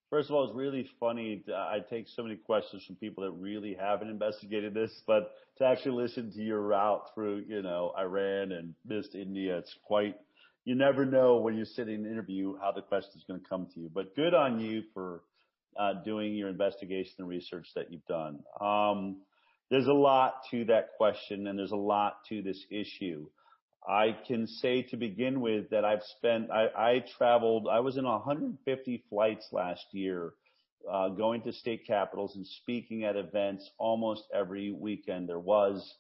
First 0.10 0.30
of 0.30 0.36
all, 0.36 0.46
it's 0.46 0.56
really 0.56 0.88
funny. 1.00 1.44
I 1.52 1.80
take 1.90 2.08
so 2.08 2.22
many 2.22 2.36
questions 2.36 2.84
from 2.86 2.98
people 2.98 3.24
that 3.24 3.32
really 3.32 3.76
haven't 3.80 4.10
investigated 4.10 4.76
this, 4.76 4.92
but 5.08 5.32
to 5.58 5.66
actually 5.66 6.04
listen 6.04 6.32
to 6.34 6.40
your 6.40 6.62
route 6.62 7.10
through, 7.16 7.46
you 7.48 7.64
know, 7.64 7.94
Iran 7.98 8.52
and 8.52 8.76
missed 8.86 9.16
India, 9.16 9.58
it's 9.58 9.76
quite. 9.84 10.16
You 10.66 10.76
never 10.76 11.04
know 11.04 11.38
when 11.38 11.58
you're 11.58 11.66
sitting 11.66 11.96
in 11.96 12.06
an 12.06 12.12
interview 12.12 12.56
how 12.62 12.72
the 12.72 12.84
question 12.84 13.14
is 13.16 13.24
going 13.28 13.40
to 13.40 13.50
come 13.50 13.68
to 13.74 13.80
you. 13.80 13.90
But 13.94 14.16
good 14.16 14.36
on 14.36 14.60
you 14.60 14.84
for 14.94 15.24
doing 16.06 16.36
your 16.36 16.50
investigation 16.50 17.14
and 17.20 17.28
research 17.28 17.68
that 17.76 17.92
you've 17.92 18.06
done. 18.06 18.40
Um, 18.62 19.18
there's 19.70 19.88
a 19.88 19.94
lot 19.94 20.36
to 20.52 20.66
that 20.66 20.90
question, 20.98 21.48
and 21.48 21.58
there's 21.58 21.72
a 21.72 21.76
lot 21.76 22.18
to 22.30 22.42
this 22.42 22.64
issue. 22.70 23.28
I 23.88 24.16
can 24.28 24.48
say 24.48 24.84
to 24.84 24.98
begin 24.98 25.42
with 25.42 25.70
that 25.72 25.84
I've 25.84 26.04
spent, 26.18 26.52
I, 26.52 26.68
I 26.78 27.04
traveled, 27.18 27.68
I 27.70 27.80
was 27.80 27.98
in 27.98 28.06
150 28.06 29.04
flights 29.10 29.48
last 29.52 29.84
year, 29.92 30.34
uh, 30.92 31.10
going 31.10 31.42
to 31.44 31.54
state 31.54 31.86
capitals 31.86 32.36
and 32.36 32.46
speaking 32.46 33.04
at 33.04 33.16
events 33.16 33.70
almost 33.78 34.24
every 34.34 34.72
weekend 34.72 35.28
there 35.28 35.40
was. 35.40 35.96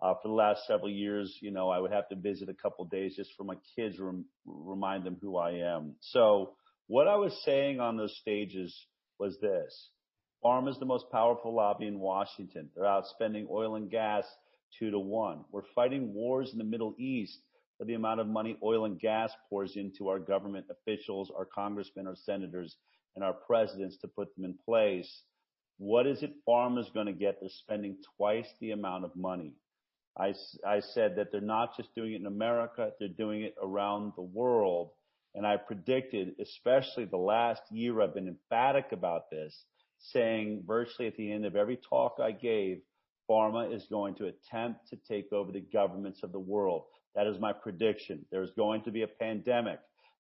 Uh, 0.00 0.14
for 0.22 0.28
the 0.28 0.34
last 0.34 0.60
several 0.66 0.90
years, 0.90 1.36
you 1.40 1.50
know, 1.50 1.70
I 1.70 1.80
would 1.80 1.92
have 1.92 2.08
to 2.08 2.16
visit 2.16 2.48
a 2.48 2.54
couple 2.54 2.84
days 2.84 3.16
just 3.16 3.30
for 3.36 3.42
my 3.42 3.56
kids, 3.74 3.98
rem- 3.98 4.26
remind 4.46 5.04
them 5.04 5.16
who 5.20 5.36
I 5.36 5.74
am. 5.74 5.96
So 6.00 6.54
what 6.86 7.08
I 7.08 7.16
was 7.16 7.36
saying 7.44 7.80
on 7.80 7.96
those 7.96 8.16
stages 8.20 8.74
was 9.18 9.38
this. 9.40 9.90
Pharma 10.44 10.70
is 10.70 10.78
the 10.78 10.86
most 10.86 11.10
powerful 11.10 11.54
lobby 11.54 11.86
in 11.86 11.98
Washington. 11.98 12.70
They're 12.74 12.86
out 12.86 13.06
spending 13.06 13.48
oil 13.50 13.74
and 13.76 13.90
gas 13.90 14.24
two 14.78 14.90
to 14.90 14.98
one. 14.98 15.44
We're 15.50 15.62
fighting 15.74 16.14
wars 16.14 16.50
in 16.52 16.58
the 16.58 16.64
Middle 16.64 16.94
East 16.98 17.40
for 17.76 17.84
the 17.84 17.94
amount 17.94 18.20
of 18.20 18.26
money 18.26 18.56
oil 18.62 18.84
and 18.84 18.98
gas 18.98 19.32
pours 19.48 19.76
into 19.76 20.08
our 20.08 20.18
government 20.18 20.66
officials, 20.70 21.32
our 21.36 21.44
congressmen, 21.44 22.06
our 22.06 22.16
senators, 22.16 22.76
and 23.14 23.24
our 23.24 23.32
presidents 23.32 23.96
to 23.98 24.08
put 24.08 24.34
them 24.34 24.44
in 24.44 24.54
place. 24.64 25.22
What 25.78 26.06
is 26.06 26.22
it 26.22 26.34
pharma 26.46 26.80
is 26.80 26.90
going 26.92 27.06
to 27.06 27.12
get? 27.12 27.38
They're 27.40 27.48
spending 27.48 27.96
twice 28.16 28.48
the 28.60 28.72
amount 28.72 29.04
of 29.04 29.14
money. 29.16 29.54
I, 30.18 30.34
I 30.66 30.80
said 30.80 31.14
that 31.16 31.30
they're 31.30 31.40
not 31.40 31.76
just 31.76 31.94
doing 31.94 32.14
it 32.14 32.20
in 32.20 32.26
America, 32.26 32.90
they're 32.98 33.08
doing 33.08 33.42
it 33.42 33.54
around 33.62 34.12
the 34.16 34.22
world. 34.22 34.90
And 35.34 35.46
I 35.46 35.56
predicted, 35.56 36.34
especially 36.40 37.04
the 37.04 37.16
last 37.16 37.62
year, 37.70 38.00
I've 38.00 38.14
been 38.14 38.28
emphatic 38.28 38.92
about 38.92 39.30
this, 39.30 39.64
saying 39.98 40.64
virtually 40.66 41.06
at 41.08 41.16
the 41.16 41.30
end 41.30 41.44
of 41.44 41.56
every 41.56 41.76
talk 41.76 42.16
I 42.20 42.32
gave, 42.32 42.80
pharma 43.28 43.72
is 43.74 43.86
going 43.90 44.14
to 44.16 44.26
attempt 44.26 44.88
to 44.88 44.96
take 44.96 45.32
over 45.32 45.52
the 45.52 45.60
governments 45.60 46.22
of 46.22 46.32
the 46.32 46.38
world. 46.38 46.84
That 47.14 47.26
is 47.26 47.38
my 47.38 47.52
prediction. 47.52 48.24
There's 48.30 48.50
going 48.52 48.82
to 48.82 48.90
be 48.90 49.02
a 49.02 49.08
pandemic. 49.08 49.80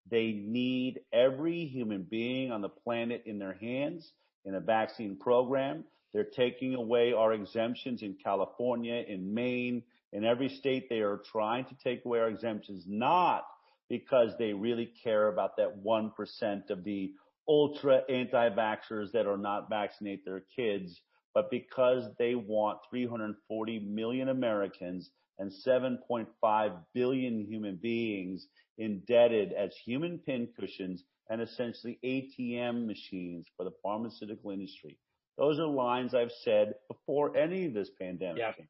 They 0.10 0.32
need 0.32 1.02
every 1.14 1.66
human 1.66 2.04
being 2.04 2.52
on 2.52 2.62
the 2.62 2.70
planet 2.70 3.24
in 3.26 3.40
their 3.40 3.54
hands 3.54 4.12
in 4.46 4.56
a 4.56 4.60
vaccine 4.60 5.18
program. 5.18 5.84
They're 6.14 6.24
taking 6.24 6.76
away 6.76 7.14
our 7.14 7.34
exemptions 7.34 8.02
in 8.02 8.16
California, 8.24 9.04
in 9.08 9.34
Maine, 9.34 9.84
in 10.14 10.24
every 10.26 10.50
state. 10.50 10.90
They 10.90 11.00
are 11.00 11.22
trying 11.32 11.66
to 11.66 11.76
take 11.84 12.06
away 12.06 12.20
our 12.20 12.30
exemptions, 12.30 12.86
not 12.88 13.46
because 13.90 14.32
they 14.38 14.54
really 14.54 14.92
care 15.04 15.28
about 15.30 15.58
that 15.58 15.84
1% 15.84 16.70
of 16.70 16.84
the 16.84 17.14
ultra 17.48 18.02
anti-vaxxers 18.10 19.12
that 19.14 19.26
are 19.26 19.38
not 19.38 19.70
vaccinate 19.70 20.26
their 20.26 20.44
kids 20.56 21.00
but 21.38 21.52
because 21.52 22.04
they 22.18 22.34
want 22.34 22.80
340 22.90 23.80
million 23.82 24.28
Americans 24.28 25.12
and 25.38 25.52
7.5 25.68 26.72
billion 26.96 27.46
human 27.46 27.76
beings 27.76 28.48
indebted 28.80 29.54
as 29.54 29.72
human 29.86 30.18
pincushions 30.18 31.04
and 31.30 31.40
essentially 31.40 32.00
ATM 32.04 32.88
machines 32.88 33.46
for 33.56 33.66
the 33.66 33.72
pharmaceutical 33.84 34.50
industry. 34.50 34.98
Those 35.38 35.60
are 35.60 35.68
lines 35.68 36.16
I've 36.16 36.32
said 36.44 36.74
before 36.88 37.38
any 37.38 37.68
of 37.68 37.76
this 37.76 37.92
pandemic 38.02 38.40
yeah. 38.40 38.54
came. 38.54 38.68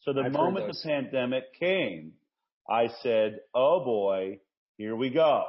So 0.00 0.12
the 0.12 0.22
I've 0.22 0.32
moment 0.32 0.66
the 0.66 0.88
pandemic 0.88 1.54
came, 1.60 2.14
I 2.68 2.88
said, 3.00 3.38
oh 3.54 3.84
boy, 3.84 4.40
here 4.78 4.96
we 4.96 5.10
go. 5.10 5.44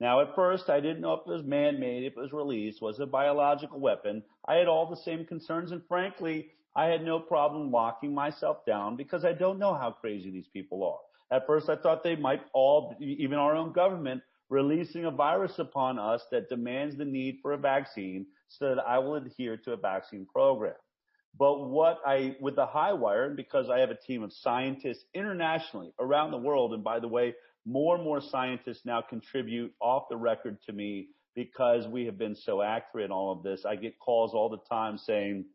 Now, 0.00 0.20
at 0.20 0.34
first, 0.34 0.70
I 0.70 0.80
didn't 0.80 1.02
know 1.02 1.14
if 1.14 1.20
it 1.26 1.30
was 1.30 1.44
man-made, 1.44 2.04
if 2.04 2.14
it 2.16 2.20
was 2.20 2.32
released, 2.32 2.80
was 2.80 2.98
it 2.98 3.02
a 3.02 3.06
biological 3.06 3.78
weapon. 3.78 4.22
I 4.46 4.54
had 4.54 4.66
all 4.66 4.88
the 4.88 4.96
same 4.96 5.24
concerns, 5.24 5.72
and 5.72 5.82
frankly, 5.86 6.48
I 6.74 6.86
had 6.86 7.04
no 7.04 7.20
problem 7.20 7.70
locking 7.70 8.14
myself 8.14 8.64
down 8.66 8.96
because 8.96 9.24
I 9.24 9.32
don't 9.32 9.58
know 9.58 9.74
how 9.74 9.92
crazy 9.92 10.30
these 10.30 10.48
people 10.52 10.84
are. 10.84 11.36
At 11.36 11.46
first, 11.46 11.68
I 11.68 11.76
thought 11.76 12.02
they 12.02 12.16
might 12.16 12.42
all, 12.52 12.96
even 13.00 13.38
our 13.38 13.54
own 13.54 13.72
government, 13.72 14.22
releasing 14.50 15.04
a 15.04 15.10
virus 15.10 15.58
upon 15.58 15.98
us 15.98 16.22
that 16.30 16.48
demands 16.48 16.96
the 16.96 17.04
need 17.04 17.38
for 17.42 17.52
a 17.52 17.58
vaccine 17.58 18.26
so 18.48 18.74
that 18.74 18.86
I 18.86 18.98
will 18.98 19.14
adhere 19.16 19.56
to 19.58 19.72
a 19.72 19.76
vaccine 19.76 20.26
program. 20.32 20.74
But 21.36 21.68
what 21.68 21.98
I, 22.06 22.36
with 22.40 22.56
the 22.56 22.66
Highwire, 22.66 23.26
and 23.26 23.36
because 23.36 23.68
I 23.68 23.80
have 23.80 23.90
a 23.90 23.96
team 23.96 24.22
of 24.22 24.32
scientists 24.32 25.04
internationally 25.14 25.92
around 25.98 26.30
the 26.30 26.38
world, 26.38 26.74
and 26.74 26.84
by 26.84 27.00
the 27.00 27.08
way, 27.08 27.34
more 27.66 27.96
and 27.96 28.04
more 28.04 28.20
scientists 28.20 28.82
now 28.84 29.00
contribute 29.00 29.72
off 29.80 30.04
the 30.10 30.16
record 30.16 30.58
to 30.66 30.72
me 30.72 31.08
because 31.34 31.86
we 31.88 32.04
have 32.04 32.18
been 32.18 32.34
so 32.34 32.62
accurate 32.62 33.06
in 33.06 33.12
all 33.12 33.32
of 33.32 33.42
this. 33.42 33.64
I 33.64 33.76
get 33.76 33.98
calls 33.98 34.34
all 34.34 34.48
the 34.48 34.60
time 34.68 34.98
saying, 34.98 35.46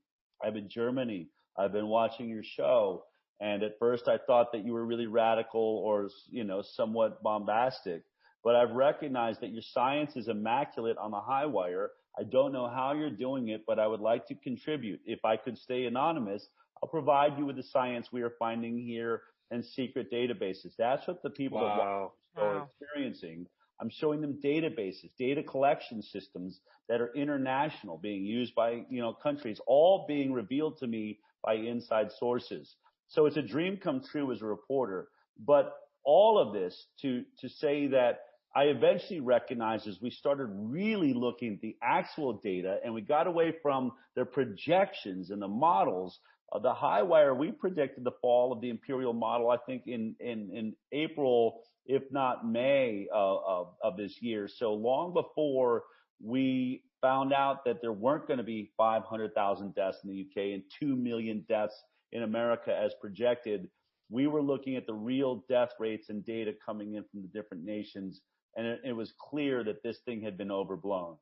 I'm 0.44 0.56
in 0.58 0.70
Germany. 0.70 1.28
I've 1.58 1.72
been 1.72 1.88
watching 1.88 2.30
your 2.30 2.44
show. 2.44 3.04
And 3.40 3.64
at 3.64 3.80
first 3.80 4.08
I 4.08 4.18
thought 4.18 4.52
that 4.52 4.66
you 4.66 4.74
were 4.74 4.86
really 4.86 5.08
radical 5.08 5.62
or, 5.62 6.10
you 6.30 6.44
know, 6.44 6.62
somewhat 6.62 7.24
bombastic, 7.24 8.04
but 8.44 8.56
I've 8.56 8.72
recognized 8.72 9.42
that 9.42 9.52
your 9.52 9.62
science 9.62 10.16
is 10.16 10.28
immaculate 10.28 10.98
on 10.98 11.12
the 11.12 11.22
Highwire. 11.22 11.88
I 12.18 12.24
don't 12.24 12.52
know 12.52 12.68
how 12.68 12.94
you're 12.94 13.10
doing 13.10 13.50
it, 13.50 13.64
but 13.66 13.80
I 13.80 13.88
would 13.88 14.02
like 14.02 14.28
to 14.28 14.36
contribute. 14.36 15.00
If 15.06 15.24
I 15.24 15.38
could 15.38 15.58
stay 15.58 15.86
anonymous, 15.86 16.48
I'll 16.82 16.90
provide 16.90 17.38
you 17.38 17.46
with 17.46 17.56
the 17.56 17.64
science 17.64 18.10
we 18.12 18.22
are 18.24 18.34
finding 18.40 18.78
here 18.78 19.22
and 19.52 19.64
secret 19.64 20.12
databases. 20.12 20.74
That's 20.78 21.08
what 21.08 21.22
the 21.24 21.30
people 21.30 21.60
wow. 21.60 22.12
are 22.38 22.56
wow. 22.56 22.70
experiencing. 22.80 23.48
I'm 23.82 23.90
showing 23.90 24.22
them 24.22 24.40
databases, 24.44 25.10
data 25.18 25.42
collection 25.42 26.02
systems 26.02 26.60
that 26.90 27.00
are 27.00 27.14
international, 27.16 27.98
being 27.98 28.26
used 28.26 28.54
by 28.54 28.84
you 28.90 29.02
know 29.02 29.14
countries, 29.14 29.60
all 29.68 30.06
being 30.08 30.34
revealed 30.34 30.78
to 30.80 30.88
me 30.88 31.20
by 31.44 31.56
inside 31.56 32.12
sources. 32.18 32.76
So 33.08 33.26
it's 33.26 33.38
a 33.38 33.42
dream 33.42 33.78
come 33.78 34.02
true 34.12 34.32
as 34.32 34.42
a 34.42 34.46
reporter. 34.46 35.08
But 35.40 35.74
all 36.04 36.40
of 36.40 36.54
this 36.54 36.88
to 37.02 37.24
to 37.40 37.50
say 37.50 37.88
that 37.88 38.22
I 38.56 38.64
eventually 38.64 39.20
recognized 39.20 39.88
as 39.88 40.00
we 40.02 40.10
started 40.10 40.48
really 40.52 41.14
looking 41.14 41.54
at 41.54 41.62
the 41.62 41.78
actual 41.84 42.42
data 42.44 42.78
and 42.84 42.94
we 42.94 43.02
got 43.02 43.28
away 43.28 43.54
from 43.62 43.92
the 44.16 44.26
projections 44.26 45.30
and 45.30 45.42
the 45.42 45.48
models 45.48 46.20
the 46.54 46.74
Highwire, 46.74 47.38
we 47.38 47.52
predicted 47.52 48.04
the 48.04 48.14
fall 48.22 48.52
of 48.52 48.62
the 48.62 48.70
imperial 48.70 49.14
model, 49.14 49.52
I 49.52 49.58
think 49.58 49.84
in, 49.86 50.76
April, 50.92 51.62
if 51.86 52.04
not 52.12 52.48
May 52.48 53.08
uh, 53.14 53.38
of, 53.84 53.98
this 53.98 54.22
year. 54.22 54.48
So 54.48 54.74
long 54.74 55.14
before 55.14 55.84
we 56.24 56.84
found 57.02 57.34
out 57.34 57.64
that 57.66 57.82
there 57.82 57.94
weren't 57.94 58.28
going 58.28 58.38
to 58.38 58.44
be 58.44 58.72
500,000 58.78 59.76
deaths 59.76 60.00
in 60.04 60.10
the 60.10 60.22
UK 60.22 60.54
and 60.54 60.64
2 60.80 60.96
million 60.96 61.46
deaths 61.48 61.76
in 62.12 62.24
America 62.24 62.76
as 62.76 62.94
projected, 63.00 63.70
we 64.10 64.28
were 64.28 64.42
looking 64.42 64.76
at 64.76 64.88
the 64.88 64.94
real 64.94 65.44
death 65.48 65.70
rates 65.80 66.10
and 66.10 66.26
data 66.26 66.54
coming 66.66 66.96
in 66.96 67.04
from 67.12 67.22
the 67.22 67.28
different 67.28 67.64
nations. 67.64 68.22
And 68.56 68.80
it 68.84 68.96
was 68.96 69.14
clear 69.20 69.64
that 69.64 69.84
this 69.84 70.00
thing 70.06 70.22
had 70.22 70.38
been 70.38 70.52
overblown. 70.52 71.18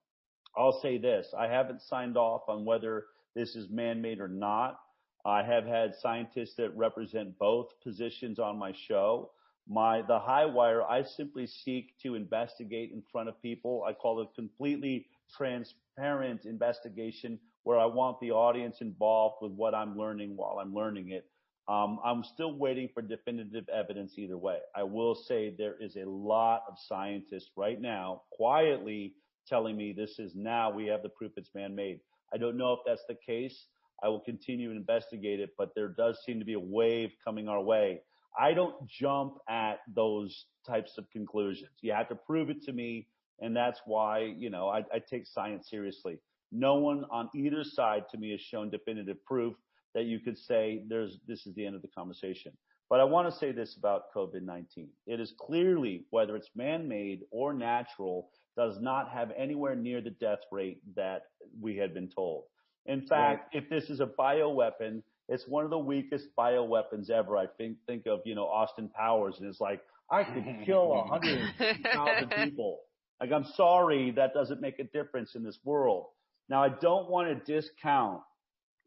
I'll 0.56 0.80
say 0.82 0.98
this. 0.98 1.28
I 1.38 1.48
haven't 1.48 1.82
signed 1.82 2.18
off 2.18 2.44
on 2.48 2.66
whether 2.66 3.06
this 3.36 3.56
is 3.56 3.70
man-made 3.70 4.20
or 4.20 4.30
not. 4.30 4.80
I 5.28 5.44
have 5.44 5.66
had 5.66 5.94
scientists 5.94 6.56
that 6.56 6.76
represent 6.78 7.38
both 7.38 7.68
positions 7.84 8.40
on 8.40 8.58
my 8.58 8.72
show. 8.88 9.32
My, 9.68 10.02
the 10.02 10.20
Highwire, 10.20 10.90
I 10.90 11.04
simply 11.04 11.46
seek 11.48 11.94
to 12.04 12.16
investigate 12.16 12.92
in 12.94 13.04
front 13.12 13.28
of 13.28 13.42
people. 13.42 13.84
I 13.86 13.92
call 13.92 14.22
it 14.22 14.30
completely 14.36 15.08
transparent 15.36 16.46
investigation 16.46 17.40
where 17.64 17.78
I 17.78 17.86
want 17.86 18.22
the 18.22 18.32
audience 18.32 18.78
involved 18.80 19.36
with 19.42 19.52
what 19.52 19.76
I'm 19.76 19.98
learning 19.98 20.38
while 20.38 20.60
I'm 20.62 20.74
learning 20.74 21.12
it. 21.12 21.26
Um, 21.68 22.00
I'm 22.06 22.24
still 22.24 22.58
waiting 22.58 22.88
for 22.94 23.02
definitive 23.02 23.68
evidence 23.68 24.14
either 24.18 24.38
way. 24.38 24.60
I 24.74 24.84
will 24.84 25.14
say 25.14 25.54
there 25.58 25.76
is 25.82 25.98
a 25.98 26.06
lot 26.06 26.64
of 26.70 26.76
scientists 26.88 27.52
right 27.58 27.82
now 27.82 28.22
quietly 28.32 29.16
telling 29.46 29.76
me 29.76 29.92
this 29.92 30.20
is 30.20 30.34
now 30.34 30.72
we 30.72 30.86
have 30.88 31.04
the 31.04 31.10
proof 31.10 31.34
it's 31.36 31.50
man-made. 31.54 32.00
I 32.34 32.38
don't 32.38 32.56
know 32.56 32.72
if 32.72 32.80
that's 32.86 33.04
the 33.10 33.16
case. 33.16 33.66
I 34.04 34.10
will 34.10 34.20
continue 34.20 34.70
to 34.70 34.76
investigate 34.76 35.40
it, 35.40 35.52
but 35.58 35.74
there 35.76 35.90
does 35.90 36.20
seem 36.26 36.40
to 36.40 36.46
be 36.46 36.54
a 36.54 36.60
wave 36.60 37.12
coming 37.24 37.48
our 37.48 37.62
way. 37.62 38.02
I 38.40 38.54
don't 38.54 38.88
jump 38.88 39.38
at 39.50 39.80
those 39.96 40.46
types 40.66 40.98
of 40.98 41.10
conclusions. 41.12 41.72
You 41.82 41.94
have 41.94 42.10
to 42.10 42.16
prove 42.16 42.50
it 42.50 42.62
to 42.64 42.74
me, 42.74 43.08
and 43.40 43.56
that's 43.56 43.82
why, 43.86 44.20
you 44.38 44.50
know, 44.50 44.70
I, 44.70 44.84
I 44.94 45.00
take 45.00 45.26
science 45.26 45.70
seriously. 45.70 46.20
No 46.52 46.76
one 46.76 47.06
on 47.12 47.30
either 47.36 47.64
side 47.64 48.04
to 48.12 48.18
me 48.18 48.32
has 48.32 48.42
shown 48.42 48.70
definitive 48.70 49.24
proof 49.26 49.56
that 49.96 50.06
you 50.06 50.20
could 50.20 50.38
say 50.38 50.84
there's 50.88 51.18
this 51.28 51.48
is 51.48 51.56
the 51.56 51.66
end 51.66 51.76
of 51.76 51.82
the 51.82 51.88
conversation. 51.88 52.52
But 52.90 53.00
I 53.00 53.04
want 53.04 53.30
to 53.30 53.38
say 53.38 53.52
this 53.52 53.76
about 53.76 54.14
COVID-19. 54.16 54.88
It 55.08 55.20
is 55.20 55.34
clearly, 55.38 56.06
whether 56.10 56.36
it's 56.38 56.50
man-made 56.56 57.24
or 57.32 57.54
natural, 57.54 58.30
does 58.56 58.80
not 58.80 59.10
have 59.10 59.32
anywhere 59.36 59.76
near 59.76 60.00
the 60.00 60.12
death 60.12 60.40
rate 60.52 60.82
that 60.96 61.24
we 61.60 61.76
had 61.76 61.94
been 61.94 62.08
told. 62.08 62.44
In 62.88 63.06
fact, 63.06 63.54
right. 63.54 63.64
if 63.64 63.70
this 63.70 63.90
is 63.90 64.00
a 64.00 64.06
bioweapon, 64.06 65.04
it's 65.30 65.46
one 65.48 65.66
of 65.66 65.70
the 65.70 65.78
weakest 65.78 66.28
bioweapons 66.38 67.10
ever. 67.10 67.38
I 67.38 67.48
think 67.58 67.78
think 67.86 68.06
of 68.08 68.22
you 68.26 68.36
know 68.36 68.46
Austin 68.46 68.90
Powers, 68.90 69.36
and 69.40 69.48
it's 69.48 69.60
like 69.60 69.82
I 70.10 70.24
could 70.24 70.66
kill 70.66 70.94
a 70.94 71.04
hundred 71.04 71.54
thousand 71.84 72.30
people. 72.44 72.80
Like 73.20 73.32
I'm 73.32 73.46
sorry, 73.56 74.12
that 74.12 74.34
doesn't 74.34 74.62
make 74.62 74.80
a 74.80 74.86
difference 74.86 75.36
in 75.36 75.44
this 75.44 75.60
world. 75.64 76.08
Now 76.50 76.64
I 76.64 76.70
don't 76.70 77.10
want 77.10 77.28
to 77.28 77.54
discount 77.60 78.22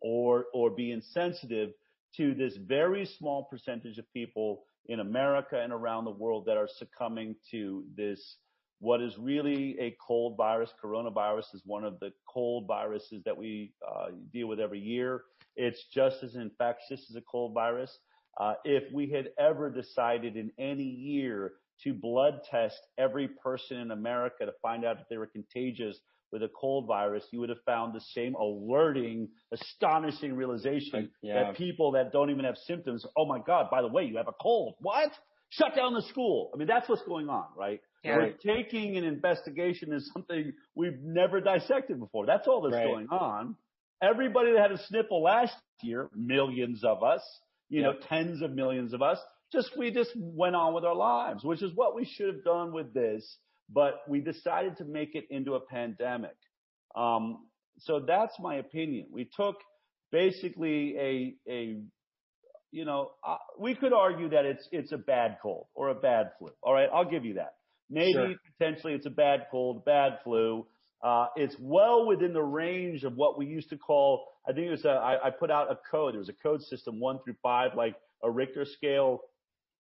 or 0.00 0.46
or 0.54 0.70
be 0.70 0.92
insensitive 0.92 1.70
to 2.16 2.34
this 2.34 2.56
very 2.56 3.04
small 3.18 3.44
percentage 3.44 3.98
of 3.98 4.10
people 4.12 4.64
in 4.86 5.00
America 5.00 5.60
and 5.60 5.72
around 5.72 6.04
the 6.04 6.10
world 6.10 6.46
that 6.46 6.56
are 6.56 6.68
succumbing 6.78 7.36
to 7.50 7.84
this 7.96 8.36
what 8.80 9.02
is 9.02 9.16
really 9.18 9.76
a 9.78 9.94
cold 10.06 10.36
virus. 10.36 10.70
Coronavirus 10.82 11.54
is 11.54 11.62
one 11.64 11.84
of 11.84 12.00
the 12.00 12.12
cold 12.28 12.66
viruses 12.66 13.22
that 13.24 13.36
we 13.36 13.72
uh, 13.86 14.06
deal 14.32 14.48
with 14.48 14.58
every 14.58 14.80
year. 14.80 15.22
It's 15.54 15.84
just 15.94 16.22
as 16.22 16.34
infectious 16.34 17.06
as 17.10 17.16
a 17.16 17.20
cold 17.20 17.54
virus. 17.54 17.96
Uh, 18.38 18.54
if 18.64 18.84
we 18.92 19.10
had 19.10 19.28
ever 19.38 19.70
decided 19.70 20.36
in 20.36 20.50
any 20.58 20.82
year 20.84 21.52
to 21.84 21.92
blood 21.92 22.40
test 22.50 22.78
every 22.98 23.28
person 23.28 23.76
in 23.76 23.90
America 23.90 24.46
to 24.46 24.52
find 24.62 24.84
out 24.84 24.98
if 24.98 25.08
they 25.08 25.18
were 25.18 25.26
contagious 25.26 25.98
with 26.32 26.42
a 26.42 26.50
cold 26.58 26.86
virus, 26.86 27.24
you 27.32 27.40
would 27.40 27.48
have 27.48 27.62
found 27.66 27.94
the 27.94 28.00
same 28.14 28.34
alerting, 28.34 29.28
astonishing 29.52 30.34
realization 30.34 31.10
yeah. 31.22 31.34
that 31.34 31.56
people 31.56 31.92
that 31.92 32.12
don't 32.12 32.30
even 32.30 32.44
have 32.44 32.56
symptoms, 32.66 33.04
oh 33.16 33.26
my 33.26 33.40
God, 33.40 33.68
by 33.70 33.82
the 33.82 33.88
way, 33.88 34.04
you 34.04 34.16
have 34.16 34.28
a 34.28 34.34
cold. 34.40 34.76
What? 34.78 35.10
Shut 35.50 35.74
down 35.74 35.94
the 35.94 36.02
school. 36.02 36.50
I 36.54 36.56
mean, 36.56 36.68
that's 36.68 36.88
what's 36.88 37.02
going 37.02 37.28
on, 37.28 37.46
right? 37.56 37.80
Yeah. 38.02 38.16
We're 38.16 38.32
taking 38.54 38.96
an 38.96 39.04
investigation 39.04 39.92
as 39.92 40.08
something 40.12 40.52
we've 40.74 40.98
never 41.02 41.40
dissected 41.40 42.00
before. 42.00 42.26
That's 42.26 42.48
all 42.48 42.62
that's 42.62 42.74
right. 42.74 42.86
going 42.86 43.08
on. 43.10 43.56
Everybody 44.02 44.52
that 44.52 44.60
had 44.60 44.72
a 44.72 44.82
sniffle 44.86 45.22
last 45.22 45.54
year, 45.82 46.08
millions 46.16 46.82
of 46.82 47.02
us, 47.02 47.22
you 47.68 47.82
yep. 47.82 47.94
know, 47.94 48.06
tens 48.08 48.40
of 48.42 48.52
millions 48.52 48.94
of 48.94 49.02
us, 49.02 49.18
just 49.52 49.76
we 49.76 49.90
just 49.90 50.12
went 50.16 50.56
on 50.56 50.72
with 50.74 50.84
our 50.84 50.94
lives, 50.94 51.44
which 51.44 51.62
is 51.62 51.72
what 51.74 51.94
we 51.94 52.06
should 52.06 52.28
have 52.28 52.44
done 52.44 52.72
with 52.72 52.94
this, 52.94 53.36
but 53.68 54.00
we 54.08 54.20
decided 54.20 54.78
to 54.78 54.84
make 54.84 55.14
it 55.14 55.24
into 55.30 55.54
a 55.54 55.60
pandemic. 55.60 56.36
Um, 56.96 57.46
so 57.80 58.00
that's 58.00 58.34
my 58.40 58.56
opinion. 58.56 59.08
We 59.10 59.28
took 59.36 59.56
basically 60.10 60.96
a 60.96 61.34
a 61.50 61.82
you 62.72 62.84
know, 62.84 63.10
uh, 63.26 63.36
we 63.58 63.74
could 63.74 63.92
argue 63.92 64.30
that 64.30 64.44
it's 64.44 64.66
it's 64.70 64.92
a 64.92 64.98
bad 64.98 65.38
cold 65.42 65.66
or 65.74 65.88
a 65.88 65.94
bad 65.94 66.30
flu. 66.38 66.50
All 66.62 66.72
right, 66.72 66.88
I'll 66.92 67.08
give 67.08 67.24
you 67.24 67.34
that. 67.34 67.54
Maybe 67.90 68.12
sure. 68.12 68.34
potentially 68.56 68.94
it's 68.94 69.06
a 69.06 69.10
bad 69.10 69.46
cold, 69.50 69.84
bad 69.84 70.18
flu. 70.22 70.66
Uh, 71.02 71.26
it's 71.34 71.56
well 71.58 72.06
within 72.06 72.32
the 72.32 72.42
range 72.42 73.04
of 73.04 73.16
what 73.16 73.38
we 73.38 73.46
used 73.46 73.70
to 73.70 73.76
call, 73.76 74.26
I 74.48 74.52
think 74.52 74.66
it 74.66 74.70
was 74.70 74.84
a, 74.84 74.90
I, 74.90 75.26
I 75.26 75.30
put 75.30 75.50
out 75.50 75.70
a 75.70 75.78
code. 75.90 76.14
There 76.14 76.18
was 76.18 76.28
a 76.28 76.34
code 76.34 76.62
system 76.62 77.00
one 77.00 77.18
through 77.24 77.36
five, 77.42 77.74
like 77.74 77.96
a 78.22 78.30
Richter 78.30 78.64
scale. 78.64 79.22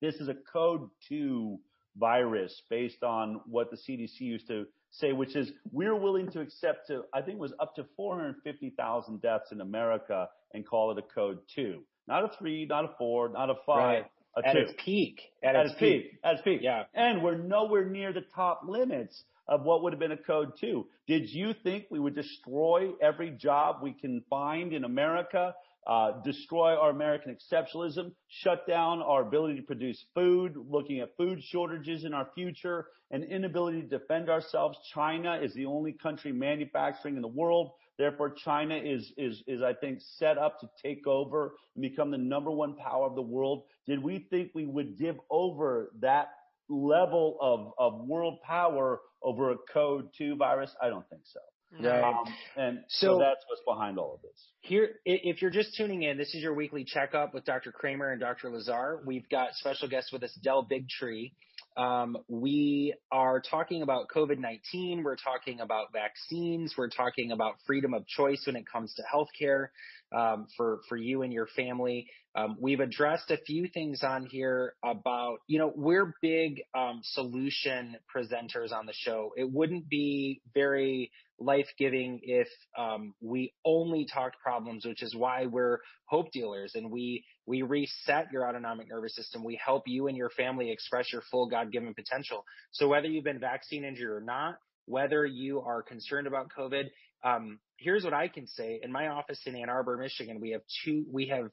This 0.00 0.14
is 0.16 0.28
a 0.28 0.36
code 0.50 0.88
two 1.08 1.58
virus 1.96 2.62
based 2.70 3.02
on 3.02 3.40
what 3.46 3.70
the 3.70 3.76
CDC 3.76 4.20
used 4.20 4.48
to 4.48 4.66
say, 4.90 5.12
which 5.12 5.36
is 5.36 5.52
we're 5.70 5.94
willing 5.94 6.30
to 6.30 6.40
accept 6.40 6.86
to, 6.88 7.02
I 7.12 7.20
think 7.20 7.36
it 7.36 7.40
was 7.40 7.52
up 7.60 7.74
to 7.76 7.84
450,000 7.96 9.20
deaths 9.20 9.52
in 9.52 9.60
America 9.60 10.28
and 10.54 10.66
call 10.66 10.90
it 10.90 10.98
a 10.98 11.02
code 11.02 11.38
two. 11.54 11.82
Not 12.08 12.24
a 12.24 12.30
three, 12.38 12.66
not 12.66 12.86
a 12.86 12.90
four, 12.98 13.28
not 13.28 13.50
a 13.50 13.54
five. 13.66 14.02
Right 14.02 14.06
at 14.36 14.56
its 14.56 14.72
peak. 14.84 15.20
At, 15.42 15.56
at 15.56 15.66
its, 15.66 15.72
its 15.72 15.80
peak. 15.80 16.02
peak. 16.02 16.20
At 16.24 16.34
its 16.34 16.42
peak. 16.42 16.60
Yeah. 16.62 16.84
And 16.94 17.22
we're 17.22 17.38
nowhere 17.38 17.84
near 17.84 18.12
the 18.12 18.24
top 18.34 18.62
limits 18.66 19.22
of 19.48 19.62
what 19.62 19.82
would 19.82 19.92
have 19.92 20.00
been 20.00 20.12
a 20.12 20.16
code 20.16 20.52
two. 20.60 20.86
Did 21.06 21.28
you 21.28 21.54
think 21.62 21.86
we 21.90 21.98
would 21.98 22.14
destroy 22.14 22.90
every 23.02 23.30
job 23.30 23.76
we 23.82 23.92
can 23.92 24.22
find 24.30 24.72
in 24.72 24.84
America? 24.84 25.54
Uh, 25.86 26.20
destroy 26.22 26.76
our 26.76 26.90
American 26.90 27.34
exceptionalism, 27.34 28.12
shut 28.28 28.66
down 28.68 29.00
our 29.02 29.22
ability 29.22 29.56
to 29.56 29.62
produce 29.62 30.04
food, 30.14 30.54
looking 30.68 31.00
at 31.00 31.16
food 31.16 31.42
shortages 31.42 32.04
in 32.04 32.12
our 32.12 32.28
future, 32.34 32.88
and 33.10 33.24
inability 33.24 33.80
to 33.80 33.88
defend 33.88 34.28
ourselves. 34.28 34.78
China 34.94 35.40
is 35.42 35.52
the 35.54 35.64
only 35.64 35.92
country 35.92 36.32
manufacturing 36.32 37.16
in 37.16 37.22
the 37.22 37.28
world 37.28 37.72
Therefore, 38.00 38.30
China 38.30 38.76
is, 38.82 39.12
is, 39.18 39.42
is, 39.46 39.60
I 39.60 39.74
think, 39.74 39.98
set 40.16 40.38
up 40.38 40.58
to 40.60 40.70
take 40.82 41.06
over 41.06 41.52
and 41.76 41.82
become 41.82 42.10
the 42.10 42.16
number 42.16 42.50
one 42.50 42.74
power 42.76 43.06
of 43.06 43.14
the 43.14 43.20
world. 43.20 43.64
Did 43.86 44.02
we 44.02 44.26
think 44.30 44.52
we 44.54 44.64
would 44.64 44.96
give 44.96 45.16
over 45.30 45.92
that 46.00 46.28
level 46.70 47.36
of, 47.42 47.74
of 47.78 48.08
world 48.08 48.38
power 48.42 49.00
over 49.22 49.50
a 49.50 49.56
code 49.70 50.08
two 50.16 50.34
virus? 50.36 50.74
I 50.82 50.88
don't 50.88 51.06
think 51.10 51.20
so. 51.26 51.40
Right. 51.78 52.02
Um, 52.02 52.24
and 52.56 52.78
so, 52.88 53.06
So- 53.06 53.18
that's 53.18 53.44
what's 53.48 53.62
behind 53.66 53.98
all 53.98 54.14
of 54.14 54.22
this. 54.22 54.48
Here, 54.62 54.92
if 55.04 55.42
you're 55.42 55.50
just 55.50 55.76
tuning 55.76 56.02
in, 56.02 56.16
this 56.16 56.34
is 56.34 56.42
your 56.42 56.54
weekly 56.54 56.84
checkup 56.84 57.34
with 57.34 57.44
Dr. 57.44 57.70
Kramer 57.70 58.12
and 58.12 58.20
Dr. 58.20 58.50
Lazar. 58.50 59.02
We've 59.04 59.28
got 59.28 59.52
special 59.54 59.88
guests 59.88 60.10
with 60.10 60.22
us, 60.22 60.32
Del 60.42 60.66
Bigtree. 60.66 61.32
Um, 61.76 62.16
we 62.28 62.94
are 63.12 63.40
talking 63.40 63.82
about 63.82 64.08
COVID-19. 64.14 65.02
We're 65.04 65.16
talking 65.16 65.60
about 65.60 65.92
vaccines. 65.92 66.74
We're 66.76 66.88
talking 66.88 67.32
about 67.32 67.54
freedom 67.66 67.94
of 67.94 68.06
choice 68.06 68.42
when 68.46 68.56
it 68.56 68.64
comes 68.70 68.94
to 68.94 69.02
healthcare 69.02 69.68
um, 70.16 70.46
for 70.56 70.80
for 70.88 70.96
you 70.96 71.22
and 71.22 71.32
your 71.32 71.46
family. 71.46 72.08
Um, 72.34 72.56
we've 72.60 72.80
addressed 72.80 73.30
a 73.30 73.38
few 73.38 73.68
things 73.68 74.02
on 74.04 74.26
here 74.26 74.74
about, 74.84 75.38
you 75.48 75.58
know, 75.58 75.72
we're 75.74 76.14
big 76.22 76.62
um, 76.76 77.00
solution 77.02 77.96
presenters 78.14 78.72
on 78.72 78.86
the 78.86 78.92
show. 78.92 79.32
It 79.36 79.50
wouldn't 79.50 79.88
be 79.88 80.40
very 80.54 81.10
life 81.40 81.66
giving 81.78 82.20
if 82.22 82.48
um, 82.78 83.14
we 83.20 83.52
only 83.64 84.06
talked 84.06 84.38
problems, 84.40 84.84
which 84.84 85.02
is 85.02 85.16
why 85.16 85.46
we're 85.46 85.78
hope 86.04 86.30
dealers 86.32 86.72
and 86.74 86.90
we 86.90 87.24
we 87.46 87.62
reset 87.62 88.30
your 88.30 88.46
autonomic 88.48 88.88
nervous 88.88 89.16
system. 89.16 89.42
We 89.42 89.58
help 89.64 89.84
you 89.86 90.06
and 90.06 90.16
your 90.16 90.30
family 90.30 90.70
express 90.70 91.12
your 91.12 91.22
full 91.30 91.48
God 91.48 91.72
given 91.72 91.94
potential. 91.94 92.44
So 92.72 92.88
whether 92.88 93.06
you've 93.06 93.24
been 93.24 93.40
vaccine 93.40 93.84
injured 93.84 94.10
or 94.10 94.20
not, 94.20 94.56
whether 94.84 95.24
you 95.24 95.60
are 95.60 95.82
concerned 95.82 96.26
about 96.26 96.48
COVID, 96.56 96.84
um, 97.24 97.58
here's 97.78 98.04
what 98.04 98.14
I 98.14 98.28
can 98.28 98.46
say. 98.46 98.80
In 98.82 98.92
my 98.92 99.08
office 99.08 99.40
in 99.46 99.56
Ann 99.56 99.70
Arbor, 99.70 99.96
Michigan, 99.96 100.40
we 100.40 100.50
have 100.50 100.62
two 100.84 101.04
we 101.10 101.28
have 101.28 101.50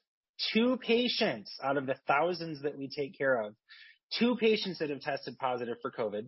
two 0.54 0.78
patients 0.78 1.52
out 1.64 1.78
of 1.78 1.86
the 1.86 1.96
thousands 2.08 2.62
that 2.62 2.78
we 2.78 2.90
take 2.90 3.18
care 3.18 3.42
of, 3.42 3.56
two 4.20 4.36
patients 4.36 4.80
that 4.80 4.90
have 4.90 5.02
tested 5.02 5.38
positive 5.40 5.78
for 5.82 5.92
COVID. 5.92 6.28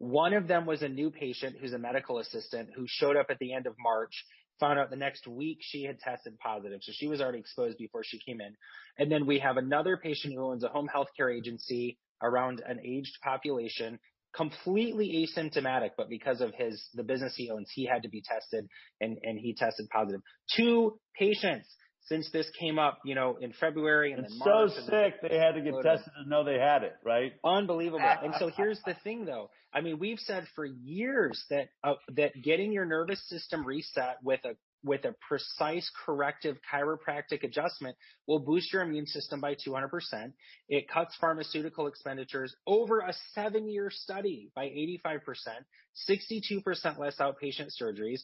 One 0.00 0.32
of 0.32 0.48
them 0.48 0.64
was 0.64 0.80
a 0.80 0.88
new 0.88 1.10
patient 1.10 1.56
who's 1.60 1.74
a 1.74 1.78
medical 1.78 2.20
assistant 2.20 2.70
who 2.74 2.86
showed 2.88 3.18
up 3.18 3.26
at 3.28 3.38
the 3.38 3.52
end 3.52 3.66
of 3.66 3.74
March, 3.78 4.24
found 4.58 4.78
out 4.78 4.88
the 4.88 4.96
next 4.96 5.26
week 5.26 5.58
she 5.60 5.84
had 5.84 5.98
tested 5.98 6.38
positive. 6.38 6.80
So 6.82 6.92
she 6.94 7.06
was 7.06 7.20
already 7.20 7.38
exposed 7.38 7.76
before 7.76 8.02
she 8.02 8.18
came 8.18 8.40
in. 8.40 8.56
And 8.96 9.12
then 9.12 9.26
we 9.26 9.40
have 9.40 9.58
another 9.58 9.98
patient 9.98 10.32
who 10.32 10.42
owns 10.42 10.64
a 10.64 10.68
home 10.68 10.88
health 10.88 11.08
care 11.18 11.28
agency 11.28 11.98
around 12.22 12.62
an 12.66 12.80
aged 12.82 13.18
population, 13.22 13.98
completely 14.34 15.28
asymptomatic, 15.28 15.90
but 15.98 16.08
because 16.08 16.40
of 16.40 16.54
his, 16.54 16.88
the 16.94 17.04
business 17.04 17.34
he 17.36 17.50
owns, 17.50 17.70
he 17.70 17.84
had 17.84 18.04
to 18.04 18.08
be 18.08 18.22
tested 18.22 18.66
and, 19.02 19.18
and 19.22 19.38
he 19.38 19.54
tested 19.54 19.86
positive. 19.90 20.22
Two 20.56 20.98
patients 21.14 21.68
since 22.06 22.30
this 22.32 22.48
came 22.58 22.78
up, 22.78 22.98
you 23.04 23.14
know, 23.14 23.36
in 23.40 23.52
February 23.52 24.12
and 24.12 24.24
It's 24.24 24.32
then 24.32 24.40
so 24.44 24.50
March. 24.50 24.70
and 24.76 24.86
sick 24.86 25.30
they 25.30 25.36
had 25.38 25.52
to 25.54 25.60
get 25.60 25.70
Florida. 25.70 25.96
tested 25.96 26.12
to 26.22 26.28
know 26.28 26.44
they 26.44 26.58
had 26.58 26.82
it, 26.82 26.94
right? 27.04 27.32
Unbelievable. 27.44 28.00
And 28.00 28.34
so 28.38 28.48
here's 28.56 28.80
the 28.86 28.94
thing 29.04 29.24
though. 29.24 29.50
I 29.72 29.80
mean, 29.82 29.98
we've 29.98 30.18
said 30.18 30.46
for 30.56 30.64
years 30.64 31.44
that 31.50 31.68
uh, 31.84 31.94
that 32.16 32.32
getting 32.42 32.72
your 32.72 32.86
nervous 32.86 33.22
system 33.28 33.64
reset 33.64 34.16
with 34.22 34.40
a 34.44 34.56
with 34.82 35.04
a 35.04 35.14
precise 35.26 35.90
corrective 36.04 36.56
chiropractic 36.72 37.42
adjustment 37.44 37.96
will 38.26 38.38
boost 38.38 38.72
your 38.72 38.82
immune 38.82 39.06
system 39.06 39.40
by 39.40 39.54
200%. 39.54 40.32
It 40.68 40.88
cuts 40.88 41.14
pharmaceutical 41.20 41.86
expenditures 41.86 42.54
over 42.66 43.00
a 43.00 43.12
7-year 43.36 43.90
study 43.90 44.50
by 44.54 44.66
85%, 45.04 45.20
62% 46.08 46.98
less 46.98 47.16
outpatient 47.18 47.70
surgeries, 47.80 48.20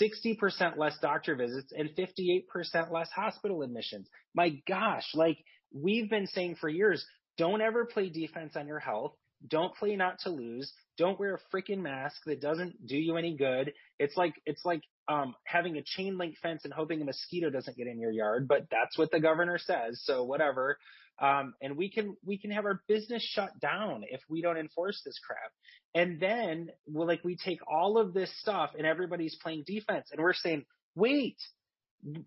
60% 0.00 0.76
less 0.76 0.98
doctor 1.00 1.36
visits 1.36 1.72
and 1.76 1.90
58% 1.90 2.90
less 2.90 3.10
hospital 3.10 3.62
admissions. 3.62 4.08
My 4.34 4.60
gosh, 4.66 5.06
like 5.14 5.38
we've 5.72 6.10
been 6.10 6.26
saying 6.26 6.56
for 6.60 6.68
years, 6.68 7.04
don't 7.38 7.60
ever 7.60 7.84
play 7.84 8.08
defense 8.08 8.56
on 8.56 8.66
your 8.66 8.80
health. 8.80 9.12
Don't 9.48 9.74
play 9.74 9.96
not 9.96 10.18
to 10.20 10.30
lose. 10.30 10.70
Don't 10.98 11.18
wear 11.18 11.34
a 11.34 11.56
freaking 11.56 11.78
mask 11.78 12.16
that 12.26 12.42
doesn't 12.42 12.86
do 12.86 12.96
you 12.96 13.16
any 13.16 13.34
good. 13.36 13.72
It's 13.98 14.16
like 14.16 14.34
it's 14.44 14.64
like 14.66 14.82
um, 15.10 15.34
having 15.44 15.76
a 15.76 15.82
chain 15.82 16.16
link 16.16 16.36
fence 16.40 16.60
and 16.64 16.72
hoping 16.72 17.02
a 17.02 17.04
mosquito 17.04 17.50
doesn't 17.50 17.76
get 17.76 17.88
in 17.88 17.98
your 17.98 18.12
yard, 18.12 18.46
but 18.46 18.66
that's 18.70 18.96
what 18.96 19.10
the 19.10 19.18
governor 19.18 19.58
says. 19.58 20.00
So 20.04 20.22
whatever. 20.22 20.78
Um, 21.20 21.54
and 21.60 21.76
we 21.76 21.90
can 21.90 22.16
we 22.24 22.38
can 22.38 22.52
have 22.52 22.64
our 22.64 22.80
business 22.86 23.22
shut 23.22 23.50
down 23.60 24.04
if 24.08 24.20
we 24.28 24.40
don't 24.40 24.56
enforce 24.56 25.02
this 25.04 25.18
crap. 25.26 25.50
And 25.94 26.20
then 26.20 26.70
well, 26.86 27.08
like 27.08 27.24
we 27.24 27.36
take 27.36 27.58
all 27.66 27.98
of 27.98 28.14
this 28.14 28.30
stuff 28.38 28.70
and 28.78 28.86
everybody's 28.86 29.36
playing 29.42 29.64
defense, 29.66 30.08
and 30.12 30.22
we're 30.22 30.32
saying, 30.32 30.64
wait, 30.94 31.36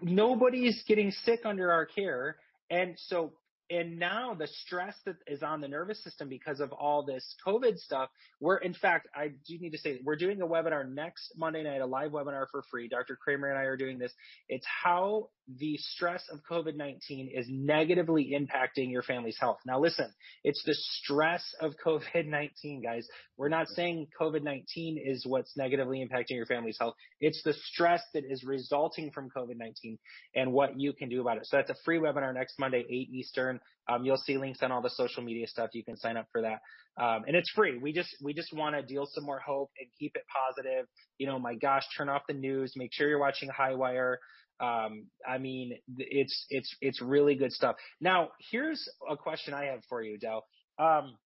nobody's 0.01 0.83
getting 0.85 1.11
sick 1.11 1.39
under 1.45 1.71
our 1.71 1.85
care, 1.85 2.35
and 2.69 2.95
so 2.97 3.33
and 3.69 3.97
now 3.97 4.33
the 4.33 4.47
stress 4.47 4.95
that 5.05 5.15
is 5.27 5.41
on 5.41 5.61
the 5.61 5.67
nervous 5.67 6.03
system 6.03 6.29
because 6.29 6.59
of 6.59 6.71
all 6.73 7.03
this 7.03 7.35
COVID 7.45 7.77
stuff, 7.79 8.09
we're 8.39 8.57
in 8.57 8.73
fact, 8.73 9.07
I 9.15 9.29
do 9.47 9.57
need 9.57 9.71
to 9.71 9.77
say 9.77 9.99
we're 10.03 10.15
doing 10.15 10.41
a 10.41 10.47
webinar 10.47 10.87
next 10.89 11.33
Monday 11.37 11.63
night, 11.63 11.81
a 11.81 11.85
live 11.85 12.11
webinar 12.11 12.45
for 12.51 12.63
free. 12.69 12.87
Dr. 12.87 13.15
Kramer 13.15 13.49
and 13.49 13.57
I 13.57 13.63
are 13.63 13.77
doing 13.77 13.97
this. 13.97 14.13
It's 14.49 14.65
how 14.65 15.29
the 15.47 15.77
stress 15.77 16.23
of 16.31 16.39
COVID-19 16.49 17.29
is 17.33 17.47
negatively 17.49 18.33
impacting 18.33 18.91
your 18.91 19.03
family's 19.03 19.37
health. 19.39 19.57
Now 19.65 19.79
listen, 19.79 20.11
it's 20.43 20.63
the 20.65 20.73
stress 20.73 21.43
of 21.59 21.73
COVID-19, 21.85 22.83
guys. 22.83 23.07
We're 23.37 23.49
not 23.49 23.67
saying 23.67 24.07
COVID-19 24.19 24.97
is 25.03 25.25
what's 25.25 25.55
negatively 25.57 25.99
impacting 25.99 26.35
your 26.35 26.45
family's 26.45 26.77
health. 26.79 26.95
It's 27.19 27.41
the 27.43 27.53
stress 27.53 28.01
that 28.13 28.23
is 28.27 28.43
resulting 28.43 29.11
from 29.11 29.29
COVID-19 29.35 29.97
and 30.35 30.53
what 30.53 30.79
you 30.79 30.93
can 30.93 31.09
do 31.09 31.21
about 31.21 31.37
it. 31.37 31.45
So 31.45 31.57
that's 31.57 31.69
a 31.69 31.75
free 31.83 31.99
webinar 31.99 32.33
next 32.33 32.57
Monday, 32.57 32.85
8 32.89 33.09
Eastern. 33.11 33.59
Um, 33.89 34.05
you'll 34.05 34.17
see 34.17 34.37
links 34.37 34.59
on 34.61 34.71
all 34.71 34.81
the 34.81 34.89
social 34.89 35.23
media 35.23 35.47
stuff. 35.47 35.71
You 35.73 35.83
can 35.83 35.97
sign 35.97 36.15
up 36.15 36.27
for 36.31 36.41
that. 36.41 36.61
Um, 36.95 37.23
and 37.27 37.35
it's 37.35 37.49
free. 37.49 37.77
We 37.77 37.91
just, 37.91 38.15
we 38.21 38.33
just 38.33 38.53
want 38.53 38.75
to 38.75 38.81
deal 38.81 39.07
some 39.11 39.25
more 39.25 39.39
hope 39.39 39.71
and 39.79 39.89
keep 39.99 40.15
it 40.15 40.23
positive. 40.31 40.85
You 41.17 41.27
know, 41.27 41.39
my 41.39 41.55
gosh, 41.55 41.83
turn 41.97 42.07
off 42.07 42.21
the 42.27 42.33
news. 42.33 42.73
Make 42.75 42.93
sure 42.93 43.09
you're 43.09 43.19
watching 43.19 43.49
Highwire. 43.49 44.17
Um, 44.59 45.07
I 45.27 45.37
mean, 45.37 45.77
it's, 45.97 46.45
it's, 46.49 46.75
it's 46.81 47.01
really 47.01 47.35
good 47.35 47.51
stuff. 47.51 47.75
Now, 47.99 48.29
here's 48.51 48.87
a 49.09 49.17
question 49.17 49.53
I 49.53 49.65
have 49.65 49.81
for 49.89 50.01
you, 50.01 50.17
Del. 50.17 50.45
Um, 50.79 51.17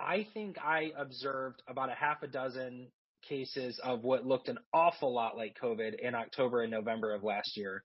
I 0.00 0.26
think 0.32 0.56
I 0.58 0.92
observed 0.96 1.62
about 1.68 1.90
a 1.90 1.94
half 1.94 2.22
a 2.22 2.28
dozen 2.28 2.88
cases 3.28 3.80
of 3.82 4.04
what 4.04 4.24
looked 4.24 4.48
an 4.48 4.58
awful 4.72 5.12
lot 5.12 5.36
like 5.36 5.56
COVID 5.60 5.98
in 5.98 6.14
October 6.14 6.62
and 6.62 6.70
November 6.70 7.14
of 7.14 7.24
last 7.24 7.56
year. 7.56 7.82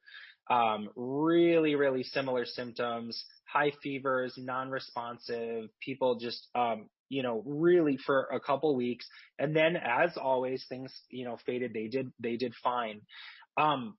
Um, 0.50 0.90
really, 0.96 1.76
really 1.76 2.04
similar 2.04 2.46
symptoms, 2.46 3.24
high 3.46 3.72
fevers, 3.82 4.34
non-responsive, 4.38 5.70
people 5.82 6.20
just, 6.20 6.50
um, 6.54 6.90
you 7.10 7.24
know, 7.24 7.42
really 7.46 7.98
for 8.06 8.28
a 8.32 8.40
couple 8.40 8.76
weeks. 8.76 9.08
And 9.40 9.56
then 9.56 9.78
as 9.78 10.18
always, 10.18 10.66
things, 10.68 10.94
you 11.10 11.26
know, 11.26 11.38
faded. 11.46 11.74
They 11.74 11.88
did, 11.88 12.12
they 12.20 12.36
did 12.36 12.54
fine. 12.64 13.02
Um, 13.58 13.96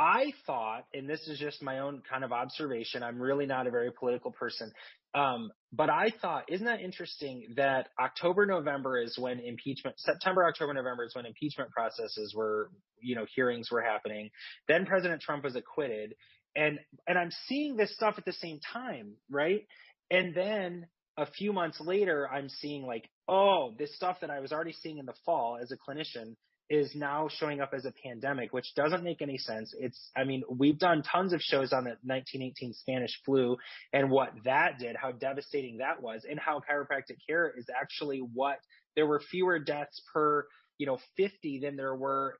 I 0.00 0.32
thought, 0.46 0.86
and 0.94 1.06
this 1.06 1.28
is 1.28 1.38
just 1.38 1.62
my 1.62 1.80
own 1.80 2.00
kind 2.10 2.24
of 2.24 2.32
observation, 2.32 3.02
I'm 3.02 3.20
really 3.20 3.44
not 3.44 3.66
a 3.66 3.70
very 3.70 3.92
political 3.92 4.30
person. 4.30 4.72
Um, 5.14 5.50
but 5.74 5.90
I 5.90 6.10
thought, 6.22 6.44
isn't 6.48 6.64
that 6.64 6.80
interesting 6.80 7.52
that 7.56 7.88
October, 8.00 8.46
November 8.46 8.98
is 8.98 9.18
when 9.18 9.40
impeachment, 9.40 10.00
September, 10.00 10.46
October, 10.46 10.72
November 10.72 11.04
is 11.04 11.14
when 11.14 11.26
impeachment 11.26 11.70
processes 11.70 12.32
were, 12.34 12.70
you 12.98 13.14
know, 13.14 13.26
hearings 13.34 13.70
were 13.70 13.82
happening. 13.82 14.30
Then 14.68 14.86
President 14.86 15.20
Trump 15.20 15.44
was 15.44 15.54
acquitted. 15.54 16.14
And, 16.56 16.78
and 17.06 17.18
I'm 17.18 17.30
seeing 17.46 17.76
this 17.76 17.94
stuff 17.94 18.14
at 18.16 18.24
the 18.24 18.32
same 18.32 18.58
time, 18.72 19.16
right? 19.28 19.66
And 20.10 20.34
then 20.34 20.86
a 21.18 21.26
few 21.26 21.52
months 21.52 21.78
later, 21.78 22.26
I'm 22.26 22.48
seeing 22.48 22.86
like, 22.86 23.06
oh, 23.28 23.74
this 23.78 23.94
stuff 23.96 24.16
that 24.22 24.30
I 24.30 24.40
was 24.40 24.50
already 24.50 24.72
seeing 24.72 24.96
in 24.96 25.04
the 25.04 25.14
fall 25.26 25.58
as 25.60 25.70
a 25.70 25.76
clinician 25.76 26.36
is 26.70 26.94
now 26.94 27.28
showing 27.28 27.60
up 27.60 27.72
as 27.74 27.84
a 27.84 27.92
pandemic, 28.04 28.52
which 28.52 28.72
doesn't 28.76 29.02
make 29.02 29.20
any 29.20 29.36
sense. 29.36 29.74
It's, 29.76 30.10
I 30.16 30.22
mean, 30.22 30.44
we've 30.48 30.78
done 30.78 31.02
tons 31.02 31.32
of 31.32 31.42
shows 31.42 31.72
on 31.72 31.82
the 31.82 31.96
1918 32.04 32.74
Spanish 32.74 33.10
flu 33.24 33.56
and 33.92 34.08
what 34.08 34.32
that 34.44 34.78
did, 34.78 34.94
how 34.94 35.10
devastating 35.10 35.78
that 35.78 36.00
was, 36.00 36.24
and 36.30 36.38
how 36.38 36.60
chiropractic 36.60 37.16
care 37.28 37.52
is 37.56 37.66
actually 37.76 38.18
what 38.18 38.58
there 38.94 39.04
were 39.04 39.20
fewer 39.30 39.58
deaths 39.58 40.00
per, 40.14 40.46
you 40.78 40.86
know, 40.86 40.98
50 41.16 41.58
than 41.60 41.74
there 41.74 41.94
were 41.94 42.38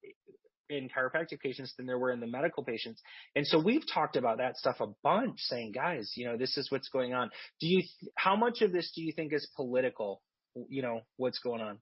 in 0.69 0.89
chiropractic 0.89 1.41
patients 1.41 1.75
than 1.77 1.87
there 1.87 1.99
were 1.99 2.13
in 2.13 2.21
the 2.21 2.29
medical 2.29 2.63
patients. 2.63 3.03
And 3.35 3.45
so 3.45 3.59
we've 3.59 3.85
talked 3.93 4.15
about 4.15 4.39
that 4.39 4.57
stuff 4.57 4.77
a 4.79 4.87
bunch 5.03 5.41
saying, 5.41 5.73
guys, 5.73 6.13
you 6.15 6.25
know, 6.25 6.37
this 6.37 6.57
is 6.57 6.71
what's 6.71 6.89
going 6.89 7.13
on. 7.15 7.31
Do 7.61 7.67
you, 7.67 7.83
how 8.15 8.37
much 8.37 8.63
of 8.63 8.71
this 8.71 8.93
do 8.95 9.03
you 9.03 9.13
think 9.13 9.33
is 9.33 9.49
political? 9.57 10.23
You 10.69 10.83
know, 10.83 11.01
what's 11.17 11.41
going 11.41 11.61
on? 11.61 11.79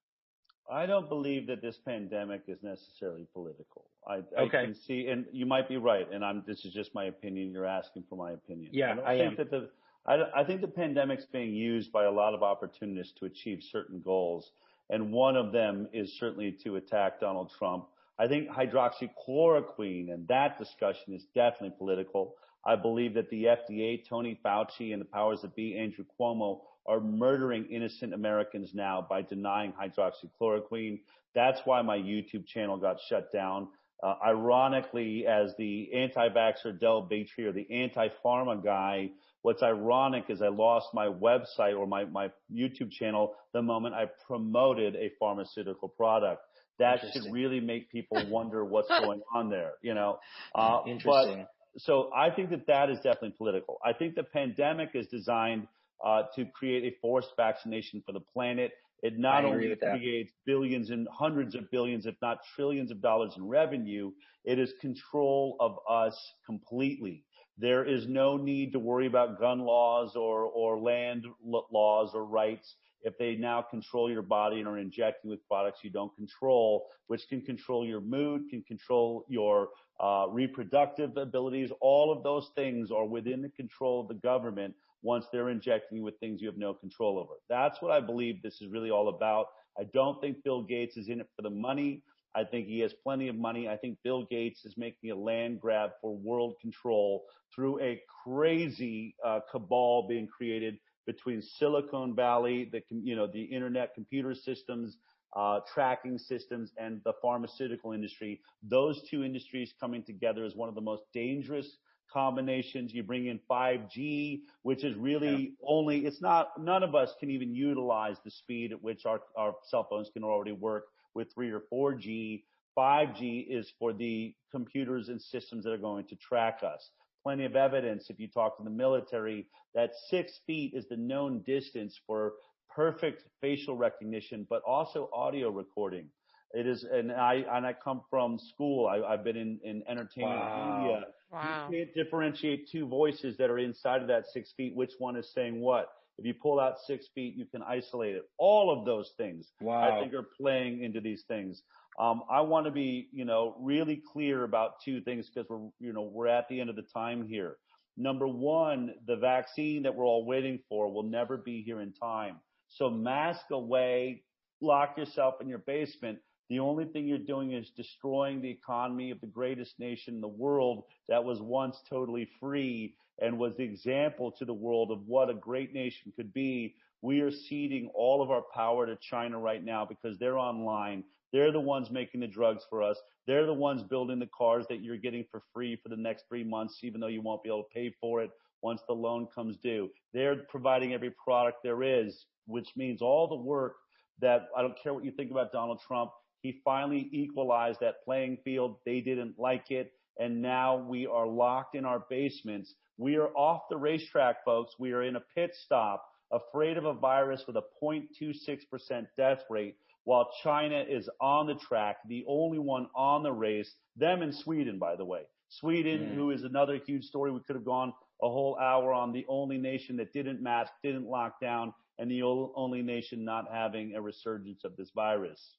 I 0.71 0.87
don't 0.87 1.09
believe 1.09 1.47
that 1.47 1.63
this 1.63 1.79
pandemic 1.85 2.43
is 2.47 2.59
necessarily 2.63 3.27
political. 3.33 3.85
I, 4.07 4.23
I 4.39 4.49
can 4.49 4.75
see, 4.75 5.09
and 5.09 5.27
you 5.33 5.47
might 5.47 5.69
be 5.69 5.77
right. 5.77 6.07
And 6.13 6.25
I'm. 6.25 6.43
This 6.47 6.65
is 6.65 6.73
just 6.73 6.95
my 6.95 7.05
opinion. 7.05 7.51
You're 7.53 7.67
asking 7.67 8.05
for 8.09 8.17
my 8.17 8.33
opinion. 8.33 8.71
Yeah, 8.73 8.97
I, 9.05 9.15
I 9.15 9.19
think 9.19 9.31
am. 9.31 9.37
That 9.37 9.51
the, 9.51 9.71
I, 10.07 10.41
I 10.41 10.45
think 10.45 10.61
the 10.61 10.69
pandemic's 10.69 11.27
being 11.27 11.55
used 11.55 11.93
by 11.93 12.05
a 12.05 12.11
lot 12.11 12.35
of 12.35 12.43
opportunists 12.43 13.13
to 13.21 13.27
achieve 13.27 13.61
certain 13.71 14.01
goals, 14.01 14.51
and 14.91 15.13
one 15.13 15.37
of 15.37 15.53
them 15.53 15.89
is 15.93 16.17
certainly 16.19 16.57
to 16.65 16.77
attack 16.77 17.21
Donald 17.21 17.53
Trump. 17.59 17.87
I 18.19 18.27
think 18.27 18.49
hydroxychloroquine 18.49 20.13
and 20.13 20.27
that 20.29 20.59
discussion 20.59 21.15
is 21.15 21.25
definitely 21.35 21.75
political. 21.79 22.35
I 22.65 22.75
believe 22.75 23.15
that 23.15 23.31
the 23.31 23.45
FDA, 23.45 24.07
Tony 24.09 24.39
Fauci, 24.45 24.93
and 24.93 25.01
the 25.01 25.07
powers 25.07 25.43
that 25.43 25.55
be, 25.55 25.79
Andrew 25.79 26.05
Cuomo, 26.19 26.61
are 26.89 27.01
murdering 27.01 27.67
innocent 27.67 28.15
Americans 28.15 28.71
now 28.75 29.07
by 29.09 29.23
denying 29.23 29.73
hydroxychloroquine. 29.73 31.01
That's 31.35 31.61
why 31.65 31.83
my 31.83 31.99
YouTube 31.99 32.47
channel 32.47 32.79
got 32.79 32.97
shut 33.09 33.31
down. 33.33 33.69
Uh, 34.03 34.15
ironically, 34.25 35.27
as 35.27 35.53
the 35.59 35.93
anti-vaxxer 35.93 36.79
Del 36.81 37.09
Bigtree 37.09 37.47
or 37.47 37.53
the 37.53 37.67
anti-pharma 37.71 38.65
guy, 38.65 39.11
what's 39.43 39.63
ironic 39.63 40.25
is 40.29 40.41
I 40.41 40.49
lost 40.49 40.89
my 40.95 41.07
website 41.07 41.77
or 41.79 41.87
my, 41.87 42.05
my 42.05 42.31
YouTube 42.53 42.91
channel 42.91 43.35
the 43.53 43.61
moment 43.61 43.95
I 43.95 44.07
promoted 44.27 44.97
a 44.97 45.11
pharmaceutical 45.19 45.89
product. 45.89 46.43
That 46.79 47.01
should 47.13 47.33
really 47.33 47.61
make 47.61 47.91
people 47.91 48.25
wonder 48.31 48.65
what's 48.65 48.89
going 48.89 49.21
on 49.35 49.51
there, 49.51 49.73
you 49.83 49.95
know. 49.95 50.21
Uh, 50.55 50.81
Interesting. 50.87 51.47
But, 51.75 51.83
so 51.83 52.11
I 52.17 52.31
think 52.31 52.51
that 52.51 52.67
that 52.69 52.91
is 52.91 52.99
definitely 52.99 53.35
political. 53.37 53.79
I 53.85 53.93
think 53.93 54.15
the 54.15 54.23
pandemic 54.23 54.91
is 54.95 55.07
designed 55.09 55.67
uh, 56.05 56.23
to 56.35 56.47
create 56.47 56.85
a 56.85 56.97
forced 57.01 57.31
vaccination 57.37 58.03
for 58.05 58.13
the 58.13 58.21
planet. 58.21 58.73
It 59.03 59.19
not 59.19 59.45
only 59.45 59.77
creates 59.77 60.33
billions 60.45 60.91
and 60.91 61.07
hundreds 61.13 61.55
of 61.55 61.71
billions, 61.71 62.07
if 62.07 62.17
not 62.21 62.39
trillions 62.57 62.91
of 62.91 63.01
dollars 63.01 63.35
in 63.37 63.47
revenue, 63.47 64.11
it 64.45 64.59
is 64.59 64.73
control 64.81 65.57
of 65.61 65.79
us 65.89 66.19
completely. 66.45 67.25
There 67.59 67.85
is 67.85 68.07
no 68.09 68.37
need 68.37 68.73
to 68.73 68.79
worry 68.79 69.07
about 69.07 69.39
gun 69.41 69.61
laws 69.61 70.17
or, 70.17 70.43
or 70.43 70.79
land 70.79 71.27
laws 71.43 72.11
or 72.15 72.25
rights 72.25 72.75
if 73.03 73.17
they 73.19 73.37
now 73.37 73.63
control 73.63 74.11
your 74.11 74.23
body 74.23 74.59
and 74.59 74.67
are 74.67 74.79
injecting 74.79 75.31
with 75.31 75.47
products 75.47 75.81
you 75.83 75.91
don't 75.91 76.15
control, 76.17 76.87
which 77.07 77.29
can 77.29 77.41
control 77.41 77.87
your 77.87 78.01
mood, 78.01 78.43
can 78.51 78.63
control 78.63 79.25
your 79.29 79.69
uh, 80.01 80.27
reproductive 80.31 81.17
abilities. 81.17 81.71
All 81.81 82.13
of 82.13 82.23
those 82.23 82.51
things 82.55 82.91
are 82.91 83.07
within 83.07 83.43
the 83.43 83.49
control 83.51 84.01
of 84.01 84.09
the 84.09 84.15
government 84.15 84.75
once 85.03 85.27
they're 85.33 85.51
injecting 85.51 85.99
you 85.99 86.05
with 86.05 86.19
things 86.19 86.41
you 86.41 86.49
have 86.49 86.57
no 86.59 86.75
control 86.75 87.19
over. 87.19 87.35
That's 87.49 87.81
what 87.81 87.93
I 87.93 88.01
believe 88.01 88.43
this 88.43 88.61
is 88.61 88.69
really 88.71 88.91
all 88.91 89.09
about. 89.09 89.47
I 89.79 89.85
don't 89.95 90.21
think 90.21 90.43
Bill 90.45 90.63
Gates 90.63 90.97
is 90.97 91.09
in 91.09 91.21
it 91.21 91.29
for 91.37 91.43
the 91.43 91.51
money. 91.51 92.03
I 92.35 92.45
think 92.45 92.67
he 92.67 92.81
has 92.81 92.93
plenty 93.03 93.29
of 93.29 93.37
money. 93.37 93.69
I 93.69 93.77
think 93.77 93.99
Bill 94.05 94.27
Gates 94.31 94.65
is 94.65 94.75
making 94.77 95.11
a 95.11 95.17
land 95.17 95.61
grab 95.61 95.91
for 96.01 96.17
world 96.17 96.55
control 96.61 97.25
through 97.55 97.81
a 97.81 98.01
crazy 98.25 99.15
uh, 99.25 99.41
cabal 99.51 100.07
being 100.09 100.27
created 100.27 100.79
between 101.07 101.41
Silicon 101.41 102.15
Valley, 102.15 102.69
the 102.71 102.83
you 102.91 103.17
know 103.17 103.27
the 103.27 103.43
internet 103.43 103.95
computer 103.95 104.35
systems, 104.35 104.99
uh, 105.35 105.61
tracking 105.73 106.19
systems, 106.19 106.73
and 106.77 107.01
the 107.05 107.15
pharmaceutical 107.23 107.93
industry. 107.93 108.41
Those 108.63 109.03
two 109.09 109.25
industries 109.25 109.73
coming 109.81 110.03
together 110.05 110.45
is 110.45 110.55
one 110.55 110.69
of 110.69 110.75
the 110.75 110.83
most 110.83 111.05
dangerous 111.15 111.79
combinations. 112.13 112.93
You 112.93 113.03
bring 113.03 113.27
in 113.27 113.41
5G, 113.51 114.41
which 114.63 114.85
is 114.85 114.97
really 114.97 115.55
yeah. 115.61 115.67
only, 115.67 116.07
it's 116.07 116.21
not, 116.21 116.61
none 116.61 116.83
of 116.83 116.95
us 116.95 117.15
can 117.21 117.31
even 117.31 117.55
utilize 117.55 118.17
the 118.25 118.31
speed 118.31 118.73
at 118.73 118.83
which 118.83 119.07
our, 119.07 119.21
our 119.37 119.55
cell 119.65 119.87
phones 119.89 120.11
can 120.13 120.25
already 120.25 120.53
work 120.53 120.87
with 121.15 121.33
3 121.35 121.51
or 121.51 121.63
4G. 121.73 122.43
5G 122.79 123.47
is 123.49 123.73
for 123.79 123.93
the 123.93 124.35
computers 124.51 125.09
and 125.09 125.21
systems 125.21 125.65
that 125.65 125.73
are 125.73 125.79
going 125.79 126.07
to 126.07 126.17
track 126.17 126.61
us. 126.63 126.91
Plenty 127.23 127.45
of 127.45 127.57
evidence, 127.57 128.07
if 128.09 128.21
you 128.21 128.29
talk 128.29 128.57
to 128.59 128.65
the 128.65 128.71
military, 128.71 129.47
that 129.75 129.91
six 130.09 130.39
feet 130.47 130.73
is 130.75 130.87
the 130.89 130.97
known 130.97 131.43
distance 131.47 131.99
for 132.07 132.35
perfect 132.75 133.25
facial 133.41 133.77
recognition, 133.77 134.47
but 134.49 134.63
also 134.67 135.11
audio 135.13 135.51
recording. 135.51 136.09
It 136.55 136.67
is, 136.67 136.85
and 136.85 137.13
I 137.13 137.45
and 137.53 137.67
I 137.67 137.75
come 137.75 138.03
from 138.09 138.39
school. 138.39 138.87
I, 138.87 139.11
have 139.11 139.25
been 139.25 139.37
in 139.37 139.59
in 139.63 139.83
entertainment 139.87 140.41
wow. 140.41 140.81
media. 140.81 141.07
Wow. 141.31 141.69
You 141.71 141.79
can't 141.79 141.95
differentiate 141.95 142.69
two 142.71 142.87
voices 142.87 143.37
that 143.39 143.51
are 143.51 143.59
inside 143.59 144.03
of 144.03 144.09
that 144.09 144.25
six 144.33 144.53
feet. 144.57 144.75
Which 144.75 144.93
one 144.99 145.17
is 145.17 145.33
saying 145.35 145.61
what? 145.61 145.91
If 146.19 146.25
you 146.25 146.35
pull 146.35 146.59
out 146.59 146.75
six 146.87 147.07
feet, 147.15 147.37
you 147.37 147.47
can 147.47 147.63
isolate 147.63 148.17
it. 148.17 148.23
All 148.39 148.77
of 148.77 148.85
those 148.85 149.13
things, 149.17 149.53
wow. 149.61 149.83
I 149.83 150.01
think, 150.01 150.15
are 150.15 150.27
playing 150.37 150.83
into 150.83 151.01
these 151.01 151.23
things. 151.29 151.63
Um, 151.99 152.23
I 152.31 152.41
want 152.41 152.67
to 152.67 152.73
be, 152.73 153.09
you 153.13 153.25
know, 153.25 153.57
really 153.61 154.03
clear 154.13 154.45
about 154.45 154.81
two 154.85 155.01
things 155.01 155.29
because 155.29 155.49
we're, 155.49 155.69
you 155.81 155.93
know, 155.93 156.03
we're 156.03 156.29
at 156.29 156.49
the 156.49 156.61
end 156.61 156.71
of 156.71 156.77
the 156.77 156.87
time 156.95 157.27
here. 157.27 157.57
Number 157.97 158.29
one, 158.29 158.95
the 159.07 159.17
vaccine 159.17 159.83
that 159.83 159.95
we're 159.95 160.05
all 160.05 160.25
waiting 160.25 160.61
for 160.69 160.93
will 160.93 161.03
never 161.03 161.37
be 161.37 161.63
here 161.63 161.81
in 161.81 161.93
time. 161.93 162.37
So 162.69 162.89
mask 162.89 163.51
away, 163.51 164.23
lock 164.61 164.97
yourself 164.97 165.41
in 165.41 165.49
your 165.49 165.59
basement 165.59 166.19
the 166.49 166.61
only 166.61 166.87
thing 166.87 167.07
you're 167.07 167.19
doing 167.19 167.53
is 167.53 167.71
destroying 167.71 168.41
the 168.41 168.51
economy 168.51 169.11
of 169.11 169.21
the 169.21 169.27
greatest 169.27 169.79
nation 169.79 170.15
in 170.15 170.21
the 170.21 170.29
world 170.29 170.85
that 171.09 171.25
was 171.25 171.41
once 171.41 171.83
totally 171.89 172.29
free 172.41 172.95
and 173.21 173.39
was 173.39 173.55
the 173.57 173.65
example 173.65 174.33
to 174.33 174.45
the 174.45 174.55
world 174.55 174.91
of 174.91 175.07
what 175.07 175.29
a 175.29 175.35
great 175.35 175.75
nation 175.75 176.13
could 176.17 176.33
be. 176.33 176.75
We 177.03 177.21
are 177.21 177.31
ceding 177.31 177.91
all 177.95 178.23
of 178.23 178.31
our 178.31 178.45
power 178.55 178.87
to 178.87 178.97
China 178.97 179.39
right 179.39 179.65
now 179.65 179.85
because 179.85 180.19
they're 180.19 180.39
online. 180.39 181.05
They're 181.33 181.53
the 181.53 181.61
ones 181.61 181.91
making 181.91 182.21
the 182.21 182.27
drugs 182.27 182.65
for 182.71 182.83
us. 182.83 182.99
They're 183.27 183.47
the 183.47 183.53
ones 183.53 183.83
building 183.83 184.19
the 184.19 184.29
cars 184.37 184.65
that 184.69 184.83
you're 184.83 184.97
getting 184.97 185.25
for 185.31 185.43
free 185.53 185.77
for 185.77 185.91
the 185.91 185.97
next 185.97 186.25
three 186.29 186.45
months, 186.45 186.79
even 186.83 187.01
though 187.01 187.09
you 187.09 187.21
won't 187.21 187.43
be 187.43 187.51
able 187.51 187.65
to 187.65 187.75
pay 187.75 187.95
for 188.01 188.23
it 188.23 188.31
once 188.63 188.81
the 188.89 188.95
loan 188.95 189.29
comes 189.35 189.57
due. 189.59 189.91
They're 190.15 190.37
providing 190.49 190.95
every 190.95 191.11
product 191.11 191.59
there 191.63 191.83
is, 191.83 192.25
which 192.47 192.71
means 192.77 193.03
all 193.03 193.29
the 193.29 193.37
work 193.37 193.77
that 194.21 194.49
I 194.57 194.63
don't 194.63 194.77
care 194.83 194.95
what 194.95 195.05
you 195.05 195.13
think 195.13 195.31
about 195.31 195.53
Donald 195.53 195.81
Trump. 195.87 196.11
He 196.43 196.61
finally 196.65 197.09
equalized 197.13 197.81
that 197.81 198.05
playing 198.05 198.39
field. 198.45 198.77
They 198.85 199.01
didn't 199.01 199.39
like 199.39 199.71
it. 199.71 199.93
And 200.19 200.43
now 200.43 200.77
we 200.77 201.07
are 201.07 201.27
locked 201.27 201.75
in 201.75 201.85
our 201.85 202.05
basements. 202.11 202.75
We 202.97 203.17
are 203.17 203.29
off 203.37 203.63
the 203.71 203.77
racetrack, 203.77 204.45
folks. 204.45 204.75
We 204.79 204.93
are 204.93 205.03
in 205.03 205.17
a 205.17 205.23
pit 205.35 205.55
stop, 205.55 206.05
afraid 206.33 206.77
of 206.77 206.85
a 206.85 206.95
virus 206.95 207.45
with 207.47 207.57
a 207.57 207.65
0.26% 207.83 209.07
death 209.17 209.43
rate, 209.49 209.77
while 210.05 210.31
China 210.43 210.85
is 210.89 211.09
on 211.21 211.47
the 211.47 211.55
track, 211.55 211.99
the 212.09 212.25
only 212.27 212.59
one 212.59 212.89
on 212.95 213.23
the 213.23 213.33
race, 213.33 213.73
them 213.97 214.23
in 214.23 214.33
Sweden, 214.33 214.79
by 214.79 214.97
the 214.97 215.05
way. 215.05 215.23
Sweden, 215.51 216.01
mm. 216.01 216.15
who 216.15 216.31
is 216.31 216.43
another 216.43 216.79
huge 216.85 217.05
story. 217.05 217.31
We 217.31 217.41
could 217.41 217.57
have 217.57 217.65
gone 217.65 217.93
a 218.23 218.29
whole 218.29 218.59
hour 218.61 218.93
on 218.93 219.13
the 219.13 219.25
only 219.29 219.59
nation 219.59 219.97
that 219.99 220.13
didn't 220.13 220.43
mask, 220.43 220.73
didn't 220.83 221.07
lock 221.07 221.41
down, 221.41 221.73
and 221.99 222.11
the 222.11 222.23
only 222.23 222.83
nation 222.83 223.25
not 223.25 223.47
having 223.53 223.95
a 223.95 224.01
resurgence 224.01 224.65
of 224.65 224.77
this 224.77 224.91
virus. 224.95 225.57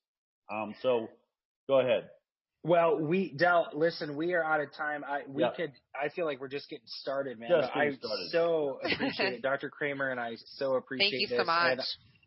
Um, 0.51 0.73
so 0.81 1.09
go 1.67 1.79
ahead. 1.79 2.09
Well, 2.63 2.99
we 2.99 3.33
Del, 3.37 3.69
listen, 3.73 4.17
we 4.17 4.33
are 4.33 4.43
out 4.43 4.59
of 4.59 4.73
time. 4.73 5.03
I 5.05 5.21
we 5.27 5.43
yep. 5.43 5.55
could. 5.55 5.71
I 5.95 6.09
feel 6.09 6.25
like 6.25 6.41
we're 6.41 6.49
just 6.49 6.69
getting 6.69 6.87
started, 6.87 7.39
man. 7.39 7.49
Just 7.49 7.69
I 7.73 7.91
started. 7.93 8.29
so 8.31 8.79
appreciate 8.91 9.33
it, 9.33 9.41
Dr. 9.41 9.69
Kramer, 9.69 10.09
and 10.09 10.19
I 10.19 10.35
so 10.57 10.73
appreciate. 10.73 11.11
Thank 11.11 11.21
you 11.21 11.27
this. 11.29 11.37
so 11.37 11.45
much. 11.45 11.77
And, 11.77 11.81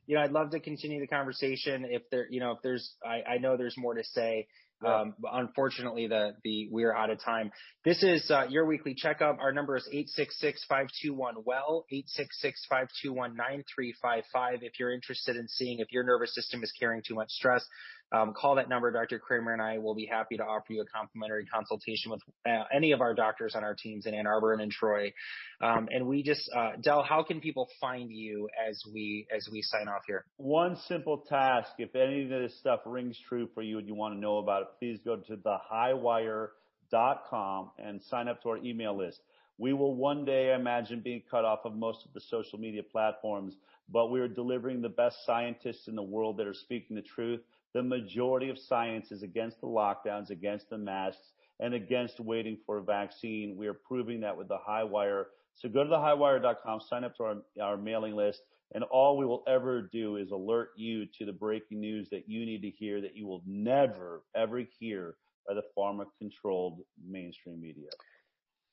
you 0.07 0.17
know, 0.17 0.23
I'd 0.23 0.33
love 0.33 0.51
to 0.51 0.61
continue 0.61 1.01
the 1.01 1.07
conversation. 1.07 1.85
If 1.89 2.03
there, 2.11 2.27
you 2.31 2.41
know, 2.41 2.53
if 2.53 2.59
there's, 2.63 2.95
I, 3.05 3.35
I 3.35 3.39
know 3.39 3.57
there's 3.57 3.77
more 3.77 3.95
to 3.95 4.05
say. 4.05 4.47
Um, 4.85 5.15
unfortunately, 5.33 6.09
the 6.09 6.35
the 6.43 6.69
we're 6.71 6.93
out 6.93 7.11
of 7.11 7.23
time. 7.23 7.53
This 7.85 8.03
is 8.03 8.29
uh, 8.31 8.47
your 8.49 8.67
weekly 8.67 8.95
checkup. 8.95 9.39
Our 9.41 9.53
number 9.53 9.77
is 9.77 9.89
eight 9.93 10.09
six 10.09 10.41
six 10.41 10.65
five 10.69 10.89
two 11.01 11.15
one 11.15 11.37
well 11.45 11.85
eight 11.93 12.09
six 12.09 12.41
six 12.41 12.67
five 12.69 12.89
two 13.01 13.13
one 13.13 13.37
nine 13.37 13.63
three 13.73 13.95
five 14.03 14.25
five. 14.33 14.59
If 14.63 14.81
you're 14.81 14.93
interested 14.93 15.37
in 15.37 15.47
seeing 15.47 15.79
if 15.79 15.93
your 15.93 16.03
nervous 16.03 16.35
system 16.35 16.65
is 16.65 16.73
carrying 16.73 17.03
too 17.07 17.15
much 17.15 17.31
stress, 17.31 17.65
um, 18.13 18.35
call 18.35 18.57
that 18.57 18.69
number. 18.69 18.91
Dr. 18.91 19.19
Kramer 19.19 19.55
and 19.55 19.63
I 19.63 19.79
will 19.79 19.95
be 19.95 20.05
happy 20.07 20.37
to 20.37 20.45
offer 20.45 20.75
you 20.75 20.83
a 20.83 20.85
complimentary 20.85 21.47
consultation 21.47 22.11
with 22.11 22.21
uh, 22.47 22.65
any 22.75 22.93
of 22.93 23.01
our 23.01 23.15
doctors 23.15 23.55
on 23.55 23.65
our 23.65 23.75
teams 23.75 24.05
in 24.07 24.13
Ann 24.15 24.27
Arbor 24.27 24.53
and 24.53 24.61
in 24.61 24.69
Troy. 24.71 25.15
Um, 25.63 25.89
and 25.91 26.07
we 26.07 26.23
just, 26.23 26.51
uh, 26.55 26.73
Del, 26.81 27.03
how 27.03 27.23
can 27.23 27.41
people 27.41 27.71
find 27.81 28.11
you 28.11 28.51
as 28.69 28.83
we 28.93 29.27
as 29.35 29.49
we 29.51 29.63
sign 29.63 29.89
off 29.89 30.03
here? 30.07 30.27
One 30.37 30.77
simple 30.89 31.25
task. 31.29 31.71
If 31.79 31.97
any 31.97 32.25
of 32.25 32.29
this 32.29 32.59
stuff 32.59 32.81
rings 32.85 33.19
true 33.29 33.49
for 33.55 33.63
you 33.63 33.79
and 33.79 33.89
you 33.89 33.95
want 33.95 34.15
to 34.15 34.21
know 34.21 34.37
about 34.39 34.63
it, 34.63 34.69
please 34.79 34.99
go 35.05 35.17
to 35.17 35.37
thehighwire.com 35.37 37.71
and 37.79 38.03
sign 38.03 38.29
up 38.29 38.43
to 38.43 38.51
our 38.51 38.59
email 38.59 38.97
list. 38.97 39.21
We 39.59 39.73
will 39.73 39.95
one 39.95 40.25
day 40.25 40.53
I 40.53 40.57
imagine 40.57 41.01
being 41.01 41.23
cut 41.31 41.45
off 41.45 41.61
of 41.65 41.75
most 41.75 42.05
of 42.05 42.13
the 42.13 42.21
social 42.21 42.59
media 42.59 42.83
platforms, 42.83 43.55
but 43.89 44.11
we 44.11 44.21
are 44.21 44.29
delivering 44.29 44.83
the 44.83 44.89
best 44.89 45.17
scientists 45.25 45.89
in 45.89 45.95
the 45.95 46.03
world 46.03 46.39
that 46.39 46.47
are 46.47 46.55
speaking 46.55 46.97
the 46.97 47.03
truth 47.03 47.41
the 47.75 47.83
majority 47.83 48.51
of 48.51 48.59
science 48.59 49.13
is 49.13 49.23
against 49.23 49.61
the 49.61 49.67
lockdowns, 49.67 50.31
against 50.31 50.71
the 50.71 50.79
masks, 50.79 51.33
and 51.61 51.75
against 51.75 52.21
waiting 52.21 52.59
for 52.67 52.79
a 52.79 52.83
vaccine. 52.83 53.57
We 53.57 53.67
are 53.67 53.75
proving 53.75 54.21
that 54.21 54.37
with 54.37 54.49
the 54.49 54.59
Highwire. 54.69 55.25
So 55.55 55.69
go 55.69 55.85
to 55.85 55.91
thehighwire.com, 55.91 56.81
sign 56.81 57.05
up 57.05 57.17
to 57.17 57.23
our, 57.25 57.37
our 57.61 57.77
mailing 57.77 58.15
list, 58.15 58.43
and 58.75 58.85
all 58.85 59.17
we 59.17 59.27
will 59.27 59.45
ever 59.47 59.89
do 59.93 60.17
is 60.17 60.31
alert 60.31 60.71
you 60.77 61.07
to 61.19 61.27
the 61.27 61.33
breaking 61.33 61.81
news 61.81 62.09
that 62.11 62.29
you 62.29 62.45
need 62.47 62.63
to 62.63 62.71
hear 62.71 63.01
that 63.01 63.17
you 63.17 63.27
will 63.27 63.43
never, 63.47 64.23
ever 64.35 64.63
hear 64.79 65.15
by 65.47 65.55
the 65.55 65.63
pharma 65.77 66.05
controlled 66.19 66.81
mainstream 67.07 67.61
media. 67.61 67.91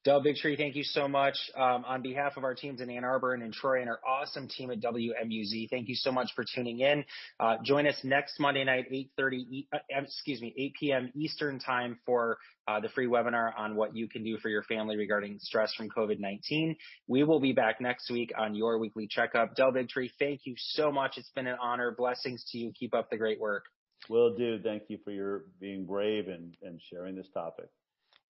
Del 0.05 0.23
Bigtree, 0.23 0.55
thank 0.55 0.77
you 0.77 0.83
so 0.85 1.09
much. 1.09 1.35
Um, 1.57 1.83
on 1.85 2.01
behalf 2.01 2.37
of 2.37 2.45
our 2.45 2.55
teams 2.55 2.79
in 2.79 2.89
Ann 2.89 3.03
Arbor 3.03 3.33
and 3.33 3.43
in 3.43 3.51
Troy 3.51 3.81
and 3.81 3.89
our 3.89 3.99
awesome 4.07 4.47
team 4.47 4.71
at 4.71 4.79
WMUZ, 4.79 5.69
thank 5.69 5.89
you 5.89 5.95
so 5.95 6.09
much 6.09 6.29
for 6.37 6.45
tuning 6.55 6.79
in. 6.79 7.03
Uh, 7.37 7.57
join 7.65 7.85
us 7.85 7.97
next 8.05 8.39
Monday 8.39 8.63
night, 8.63 8.85
8.30, 8.89 9.67
uh, 9.73 9.77
excuse 9.89 10.41
me, 10.41 10.53
8 10.57 10.73
p.m. 10.79 11.11
Eastern 11.15 11.59
time 11.59 11.99
for 12.05 12.37
uh, 12.65 12.79
the 12.79 12.87
free 12.87 13.07
webinar 13.07 13.51
on 13.57 13.75
what 13.75 13.93
you 13.93 14.07
can 14.07 14.23
do 14.23 14.37
for 14.37 14.47
your 14.47 14.63
family 14.63 14.95
regarding 14.95 15.37
stress 15.39 15.73
from 15.73 15.89
COVID-19. 15.89 16.77
We 17.07 17.25
will 17.25 17.41
be 17.41 17.51
back 17.51 17.81
next 17.81 18.09
week 18.09 18.31
on 18.37 18.55
your 18.55 18.79
weekly 18.79 19.05
checkup. 19.05 19.57
Del 19.57 19.73
Bigtree, 19.73 20.11
thank 20.17 20.41
you 20.45 20.55
so 20.57 20.93
much. 20.93 21.17
It's 21.17 21.31
been 21.31 21.47
an 21.47 21.57
honor. 21.61 21.93
Blessings 21.97 22.45
to 22.53 22.57
you. 22.57 22.71
Keep 22.79 22.93
up 22.93 23.09
the 23.09 23.17
great 23.17 23.41
work. 23.41 23.65
Will 24.07 24.33
do. 24.33 24.59
Thank 24.63 24.83
you 24.87 24.97
for 25.03 25.11
your 25.11 25.43
being 25.59 25.85
brave 25.85 26.29
and, 26.29 26.55
and 26.63 26.79
sharing 26.89 27.17
this 27.17 27.27
topic. 27.33 27.67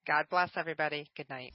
God 0.10 0.26
bless 0.32 0.50
everybody. 0.58 1.08
Good 1.16 1.30
night. 1.30 1.54